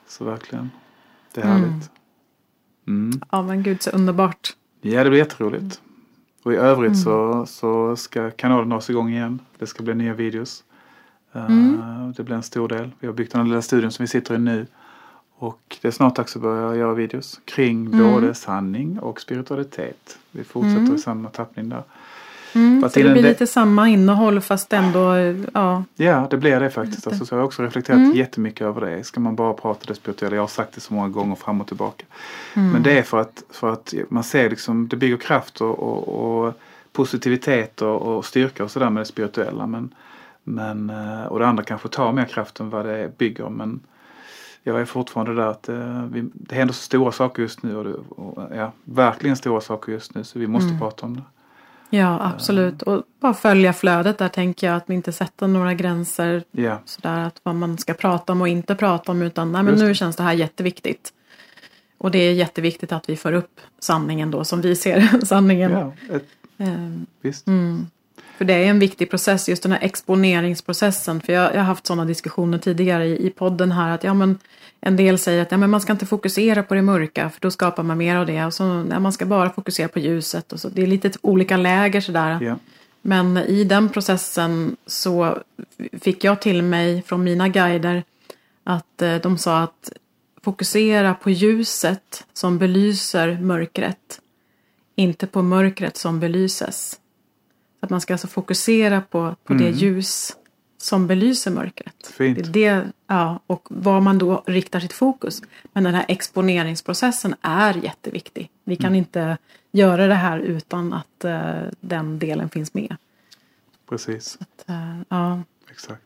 Så 0.07 0.25
verkligen. 0.25 0.71
Det 1.33 1.41
är 1.41 1.45
Mm. 1.45 1.61
härligt. 1.61 1.89
Mm. 2.87 3.21
Ja 3.31 3.41
men 3.41 3.63
gud 3.63 3.81
så 3.81 3.89
underbart. 3.89 4.49
Ja, 4.81 5.03
det 5.03 5.09
blir 5.09 5.19
jätteroligt. 5.19 5.81
Och 6.43 6.53
i 6.53 6.55
övrigt 6.55 6.91
Mm. 6.91 6.95
så, 6.95 7.45
så 7.45 7.95
ska 7.95 8.31
kanalen 8.31 8.69
dras 8.69 8.89
igång 8.89 9.09
igen. 9.09 9.39
Det 9.57 9.67
ska 9.67 9.83
bli 9.83 9.93
nya 9.95 10.13
videos. 10.13 10.63
Eh, 11.33 11.45
Mm. 11.45 12.13
Det 12.17 12.23
blir 12.23 12.35
en 12.35 12.43
stor 12.43 12.67
del. 12.67 12.91
Vi 12.99 13.07
har 13.07 13.13
byggt 13.13 13.31
den 13.31 13.41
här 13.41 13.47
lilla 13.47 13.61
studion 13.61 13.91
som 13.91 14.03
vi 14.03 14.07
sitter 14.07 14.35
i 14.35 14.39
nu. 14.39 14.67
Och 15.35 15.77
det 15.81 15.87
är 15.87 15.91
snart 15.91 16.15
dags 16.15 16.35
att 16.35 16.41
börja 16.41 16.75
göra 16.75 16.93
videos 16.93 17.41
kring 17.45 17.85
Mm. 17.93 18.11
både 18.13 18.33
sanning 18.33 18.99
och 18.99 19.21
spiritualitet. 19.21 20.17
Vi 20.31 20.43
fortsätter 20.43 20.79
Mm. 20.79 20.95
i 20.95 20.97
samma 20.99 21.29
tappning 21.29 21.69
där. 21.69 21.83
Mm, 22.55 22.89
så 22.89 22.99
det 22.99 23.11
blir 23.13 23.23
lite 23.23 23.47
samma 23.47 23.89
innehåll 23.89 24.41
fast 24.41 24.73
ändå, 24.73 25.15
ja. 25.53 25.83
Ja, 25.95 26.27
det 26.29 26.37
blir 26.37 26.59
det 26.59 26.69
faktiskt. 26.69 27.07
Alltså, 27.07 27.25
så 27.25 27.35
jag 27.35 27.39
har 27.39 27.45
också 27.45 27.63
reflekterat 27.63 27.97
Mm. 27.97 28.11
jättemycket 28.17 28.61
över 28.61 28.81
det. 28.81 29.03
Ska 29.03 29.19
man 29.19 29.35
bara 29.35 29.53
prata 29.53 29.85
det 29.87 29.95
spirituella? 29.95 30.35
Jag 30.35 30.43
har 30.43 30.47
sagt 30.47 30.73
det 30.75 30.81
så 30.81 30.93
många 30.93 31.09
gånger 31.09 31.35
fram 31.35 31.61
och 31.61 31.67
tillbaka. 31.67 32.05
Mm. 32.53 32.71
Men 32.71 32.83
det 32.83 32.97
är 32.99 33.03
för 33.03 33.19
att, 33.21 33.43
för 33.49 33.73
att 33.73 33.93
man 34.09 34.23
ser 34.23 34.49
liksom, 34.49 34.87
det 34.87 34.95
bygger 34.95 35.17
kraft 35.17 35.61
och, 35.61 35.79
och, 35.79 36.43
och 36.45 36.53
positivitet 36.91 37.81
och, 37.81 38.01
och 38.01 38.25
styrka 38.25 38.63
och 38.63 38.71
sådär 38.71 38.89
med 38.89 39.01
det 39.01 39.05
spirituella. 39.05 39.67
Men, 39.67 39.93
men, 40.43 40.89
eh, 40.89 41.23
och 41.25 41.39
det 41.39 41.47
andra 41.47 41.63
kanske 41.63 41.87
tar 41.87 42.11
mer 42.13 42.25
kraft 42.25 42.59
än 42.59 42.69
vad 42.69 42.85
det 42.85 43.17
bygger. 43.17 43.49
Men 43.49 43.79
jag 44.63 44.81
är 44.81 44.85
fortfarande 44.85 45.35
där 45.35 45.47
att 45.47 45.69
eh, 45.69 46.03
vi, 46.11 46.29
det 46.33 46.55
händer 46.55 46.73
så 46.73 46.81
stora 46.81 47.11
saker 47.11 47.41
just 47.41 47.63
nu. 47.63 47.75
Och, 47.77 47.83
det, 47.83 47.93
och 47.93 48.55
ja, 48.55 48.71
verkligen 48.83 49.35
stora 49.35 49.61
saker 49.61 49.91
just 49.91 50.15
nu. 50.15 50.23
Så 50.23 50.39
vi 50.39 50.47
måste 50.47 50.67
Mm. 50.67 50.79
prata 50.79 51.05
om 51.05 51.15
det. 51.15 51.21
Ja, 51.97 52.31
absolut. 52.33 52.81
Och 52.81 53.03
bara 53.21 53.33
följa 53.33 53.73
flödet 53.73 54.17
där 54.17 54.29
tänker 54.29 54.67
jag. 54.67 54.75
Att 54.75 54.89
inte 54.89 55.11
sätter 55.11 55.47
några 55.47 55.73
gränser 55.73 56.43
Ja, 56.51 56.81
sådär 56.85 57.19
att 57.19 57.39
vad 57.43 57.55
man 57.55 57.77
ska 57.77 57.93
prata 57.93 58.33
om 58.33 58.41
och 58.41 58.47
inte 58.47 58.75
prata 58.75 59.11
om. 59.11 59.21
Utan 59.21 59.51
nej, 59.51 59.63
men 59.63 59.75
nu 59.75 59.95
känns 59.95 60.15
det 60.15 60.23
här 60.23 60.33
jätteviktigt. 60.33 61.13
Och 61.97 62.11
det 62.11 62.19
är 62.19 62.33
jätteviktigt 62.33 62.91
att 62.91 63.09
vi 63.09 63.17
får 63.17 63.33
upp 63.33 63.59
sanningen 63.79 64.31
då 64.31 64.43
som 64.43 64.61
vi 64.61 64.75
ser 64.75 65.25
sanningen. 65.25 65.71
ja 65.71 65.93
ett, 66.15 66.25
Ehm, 66.57 67.05
visst. 67.21 67.47
Mm. 67.47 67.87
För 68.37 68.45
det 68.45 68.53
är 68.53 68.65
en 68.65 68.79
viktig 68.79 69.09
process, 69.09 69.49
just 69.49 69.63
den 69.63 69.71
här 69.71 69.79
exponeringsprocessen. 69.81 71.21
För 71.21 71.33
jag, 71.33 71.53
jag 71.53 71.57
har 71.59 71.65
haft 71.65 71.87
sådana 71.87 72.05
diskussioner 72.05 72.57
tidigare 72.57 73.05
i, 73.05 73.27
i 73.27 73.29
podden 73.29 73.71
här. 73.71 73.89
att 73.91 74.03
ja, 74.03 74.13
men 74.13 74.39
En 74.85 74.95
del 74.95 75.19
säger 75.19 75.41
att 75.41 75.51
ja, 75.51 75.57
men 75.57 75.69
man 75.69 75.81
ska 75.81 75.91
inte 75.91 76.05
fokusera 76.05 76.63
på 76.63 76.73
det 76.73 76.81
mörka 76.81 77.29
för 77.29 77.41
då 77.41 77.51
skapar 77.51 77.83
man 77.83 77.97
mer 77.97 78.15
av 78.15 78.25
det. 78.25 78.45
Och 78.45 78.53
så, 78.53 78.87
ja, 78.89 78.99
man 78.99 79.13
ska 79.13 79.25
bara 79.25 79.49
fokusera 79.49 79.87
på 79.87 79.99
ljuset. 79.99 80.53
Och 80.53 80.59
så. 80.59 80.69
Det 80.69 80.81
är 80.81 80.87
lite 80.87 81.11
olika 81.21 81.57
läger 81.57 82.01
sådär. 82.01 82.39
Ja. 82.41 82.55
Men 83.01 83.37
i 83.37 83.63
den 83.63 83.89
processen 83.89 84.75
så 84.85 85.37
fick 86.01 86.23
jag 86.23 86.41
till 86.41 86.63
mig 86.63 87.01
från 87.01 87.23
mina 87.23 87.47
guider 87.47 88.03
att 88.63 89.01
eh, 89.01 89.15
de 89.15 89.37
sa 89.37 89.59
att 89.59 89.91
fokusera 90.41 91.13
på 91.13 91.29
ljuset 91.29 92.25
som 92.33 92.57
belyser 92.57 93.37
mörkret. 93.41 94.21
Inte 94.95 95.27
på 95.27 95.41
mörkret 95.41 95.97
som 95.97 96.19
belyses. 96.19 96.99
Att 97.79 97.89
man 97.89 98.01
ska 98.01 98.13
alltså 98.13 98.27
fokusera 98.27 99.01
på, 99.01 99.35
på 99.43 99.53
det 99.53 99.69
ljus 99.69 100.35
som 100.83 101.07
belyser 101.07 101.51
mörkret. 101.51 102.13
Fint. 102.17 102.37
Det 102.37 102.43
det, 102.51 102.87
ja, 103.07 103.39
och 103.47 103.67
var 103.69 104.01
man 104.01 104.17
då 104.17 104.43
riktar 104.45 104.79
sitt 104.79 104.93
fokus. 104.93 105.41
Men 105.73 105.83
den 105.83 105.93
här 105.93 106.05
exponeringsprocessen 106.07 107.35
är 107.41 107.73
jätteviktig. 107.73 108.49
Vi 108.63 108.75
kan 108.75 108.95
inte 108.95 109.37
göra 109.71 110.07
det 110.07 110.15
här 110.15 110.39
utan 110.39 110.93
att 110.93 111.25
eh, 111.25 111.61
den 111.79 112.19
delen 112.19 112.49
finns 112.49 112.73
med. 112.73 112.95
Precis, 113.89 114.37
Eh, 114.65 115.01
ja. 115.09 115.41
exakt. 115.71 116.01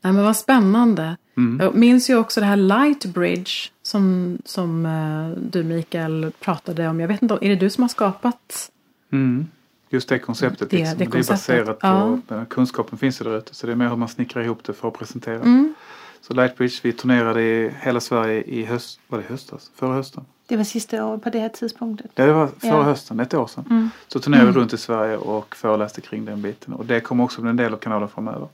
Nej, 0.00 0.12
men 0.12 0.24
vad 0.24 0.36
spännande. 0.36 1.16
Mm. 1.36 1.60
Jag 1.60 1.74
minns 1.74 2.10
ju 2.10 2.16
också 2.16 2.40
det 2.40 2.46
här 2.46 2.56
Lightbridge 2.56 3.70
som, 3.82 4.38
som 4.44 4.86
eh, 4.86 5.42
du 5.50 5.64
Mikael 5.64 6.32
pratade 6.40 6.88
om. 6.88 7.00
Jag 7.00 7.08
vet 7.08 7.22
inte, 7.22 7.38
är 7.40 7.48
det 7.48 7.56
du 7.56 7.70
som 7.70 7.82
har 7.82 7.88
skapat? 7.88 8.70
Mm. 9.12 9.48
Just 9.92 10.08
det 10.08 10.18
konceptet. 10.18 10.70
Det- 10.70 10.76
liksom. 10.76 10.98
det 10.98 11.04
det, 11.04 11.18
är 11.18 11.32
baserat 11.32 11.78
ja. 11.82 12.18
på 12.28 12.44
kunskapen 12.48 12.98
finns 12.98 13.20
ju 13.20 13.24
där 13.24 13.38
ute. 13.38 13.54
Så 13.54 13.66
det 13.66 13.72
är 13.72 13.76
mer 13.76 13.88
hur 13.88 13.96
man 13.96 14.08
snickrar 14.08 14.42
ihop 14.42 14.64
det 14.64 14.72
för 14.72 14.88
att 14.88 14.94
presentera. 14.94 15.34
Mm. 15.40 15.74
Så 16.20 16.34
Lightbridge, 16.34 16.80
vi 16.82 16.92
turnerade 16.92 17.42
i 17.42 17.70
hela 17.80 18.00
Sverige 18.00 18.42
i 18.42 18.64
höst, 18.64 19.00
var 19.08 19.18
det 19.18 19.24
höstas? 19.28 19.70
Förra 19.74 19.94
hösten? 19.94 20.24
Det 20.46 20.56
var 20.56 20.64
sista 20.64 21.06
året 21.06 21.22
på 21.22 21.30
det 21.30 21.38
här 21.38 21.48
tidspunktet. 21.48 22.10
Ja, 22.14 22.26
det 22.26 22.32
var 22.32 22.46
förra 22.46 22.70
Ja. 22.70 22.82
hösten, 22.82 23.20
ett 23.20 23.34
år 23.34 23.46
sedan. 23.46 23.64
Mm. 23.70 23.90
Så 24.08 24.20
turnerade 24.20 24.46
vi 24.46 24.52
runt 24.58 24.72
i 24.72 24.78
Sverige 24.78 25.16
och 25.16 25.56
föreläste 25.56 26.00
kring 26.00 26.24
den 26.24 26.42
biten. 26.42 26.74
Och 26.74 26.86
det 26.86 27.00
kommer 27.00 27.24
också 27.24 27.40
bli 27.40 27.50
en 27.50 27.56
del 27.56 27.72
av 27.72 27.78
kanalen 27.78 28.08
framöver. 28.08 28.48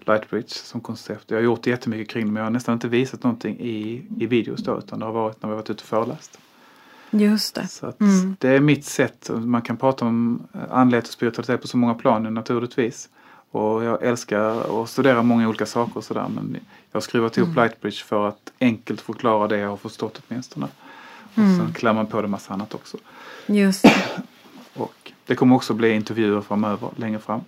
Lightbridge 0.00 0.48
som 0.48 0.80
koncept. 0.80 1.24
Jag 1.30 1.36
har 1.38 1.42
gjort 1.42 1.66
jättemycket 1.66 2.08
kring 2.08 2.26
det 2.26 2.32
men 2.32 2.40
jag 2.40 2.46
har 2.46 2.50
nästan 2.50 2.72
inte 2.74 2.88
visat 2.88 3.22
någonting 3.22 3.56
i, 3.60 4.02
i 4.18 4.26
videos 4.26 4.64
då 4.64 4.78
utan 4.78 4.98
det 4.98 5.04
har 5.04 5.12
varit 5.12 5.42
när 5.42 5.50
vi 5.50 5.54
varit 5.56 5.70
ute 5.70 5.82
och 5.82 5.88
föreläst. 5.88 6.38
Just 7.10 7.54
det. 7.54 7.66
Så 7.68 7.92
Mm. 8.00 8.36
det 8.40 8.48
är 8.48 8.60
mitt 8.60 8.84
sätt. 8.84 9.30
Man 9.34 9.62
kan 9.62 9.76
prata 9.76 10.04
om 10.04 10.42
eh, 10.54 10.60
andlighet 10.70 11.06
och 11.06 11.12
spiritualitet 11.12 11.62
på 11.62 11.68
så 11.68 11.76
många 11.76 11.94
plan 11.94 12.34
naturligtvis. 12.34 13.08
Och 13.52 13.84
jag 13.84 14.02
älskar 14.02 14.82
att 14.82 14.88
studera 14.90 15.22
många 15.22 15.48
olika 15.48 15.66
saker 15.66 15.96
och 15.96 16.04
sådär 16.04 16.26
men 16.34 16.56
jag 16.90 16.96
har 16.96 17.00
skruvat 17.00 17.36
ihop 17.36 17.56
Lightbridge 17.56 18.04
för 18.04 18.28
att 18.28 18.52
enkelt 18.60 19.00
förklara 19.00 19.48
det 19.48 19.58
jag 19.58 19.68
har 19.68 19.76
förstått 19.76 20.22
åtminstone. 20.28 20.66
Och 21.24 21.34
sen 21.34 21.72
klär 21.74 21.92
man 21.92 22.06
på 22.06 22.22
det 22.22 22.28
massa 22.28 22.52
annat 22.54 22.74
också. 22.74 22.96
Just 23.46 23.82
det. 23.82 23.94
Och 24.74 25.12
det 25.26 25.34
kommer 25.34 25.56
också 25.56 25.74
bli 25.74 25.90
intervjuer 25.94 26.40
framöver, 26.40 26.90
längre 26.96 27.18
fram. 27.18 27.40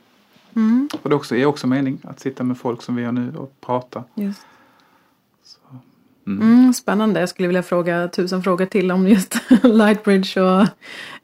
Mm. 0.56 0.88
Och 1.02 1.08
det 1.10 1.16
också, 1.16 1.36
är 1.36 1.46
också 1.46 1.66
mening 1.66 1.98
att 2.04 2.20
sitta 2.20 2.44
med 2.44 2.58
folk 2.58 2.82
som 2.82 2.96
vi 2.96 3.02
gör 3.02 3.12
nu 3.12 3.32
och 3.36 3.52
prata. 3.60 4.04
Just. 4.14 4.40
Mm. 6.26 6.42
Mm, 6.42 6.72
spännande. 6.74 7.20
Jag 7.20 7.28
skulle 7.28 7.48
vilja 7.48 7.62
fråga 7.62 8.08
tusen 8.08 8.42
frågor 8.42 8.66
till 8.66 8.92
om 8.92 9.08
just 9.08 9.40
Lightbridge 9.62 10.40
och 10.40 10.66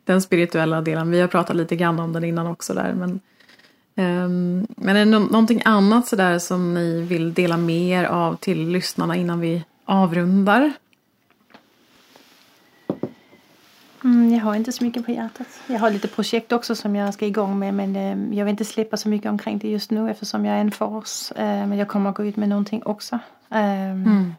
den 0.04 0.22
spirituella 0.22 0.80
delen. 0.80 1.10
Vi 1.10 1.20
har 1.20 1.28
pratat 1.28 1.56
lite 1.56 1.76
grann 1.76 2.00
om 2.00 2.12
den 2.12 2.24
innan 2.24 2.46
också 2.46 2.74
där. 2.74 2.94
Men, 2.94 3.20
ehm, 3.96 4.66
men 4.76 4.96
är 4.96 5.00
det 5.00 5.04
nå- 5.04 5.18
någonting 5.18 5.62
annat 5.64 6.06
sådär 6.08 6.38
som 6.38 6.74
ni 6.74 7.02
vill 7.02 7.34
dela 7.34 7.56
mer 7.56 8.04
av 8.04 8.36
till 8.36 8.68
lyssnarna 8.68 9.16
innan 9.16 9.40
vi 9.40 9.64
avrundar? 9.84 10.72
Mm, 14.04 14.34
jag 14.34 14.40
har 14.40 14.54
inte 14.54 14.72
så 14.72 14.84
mycket 14.84 15.06
på 15.06 15.10
hjärtat. 15.12 15.46
Jag 15.66 15.78
har 15.78 15.90
lite 15.90 16.08
projekt 16.08 16.52
också 16.52 16.74
som 16.74 16.96
jag 16.96 17.14
ska 17.14 17.26
igång 17.26 17.58
med 17.58 17.74
men 17.74 17.96
eh, 17.96 18.38
jag 18.38 18.44
vill 18.44 18.50
inte 18.50 18.64
släppa 18.64 18.96
så 18.96 19.08
mycket 19.08 19.30
omkring 19.30 19.58
det 19.58 19.68
just 19.68 19.90
nu 19.90 20.10
eftersom 20.10 20.44
jag 20.44 20.56
är 20.56 20.60
en 20.60 20.70
fas. 20.70 21.32
Eh, 21.36 21.66
men 21.66 21.78
jag 21.78 21.88
kommer 21.88 22.10
att 22.10 22.16
gå 22.16 22.24
ut 22.24 22.36
med 22.36 22.48
någonting 22.48 22.82
också. 22.84 23.18
Ehm, 23.50 24.32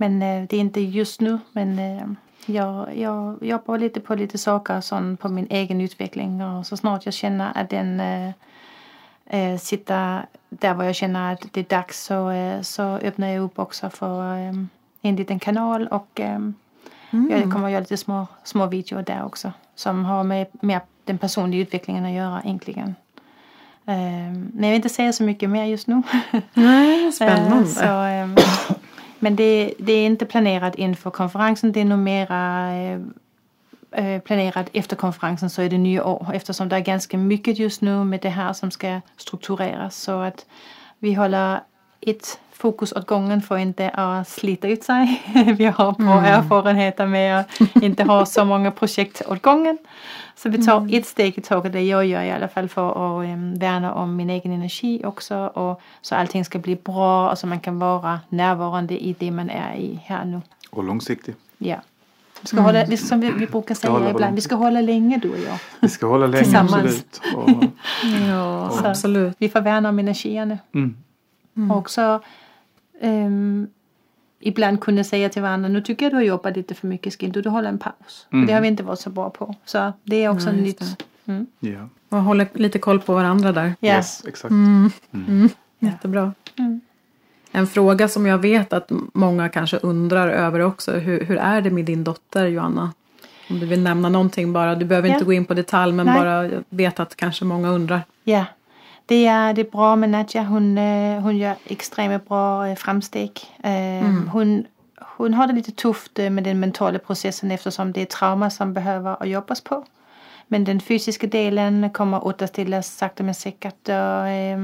Men 0.00 0.22
eh, 0.22 0.44
det 0.48 0.56
är 0.56 0.60
inte 0.60 0.80
just 0.80 1.20
nu. 1.20 1.38
Men 1.52 1.78
eh, 1.78 2.06
jag, 2.46 2.96
jag 2.96 3.38
jobbar 3.42 3.78
lite 3.78 4.00
på 4.00 4.14
lite 4.14 4.38
saker 4.38 4.80
sån 4.80 5.16
på 5.16 5.28
min 5.28 5.46
egen 5.50 5.80
utveckling 5.80 6.42
och 6.42 6.66
så 6.66 6.76
snart 6.76 7.04
jag 7.04 7.14
känner 7.14 7.52
att 7.54 7.70
den 7.70 8.00
eh, 9.26 9.58
sitter 9.58 10.26
där 10.48 10.74
var 10.74 10.84
jag 10.84 10.94
känner 10.94 11.32
att 11.32 11.52
det 11.52 11.60
är 11.60 11.64
dags 11.64 12.04
så, 12.04 12.30
eh, 12.30 12.60
så 12.62 12.82
öppnar 12.82 13.28
jag 13.28 13.44
upp 13.44 13.58
också 13.58 13.90
för 13.90 14.36
eh, 14.36 14.52
en 15.02 15.16
liten 15.16 15.38
kanal 15.38 15.88
och 15.88 16.20
eh, 16.20 16.38
jag 17.10 17.52
kommer 17.52 17.64
att 17.66 17.72
göra 17.72 17.80
lite 17.80 17.96
små, 17.96 18.26
små 18.44 18.66
videor 18.66 19.02
där 19.02 19.24
också 19.24 19.52
som 19.74 20.04
har 20.04 20.24
med 20.24 20.46
mer 20.60 20.80
den 21.04 21.18
personliga 21.18 21.62
utvecklingen 21.62 22.04
att 22.04 22.12
göra 22.12 22.42
egentligen. 22.44 22.94
Men 23.84 24.52
jag 24.54 24.68
vill 24.68 24.76
inte 24.76 24.88
säga 24.88 25.12
så 25.12 25.22
mycket 25.22 25.50
mer 25.50 25.64
just 25.64 25.86
nu. 25.86 26.02
Nej, 26.54 27.12
spännande. 27.16 27.66
Så, 27.66 27.84
ehm, 27.84 28.36
men 29.18 29.36
det, 29.36 29.74
det 29.78 29.92
är 29.92 30.06
inte 30.06 30.26
planerat 30.26 30.74
inför 30.74 31.10
konferensen. 31.10 31.72
Det 31.72 31.80
är 31.80 31.84
nog 31.84 31.98
mera 31.98 32.72
eh, 32.72 33.00
eh, 33.90 34.20
planerat 34.20 34.70
efter 34.72 34.96
konferensen 34.96 35.50
så 35.50 35.62
är 35.62 35.70
det 35.70 35.78
nya 35.78 36.04
år. 36.04 36.30
Eftersom 36.34 36.68
det 36.68 36.76
är 36.76 36.80
ganska 36.80 37.18
mycket 37.18 37.58
just 37.58 37.82
nu 37.82 38.04
med 38.04 38.20
det 38.20 38.28
här 38.28 38.52
som 38.52 38.70
ska 38.70 39.00
struktureras. 39.16 39.96
Så 39.96 40.20
att 40.20 40.46
vi 40.98 41.14
håller 41.14 41.60
ett 42.00 42.38
fokus 42.52 42.92
åt 42.92 43.06
gången 43.06 43.42
för 43.42 43.58
inte 43.58 43.88
att 43.88 44.28
slita 44.28 44.68
ut 44.68 44.84
sig. 44.84 45.22
vi 45.58 45.64
har 45.64 45.92
bra 45.92 46.24
erfarenheter 46.24 47.06
med 47.06 47.40
att 47.40 47.60
inte 47.82 48.04
ha 48.04 48.26
så 48.26 48.44
många 48.44 48.70
projekt 48.70 49.22
åt 49.26 49.42
gången. 49.42 49.78
Så 50.36 50.48
vi 50.48 50.64
tar 50.64 50.94
ett 50.94 51.06
steg 51.06 51.38
i 51.38 51.40
taget, 51.40 51.72
det 51.72 51.82
jag 51.82 52.06
gör 52.06 52.22
i 52.22 52.30
alla 52.30 52.48
fall 52.48 52.68
för 52.68 52.90
att 52.90 53.24
um, 53.24 53.54
värna 53.58 53.94
om 53.94 54.16
min 54.16 54.30
egen 54.30 54.52
energi 54.52 55.02
också. 55.04 55.36
Och 55.36 55.80
så 56.02 56.14
allting 56.14 56.44
ska 56.44 56.58
bli 56.58 56.76
bra 56.76 57.30
och 57.30 57.38
så 57.38 57.46
man 57.46 57.60
kan 57.60 57.78
vara 57.78 58.20
närvarande 58.28 59.04
i 59.04 59.16
det 59.18 59.30
man 59.30 59.50
är 59.50 59.74
i 59.74 60.00
här 60.04 60.24
nu. 60.24 60.40
Och 60.70 60.84
långsiktig. 60.84 61.34
Ja. 61.58 61.76
Vi 62.40 62.46
ska 62.46 62.60
hålla, 62.60 62.84
vi, 62.84 62.96
som 62.96 63.20
vi, 63.20 63.30
vi 63.30 63.46
brukar 63.46 63.74
säga 63.74 63.92
hålla 63.92 64.10
ibland, 64.10 64.34
vi 64.34 64.40
ska 64.40 64.54
hålla 64.54 64.80
länge 64.80 65.16
du 65.16 65.30
och 65.30 65.38
jag. 65.38 65.58
Vi 65.80 65.88
ska 65.88 66.06
hålla 66.06 66.26
länge 66.26 66.44
Tillsammans. 66.44 66.74
absolut. 66.74 67.20
Och, 67.36 67.64
ja, 68.28 68.70
Så 68.70 68.86
absolut. 68.86 69.36
Vi 69.38 69.48
får 69.48 69.60
värna 69.60 69.88
om 69.88 69.98
energierna. 69.98 70.58
mm, 70.74 70.96
Och 71.70 71.76
också 71.76 72.22
ehm, 73.00 73.66
ibland 74.40 74.80
kunna 74.80 75.04
säga 75.04 75.28
till 75.28 75.42
varandra, 75.42 75.68
nu 75.68 75.80
tycker 75.80 76.04
jag 76.06 76.12
du 76.12 76.16
har 76.16 76.22
jobbat 76.22 76.56
lite 76.56 76.74
för 76.74 76.86
mycket, 76.86 77.12
ska 77.12 77.26
inte 77.26 77.40
du 77.42 77.48
hålla 77.48 77.68
en 77.68 77.78
paus? 77.78 78.26
För 78.30 78.46
det 78.46 78.52
har 78.52 78.60
vi 78.60 78.68
inte 78.68 78.82
varit 78.82 79.00
så 79.00 79.10
bra 79.10 79.30
på. 79.30 79.54
Så 79.64 79.92
det 80.04 80.24
är 80.24 80.28
också 80.28 80.52
just 80.52 80.80
nytt. 80.80 81.04
Mm. 81.26 81.46
ja. 81.60 81.88
Och 82.08 82.22
hålla 82.22 82.46
lite 82.52 82.78
koll 82.78 83.00
på 83.00 83.14
varandra 83.14 83.52
där. 83.52 83.74
Ja. 83.80 83.94
Yes, 83.96 84.24
exakt. 84.28 84.54
Jättebra. 85.78 86.32
Mm. 86.58 86.80
En 87.52 87.66
fråga 87.66 88.08
som 88.08 88.26
jag 88.26 88.38
vet 88.38 88.72
att 88.72 88.90
många 89.12 89.48
kanske 89.48 89.76
undrar 89.76 90.28
över 90.28 90.60
också. 90.60 90.92
Hur, 90.92 91.24
hur 91.24 91.36
är 91.36 91.60
det 91.60 91.70
med 91.70 91.84
din 91.84 92.04
dotter 92.04 92.46
Joanna? 92.46 92.92
Om 93.50 93.60
du 93.60 93.66
vill 93.66 93.82
nämna 93.82 94.08
någonting 94.08 94.52
bara. 94.52 94.74
Du 94.74 94.84
behöver 94.84 95.08
Ja. 95.08 95.14
inte 95.14 95.24
gå 95.24 95.32
in 95.32 95.44
på 95.44 95.54
detalj 95.54 95.92
men 95.92 96.06
Nej. 96.06 96.18
bara 96.18 96.46
jag 96.46 96.64
vet 96.68 97.00
att 97.00 97.16
kanske 97.16 97.44
många 97.44 97.68
undrar. 97.70 98.00
Ja, 98.24 98.44
det 99.08 99.26
är, 99.26 99.54
det 99.54 99.60
är 99.60 99.70
bra 99.70 99.96
med 99.96 100.10
Nadja. 100.10 100.42
Hon, 100.42 100.78
hon 101.22 101.38
gör 101.38 101.56
extremt 101.64 102.28
bra 102.28 102.68
eh, 102.68 102.76
framsteg. 102.76 103.40
Eh, 103.62 104.30
hon, 104.32 104.66
hon 105.16 105.34
har 105.34 105.46
det 105.46 105.52
lite 105.52 105.72
tufft 105.72 106.16
med 106.16 106.44
den 106.44 106.60
mentala 106.60 106.98
processen 106.98 107.50
eftersom 107.50 107.92
det 107.92 108.00
är 108.00 108.06
trauma 108.06 108.50
som 108.50 108.72
behöver 108.72 109.24
jobbas 109.24 109.60
på. 109.60 109.84
Men 110.46 110.64
den 110.64 110.80
fysiska 110.80 111.26
delen 111.26 111.90
kommer 111.90 112.26
återställas 112.26 112.96
sakta 112.96 113.22
men 113.22 113.34
säkert. 113.34 113.88
Och, 113.88 114.28
eh, 114.28 114.58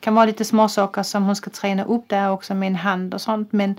kan 0.00 0.14
vara 0.14 0.26
lite 0.26 0.44
små 0.44 0.68
saker 0.68 1.02
som 1.02 1.24
hon 1.24 1.36
ska 1.36 1.50
träna 1.50 1.84
upp 1.84 2.08
där 2.08 2.30
också 2.30 2.54
med 2.54 2.66
en 2.66 2.76
hand 2.76 3.14
och 3.14 3.20
sånt. 3.20 3.52
Men 3.52 3.74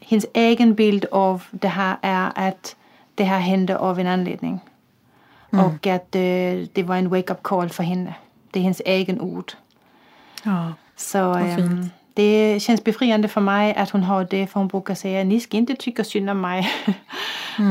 hennes 0.00 0.26
egen 0.32 0.74
bild 0.74 1.04
av 1.12 1.42
det 1.50 1.68
här 1.68 1.96
är 2.02 2.48
att 2.48 2.76
det 3.14 3.24
här 3.24 3.38
hände 3.38 3.78
av 3.78 4.00
en 4.00 4.06
anledning. 4.06 4.60
Och 5.50 5.86
att 5.86 6.14
eh, 6.14 6.68
det 6.72 6.84
var 6.86 6.96
en 6.96 7.08
wake-up 7.08 7.42
call 7.42 7.68
för 7.68 7.82
henne. 7.82 8.14
Det 8.56 8.60
är 8.60 8.62
hennes 8.62 8.82
egen 8.84 9.20
ord. 9.20 9.52
Ja. 10.42 10.72
Så 10.96 11.34
ehm, 11.34 11.88
det 12.14 12.60
känns 12.62 12.84
befriande 12.84 13.28
för 13.28 13.40
mig 13.40 13.74
att 13.74 13.90
hon 13.90 14.02
har 14.02 14.26
det. 14.30 14.46
För 14.46 14.60
hon 14.60 14.68
brukar 14.68 14.94
säga, 14.94 15.24
ni 15.24 15.40
ska 15.40 15.56
inte 15.56 15.74
tycka 15.76 16.04
synd 16.04 16.30
om 16.30 16.40
mig. 16.40 16.70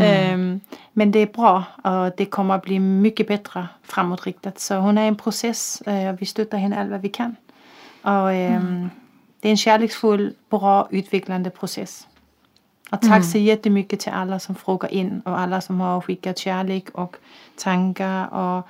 Ehm, 0.01 0.59
men 0.93 1.11
det 1.11 1.19
är 1.19 1.27
bra 1.27 1.63
och 1.83 2.11
det 2.17 2.25
kommer 2.25 2.55
att 2.55 2.63
bli 2.63 2.79
mycket 2.79 3.27
bättre 3.27 3.67
framåtriktat. 3.83 4.59
Så 4.59 4.75
hon 4.75 4.97
är 4.97 5.05
i 5.05 5.07
en 5.07 5.15
process 5.15 5.81
eh, 5.81 6.13
och 6.13 6.21
vi 6.21 6.25
stöttar 6.25 6.57
henne 6.57 6.79
allt 6.81 6.91
vad 6.91 7.01
vi 7.01 7.09
kan. 7.09 7.35
Och 8.01 8.31
ehm, 8.31 8.89
det 9.39 9.47
är 9.47 9.51
en 9.51 9.57
kärleksfull, 9.57 10.33
bra, 10.49 10.87
utvecklande 10.91 11.49
process. 11.49 12.07
Och 12.91 13.01
tack 13.01 13.25
så 13.25 13.37
jättemycket 13.37 13.99
till 13.99 14.11
alla 14.11 14.39
som 14.39 14.55
frågar 14.55 14.93
in 14.93 15.21
och 15.25 15.39
alla 15.39 15.61
som 15.61 15.79
har 15.81 16.01
skickat 16.01 16.37
kärlek 16.37 16.89
och 16.89 17.15
tankar 17.55 18.27
och 18.33 18.67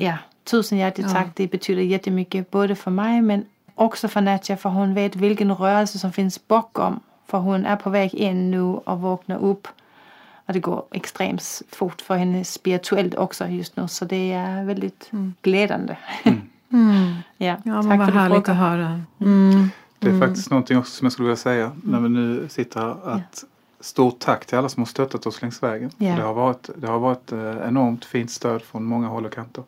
ja, 0.00 0.18
tusen 0.46 0.78
hjärtligt 0.78 1.12
tack. 1.12 1.26
Det 1.34 1.46
betyder 1.46 1.82
jättemycket 1.82 2.50
både 2.50 2.74
för 2.74 2.90
mig 2.90 3.22
men 3.22 3.44
också 3.74 4.08
för 4.08 4.20
Nadja 4.20 4.56
för 4.56 4.68
hon 4.68 4.94
vet 4.94 5.16
vilken 5.16 5.54
rörelse 5.54 5.98
som 5.98 6.12
finns 6.12 6.48
bakom. 6.48 7.00
För 7.26 7.38
hon 7.38 7.66
är 7.66 7.76
på 7.76 7.90
väg 7.90 8.14
in 8.14 8.50
nu 8.50 8.60
och 8.60 9.00
vaknar 9.00 9.38
upp. 9.38 9.68
Och 10.46 10.52
det 10.52 10.60
går 10.60 10.84
extremt 10.90 11.62
fort 11.70 12.00
för 12.00 12.16
henne 12.16 12.44
spirituellt 12.44 13.14
också 13.14 13.46
just 13.46 13.76
nu. 13.76 13.88
Så 13.88 14.04
det 14.04 14.32
är 14.32 14.64
väldigt 14.64 15.10
glädjande. 15.42 15.96
ja, 17.36 17.56
Ja, 17.62 17.82
men 17.82 17.98
vad 17.98 18.10
härligt 18.10 18.48
att 18.48 18.56
höra. 18.56 19.00
Mm. 19.20 19.70
Det 19.98 20.08
är 20.08 20.20
faktiskt 20.20 20.50
någonting 20.50 20.78
också 20.78 20.92
som 20.92 21.04
jag 21.04 21.12
skulle 21.12 21.26
vilja 21.26 21.36
säga 21.36 21.72
när 21.82 22.00
vi 22.00 22.08
nu 22.08 22.48
sitter 22.48 22.80
här. 22.80 23.10
Att 23.10 23.44
stort 23.80 24.18
tack 24.18 24.46
till 24.46 24.58
alla 24.58 24.68
som 24.68 24.80
har 24.80 24.86
stöttat 24.86 25.26
oss 25.26 25.42
längs 25.42 25.62
vägen. 25.62 25.90
Ja. 25.98 26.16
Det 26.16 26.22
har 26.22 26.34
varit, 26.34 26.70
det 26.76 26.86
har 26.86 26.98
varit 26.98 27.32
eh, 27.32 27.68
enormt 27.68 28.04
fint 28.04 28.30
stöd 28.30 28.62
från 28.62 28.84
många 28.84 29.08
håll 29.08 29.24
och 29.26 29.32
kanter. 29.32 29.64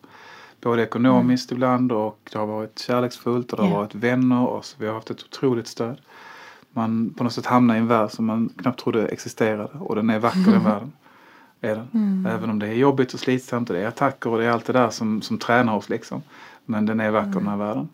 Både 0.61 0.83
ekonomiskt 0.83 1.51
ibland 1.51 1.91
och 1.91 2.29
det 2.31 2.37
har 2.39 2.45
varit 2.45 2.79
kärleksfullt 2.79 3.51
och 3.51 3.57
det 3.57 3.63
har 3.63 3.69
Ja. 3.71 3.77
varit 3.77 3.95
vänner 3.95 4.47
och 4.47 4.65
så 4.65 4.75
vi 4.79 4.87
har 4.87 4.93
haft 4.93 5.09
ett 5.09 5.23
otroligt 5.23 5.67
stöd. 5.67 5.97
Man 6.73 7.13
på 7.17 7.23
något 7.23 7.33
sätt 7.33 7.45
hamnar 7.45 7.75
i 7.75 7.77
en 7.77 7.87
värld 7.87 8.11
som 8.11 8.25
man 8.25 8.49
knappt 8.57 8.79
trodde 8.79 9.07
existerade 9.07 9.69
och 9.79 9.95
den 9.95 10.09
är 10.09 10.19
vacker 10.19 10.51
den 10.51 10.63
världen. 10.63 10.91
Är 11.61 11.75
den. 11.75 12.25
Även 12.29 12.49
om 12.49 12.59
det 12.59 12.67
är 12.67 12.73
jobbigt 12.73 13.13
och 13.13 13.19
slitsamt 13.19 13.69
och 13.69 13.75
det 13.75 13.81
är 13.81 13.87
attacker 13.87 14.29
och 14.29 14.37
det 14.37 14.45
är 14.45 14.49
allt 14.51 14.65
det 14.65 14.73
där 14.73 14.89
som, 14.89 15.21
som 15.21 15.37
tränar 15.37 15.75
oss 15.75 15.89
liksom. 15.89 16.21
Men 16.65 16.85
den 16.85 16.99
är 16.99 17.11
vacker 17.11 17.31
den 17.39 17.47
här 17.47 17.57
världen. 17.57 17.89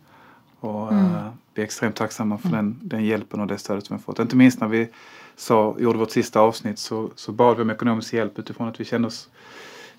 Och 0.59 0.93
eh, 0.93 1.27
vi 1.53 1.61
är 1.61 1.65
extremt 1.65 1.95
tacksamma 1.95 2.37
för 2.37 2.49
den, 2.49 2.79
den 2.81 3.05
hjälpen 3.05 3.39
och 3.39 3.47
det 3.47 3.57
stödet 3.57 3.91
vi 3.91 3.93
har 3.93 3.99
fått. 3.99 4.19
Inte 4.19 4.35
minst 4.35 4.61
när 4.61 4.67
vi 4.67 4.87
sa, 5.35 5.75
gjorde 5.79 5.97
vårt 5.97 6.11
sista 6.11 6.39
avsnitt 6.39 6.79
så, 6.79 7.09
så 7.15 7.31
bad 7.31 7.55
vi 7.55 7.61
om 7.61 7.69
ekonomisk 7.69 8.13
hjälp 8.13 8.39
utifrån 8.39 8.67
att 8.67 8.79
vi 8.79 8.85
kände 8.85 9.07
oss, 9.07 9.29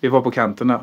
vi 0.01 0.09
var 0.09 0.21
på 0.21 0.31
kanten 0.31 0.69
där. 0.69 0.81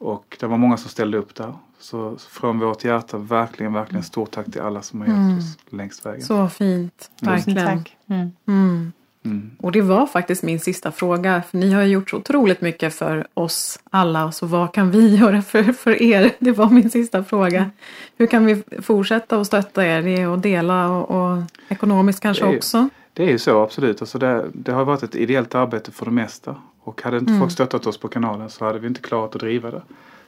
Och 0.00 0.36
det 0.40 0.46
var 0.46 0.56
många 0.58 0.76
som 0.76 0.90
ställde 0.90 1.18
upp 1.18 1.34
där. 1.34 1.54
Så 1.78 2.16
från 2.30 2.58
vårt 2.58 2.84
hjärta 2.84 3.18
verkligen, 3.18 3.72
verkligen 3.72 4.02
stort 4.02 4.30
tack 4.30 4.46
till 4.52 4.60
alla 4.60 4.82
som 4.82 5.00
har 5.00 5.08
hjälpt 5.08 5.38
oss 5.44 5.58
längs 5.72 6.06
vägen. 6.06 6.22
Så 6.22 6.48
fint. 6.48 7.10
Verkligen. 7.22 7.66
tack. 7.66 7.96
Mm. 8.06 8.30
Mm. 8.48 8.92
Mm. 9.24 9.50
Och 9.58 9.72
det 9.72 9.80
var 9.80 10.06
faktiskt 10.06 10.42
min 10.42 10.60
sista 10.60 10.92
fråga. 10.92 11.42
För 11.50 11.58
ni 11.58 11.72
har 11.72 11.82
ju 11.82 11.88
gjort 11.88 12.10
så 12.10 12.16
otroligt 12.16 12.60
mycket 12.60 12.94
för 12.94 13.26
oss 13.34 13.80
alla. 13.90 14.32
Så 14.32 14.46
vad 14.46 14.72
kan 14.72 14.90
vi 14.90 15.16
göra 15.20 15.42
för, 15.42 15.62
för 15.62 16.02
er? 16.02 16.30
Det 16.38 16.52
var 16.52 16.70
min 16.70 16.90
sista 16.90 17.24
fråga. 17.24 17.70
Hur 18.16 18.26
kan 18.26 18.46
vi 18.46 18.62
fortsätta 18.82 19.40
att 19.40 19.46
stötta 19.46 19.86
er? 19.86 20.28
Att 20.34 20.42
dela 20.42 20.88
och, 20.88 21.10
och 21.32 21.42
ekonomiskt 21.68 22.20
kanske 22.20 22.44
Det 22.44 22.50
ju- 22.50 22.56
också. 22.56 22.88
Det 23.12 23.24
är 23.24 23.30
ju 23.30 23.38
så 23.38 23.62
absolut. 23.62 24.00
Alltså 24.00 24.18
det, 24.18 24.46
det 24.54 24.72
har 24.72 24.84
varit 24.84 25.02
ett 25.02 25.14
ideellt 25.14 25.54
arbete 25.54 25.90
för 25.92 26.04
det 26.04 26.10
mesta. 26.12 26.56
Och 26.82 27.02
hade 27.02 27.18
inte 27.18 27.38
folk 27.38 27.52
stöttat 27.52 27.86
oss 27.86 27.98
på 27.98 28.08
kanalen 28.08 28.50
så 28.50 28.64
hade 28.64 28.78
vi 28.78 28.86
inte 28.86 29.00
klarat 29.00 29.34
att 29.34 29.40
driva 29.40 29.70
det. 29.70 29.82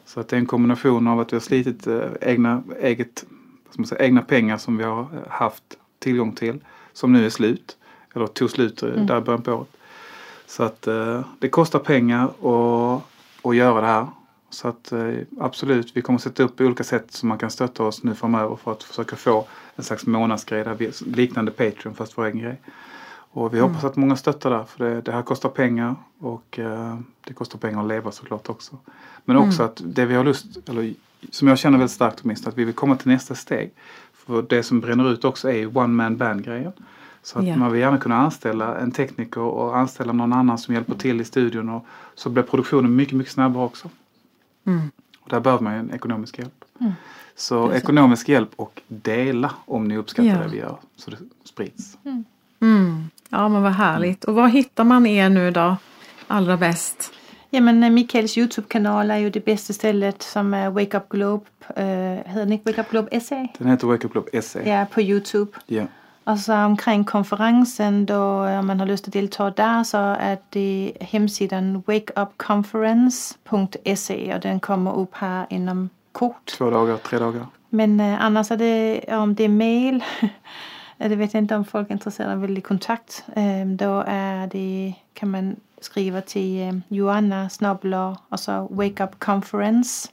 Så 0.05 0.21
att 0.21 0.29
det 0.29 0.37
är 0.37 0.41
en 0.41 0.47
kombination 0.47 1.09
av 1.09 1.21
att 1.21 1.33
vi 1.33 1.37
har 1.37 1.41
slitit 1.41 1.87
eh, 1.87 2.01
egna, 2.21 2.63
eget, 2.81 3.25
vad 3.69 3.79
man 3.79 3.87
säga, 3.87 4.05
egna 4.05 4.23
pengar 4.23 4.59
som 4.59 4.77
vi 4.77 4.85
har 4.85 5.01
eh, 5.01 5.31
haft 5.31 5.63
tillgång 5.99 6.33
till. 6.33 6.61
Som 6.93 7.13
nu 7.13 7.27
är 7.27 7.31
slut. 7.31 7.77
Eller 8.15 8.27
tog 8.27 8.51
slut 8.51 8.83
eh, 8.83 8.89
där 8.89 9.19
i 9.19 9.21
början 9.21 9.43
på 9.43 9.53
året. 9.53 9.77
Så 10.47 10.63
att 10.63 10.83
det 11.39 11.49
kostar 11.51 11.79
pengar 11.79 12.25
att, 12.25 13.03
att 13.43 13.57
göra 13.57 13.81
det 13.81 13.87
här. 13.87 14.07
Så 14.51 14.69
att 14.69 14.93
absolut, 15.41 15.97
vi 15.97 16.03
kommer 16.03 16.19
sätta 16.19 16.43
upp 16.43 16.61
olika 16.61 16.85
sätt 16.85 17.13
som 17.13 17.29
man 17.29 17.39
kan 17.39 17.51
stötta 17.51 17.85
oss 17.85 18.03
nu 18.03 18.15
framöver 18.15 18.57
för 18.57 18.73
att 18.73 18.83
försöka 18.83 19.17
få 19.17 19.47
en 19.77 19.85
slags 19.85 20.07
månadsgrej 20.07 20.65
där 20.65 20.75
vi, 20.75 20.91
liknande 21.07 21.51
Patreon 21.51 21.95
fast 21.95 22.19
vår 22.19 22.25
egen 22.25 22.39
grej. 22.39 22.61
Och 23.35 23.55
vi 23.55 23.61
hoppas 23.61 23.85
att 23.85 23.97
många 23.97 24.17
stöttar 24.17 24.51
där 24.51 24.65
för 24.65 24.85
det, 24.85 25.01
det 25.01 25.13
här 25.13 25.23
kostar 25.23 25.49
pengar 25.49 25.95
och 26.19 26.59
eh, 26.59 26.99
det 27.25 27.35
kostar 27.35 27.59
pengar 27.59 27.81
att 27.83 27.89
leva 27.89 28.13
såklart 28.13 28.49
också. 28.49 28.79
Men 29.25 29.37
också 29.37 29.63
att 29.63 29.83
det 29.85 30.07
vi 30.07 30.15
har 30.15 30.25
lust, 30.25 30.69
eller 30.69 30.95
som 31.31 31.49
jag 31.49 31.59
känner 31.59 31.79
väldigt 31.79 31.95
starkt 31.95 32.25
minst, 32.25 32.47
att 32.47 32.59
vi 32.59 32.65
vill 32.65 32.75
komma 32.75 32.97
till 32.97 33.09
nästa 33.09 33.35
steg. 33.35 33.71
För 34.13 34.43
det 34.49 34.63
som 34.63 34.81
bränner 34.81 35.13
ut 35.13 35.25
också 35.25 35.49
är 35.51 35.57
ju 35.57 35.67
one 35.67 35.87
man 35.87 36.17
band 36.17 36.45
grejen. 36.45 36.73
Så 37.23 37.39
att 37.39 37.47
Ja. 37.47 37.57
man 37.57 37.73
vill 37.73 37.81
gärna 37.81 37.99
kunna 37.99 38.17
anställa 38.17 38.79
en 38.79 38.91
tekniker 38.91 39.41
och 39.41 39.77
anställa 39.79 40.13
någon 40.13 40.33
annan 40.33 40.59
som 40.59 40.75
hjälper 40.75 40.95
till 40.95 41.21
i 41.21 41.25
studion 41.25 41.69
och 41.69 41.87
så 42.15 42.31
blir 42.31 42.43
produktionen 42.43 42.97
mycket, 42.97 43.17
mycket 43.17 43.33
snabbare 43.33 43.65
också. 43.65 43.89
Mm. 44.65 44.91
Och 45.21 45.29
där 45.31 45.41
behöver 45.41 45.65
man 45.65 45.73
ju 45.73 45.79
en 45.79 45.91
ekonomisk 45.91 46.39
hjälp. 46.39 46.65
Mm. 46.81 46.93
Så 47.37 47.67
Precis. 47.69 47.83
ekonomisk 47.83 48.29
hjälp 48.29 48.51
och 48.57 48.83
dela 48.89 49.51
om 49.65 49.89
ni 49.89 49.97
uppskattar 49.97 50.29
Ja. 50.29 50.39
det 50.43 50.49
vi 50.49 50.59
gör 50.59 50.77
så 50.97 51.11
det 51.11 51.17
sprids. 51.45 51.99
Mm. 52.61 53.05
Ja 53.33 53.49
men 53.49 53.63
vad 53.63 53.73
härligt. 53.73 54.25
Och 54.25 54.35
var 54.35 54.49
hittar 54.49 54.85
man 54.85 55.07
er 55.07 55.29
nu 55.29 55.51
då? 55.51 55.77
Allra 56.27 56.57
bäst? 56.57 57.13
Jamen, 57.53 57.85
øh, 57.85 57.93
Michaels 57.93 58.39
YouTube-kanal 58.39 59.11
är 59.11 59.17
ju 59.17 59.31
det 59.31 59.45
bästa 59.45 59.73
stället 59.73 60.23
som 60.23 60.55
är 60.55 60.71
Wake 60.71 60.97
Up 60.97 61.09
Globe. 61.09 61.45
Uh, 61.79 61.85
heter 62.27 62.41
den 62.41 62.53
inte 62.53 62.71
Wake 62.71 62.81
Up 62.81 62.91
Globe 62.91 63.21
SA? 63.21 63.47
Den 63.59 63.71
heter 63.71 63.87
Wake 63.87 64.07
Up 64.07 64.13
Club 64.13 64.29
SE. 64.43 64.69
Ja, 64.69 64.87
på 64.93 65.01
YouTube. 65.01 65.51
Ja. 65.67 65.83
Och 66.25 66.39
så 66.39 66.55
omkring 66.55 67.05
konferensen 67.05 68.07
då, 68.07 68.45
om 68.45 68.67
man 68.67 68.81
har 68.81 68.87
lust 68.87 69.09
att 69.09 69.13
delta 69.13 69.51
där 69.51 69.85
så 69.85 69.99
är 69.99 70.39
det 70.51 70.93
hemsidan 71.01 71.83
wakeupconference.se 71.87 74.35
och 74.35 74.41
den 74.41 74.61
kommer 74.61 74.97
upp 74.97 75.15
här 75.15 75.47
inom 75.51 75.89
kort. 76.13 76.47
Två 76.59 76.71
dagar, 76.71 76.97
tre 76.97 77.19
dagar. 77.19 77.47
Men 77.69 78.01
eh, 78.01 78.25
annars 78.25 78.51
är 78.51 78.57
det, 78.57 79.05
om 79.17 79.35
det 79.35 79.45
är 79.45 79.49
mail, 79.49 80.05
eh, 80.21 80.29
det 81.09 81.17
vet 81.17 81.35
jag 81.35 81.43
inte 81.43 81.57
om 81.57 81.65
folk 81.65 81.89
är 81.89 81.93
intresserade 81.93 82.33
av 82.33 82.41
vill 82.41 82.59
i 82.59 82.61
kontakt. 82.61 83.25
Eh, 83.37 83.67
då 83.67 84.05
är 84.07 84.47
det, 84.47 84.95
kan 85.15 85.31
man 85.31 85.57
skriva 85.81 86.21
till 86.21 86.63
eh, 86.69 86.75
Joanna 86.89 87.49
Snabler 87.49 88.17
och 88.29 88.41
så 88.41 88.69
wakeupconference, 88.71 90.09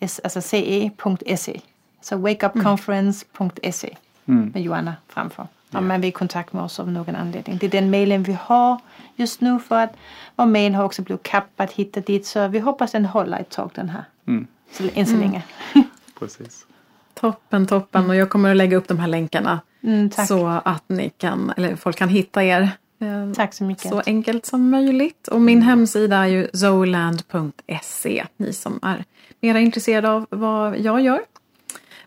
alltså 0.00 0.40
ce.se. 0.40 1.60
Så 2.00 2.16
wakeupconference.se 2.16 3.96
Mm. 4.26 4.50
med 4.54 4.62
Joanna 4.62 4.94
framför. 5.08 5.46
Om 5.72 5.88
man 5.88 6.00
vill 6.00 6.08
i 6.08 6.12
kontakt 6.12 6.52
med 6.52 6.62
oss 6.62 6.80
av 6.80 6.90
någon 6.90 7.16
anledning. 7.16 7.58
Det 7.58 7.66
är 7.66 7.70
den 7.70 7.90
mailen 7.90 8.22
vi 8.22 8.32
har 8.42 8.80
just 9.16 9.40
nu 9.40 9.58
för 9.58 9.82
att 9.84 9.96
vår 10.36 10.46
mail 10.46 10.74
har 10.74 10.84
också 10.84 11.02
blivit 11.02 11.22
kappad 11.22 11.70
hit 11.72 11.96
och 11.96 12.02
dit. 12.02 12.26
Så 12.26 12.48
vi 12.48 12.58
hoppas 12.58 12.92
den 12.92 13.04
håller 13.04 13.38
ett 13.38 13.50
tag 13.50 13.70
den 13.74 13.88
här. 13.88 14.04
Mm. 14.26 14.46
Så, 14.72 14.84
än 14.94 15.06
så 15.06 15.16
länge. 15.16 15.42
Precis. 16.18 16.66
Toppen, 17.14 17.66
toppen. 17.66 18.10
Och 18.10 18.16
jag 18.16 18.30
kommer 18.30 18.50
att 18.50 18.56
lägga 18.56 18.76
upp 18.76 18.88
de 18.88 18.98
här 18.98 19.08
länkarna. 19.08 19.60
Mm, 19.84 20.10
tack. 20.10 20.28
Så 20.28 20.46
att 20.64 20.84
ni 20.86 21.10
kan, 21.10 21.52
eller 21.56 21.76
folk 21.76 21.96
kan 21.96 22.08
hitta 22.08 22.44
er. 22.44 22.60
eh, 23.00 23.32
Tack 23.36 23.54
så 23.54 23.64
mycket. 23.64 23.90
Så 23.90 24.02
enkelt 24.06 24.46
som 24.46 24.70
möjligt. 24.70 25.28
Och 25.28 25.40
min 25.40 25.62
hemsida 25.62 26.16
är 26.16 26.26
ju 26.26 26.48
zoland.se. 26.52 28.24
Ni 28.36 28.52
som 28.52 28.78
är 28.82 29.04
mera 29.40 29.60
intresserade 29.60 30.10
av 30.10 30.26
vad 30.30 30.78
jag 30.78 31.00
gör. 31.00 31.20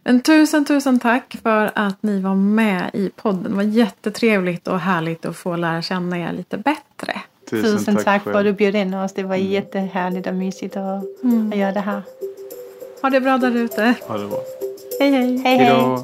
Men 0.03 0.21
tusen, 0.21 0.65
tusen 0.65 0.99
tack 0.99 1.37
för 1.43 1.71
att 1.75 2.03
ni 2.03 2.19
var 2.21 2.35
med 2.35 2.89
i 2.93 3.09
podden. 3.15 3.43
Det 3.43 3.55
var 3.55 3.63
jättetrevligt 3.63 4.67
och 4.67 4.79
härligt 4.79 5.25
att 5.25 5.35
få 5.37 5.55
lära 5.55 5.81
känna 5.81 6.19
er 6.19 6.33
lite 6.33 6.57
bättre. 6.57 7.21
Tusen, 7.49 7.95
tack, 7.97 8.23
för 8.23 8.33
att 8.33 8.43
du 8.43 8.53
bjöd 8.53 8.75
in 8.75 8.93
oss. 8.93 9.13
Det 9.13 9.23
var 9.23 9.35
jättehärligt 9.35 10.27
och 10.27 10.33
mysigt 10.35 10.77
att, 10.77 11.03
att 11.51 11.57
göra 11.57 11.71
det 11.71 11.79
här. 11.79 12.01
Ha 13.01 13.09
det 13.09 13.21
bra 13.21 13.37
där 13.37 13.55
ute. 13.55 13.93
Ha 14.07 14.17
det 14.17 14.27
bra. 14.27 14.39
Hej 14.99 15.11
hej! 15.11 15.37
Hej 15.37 15.57
Hej. 15.57 15.97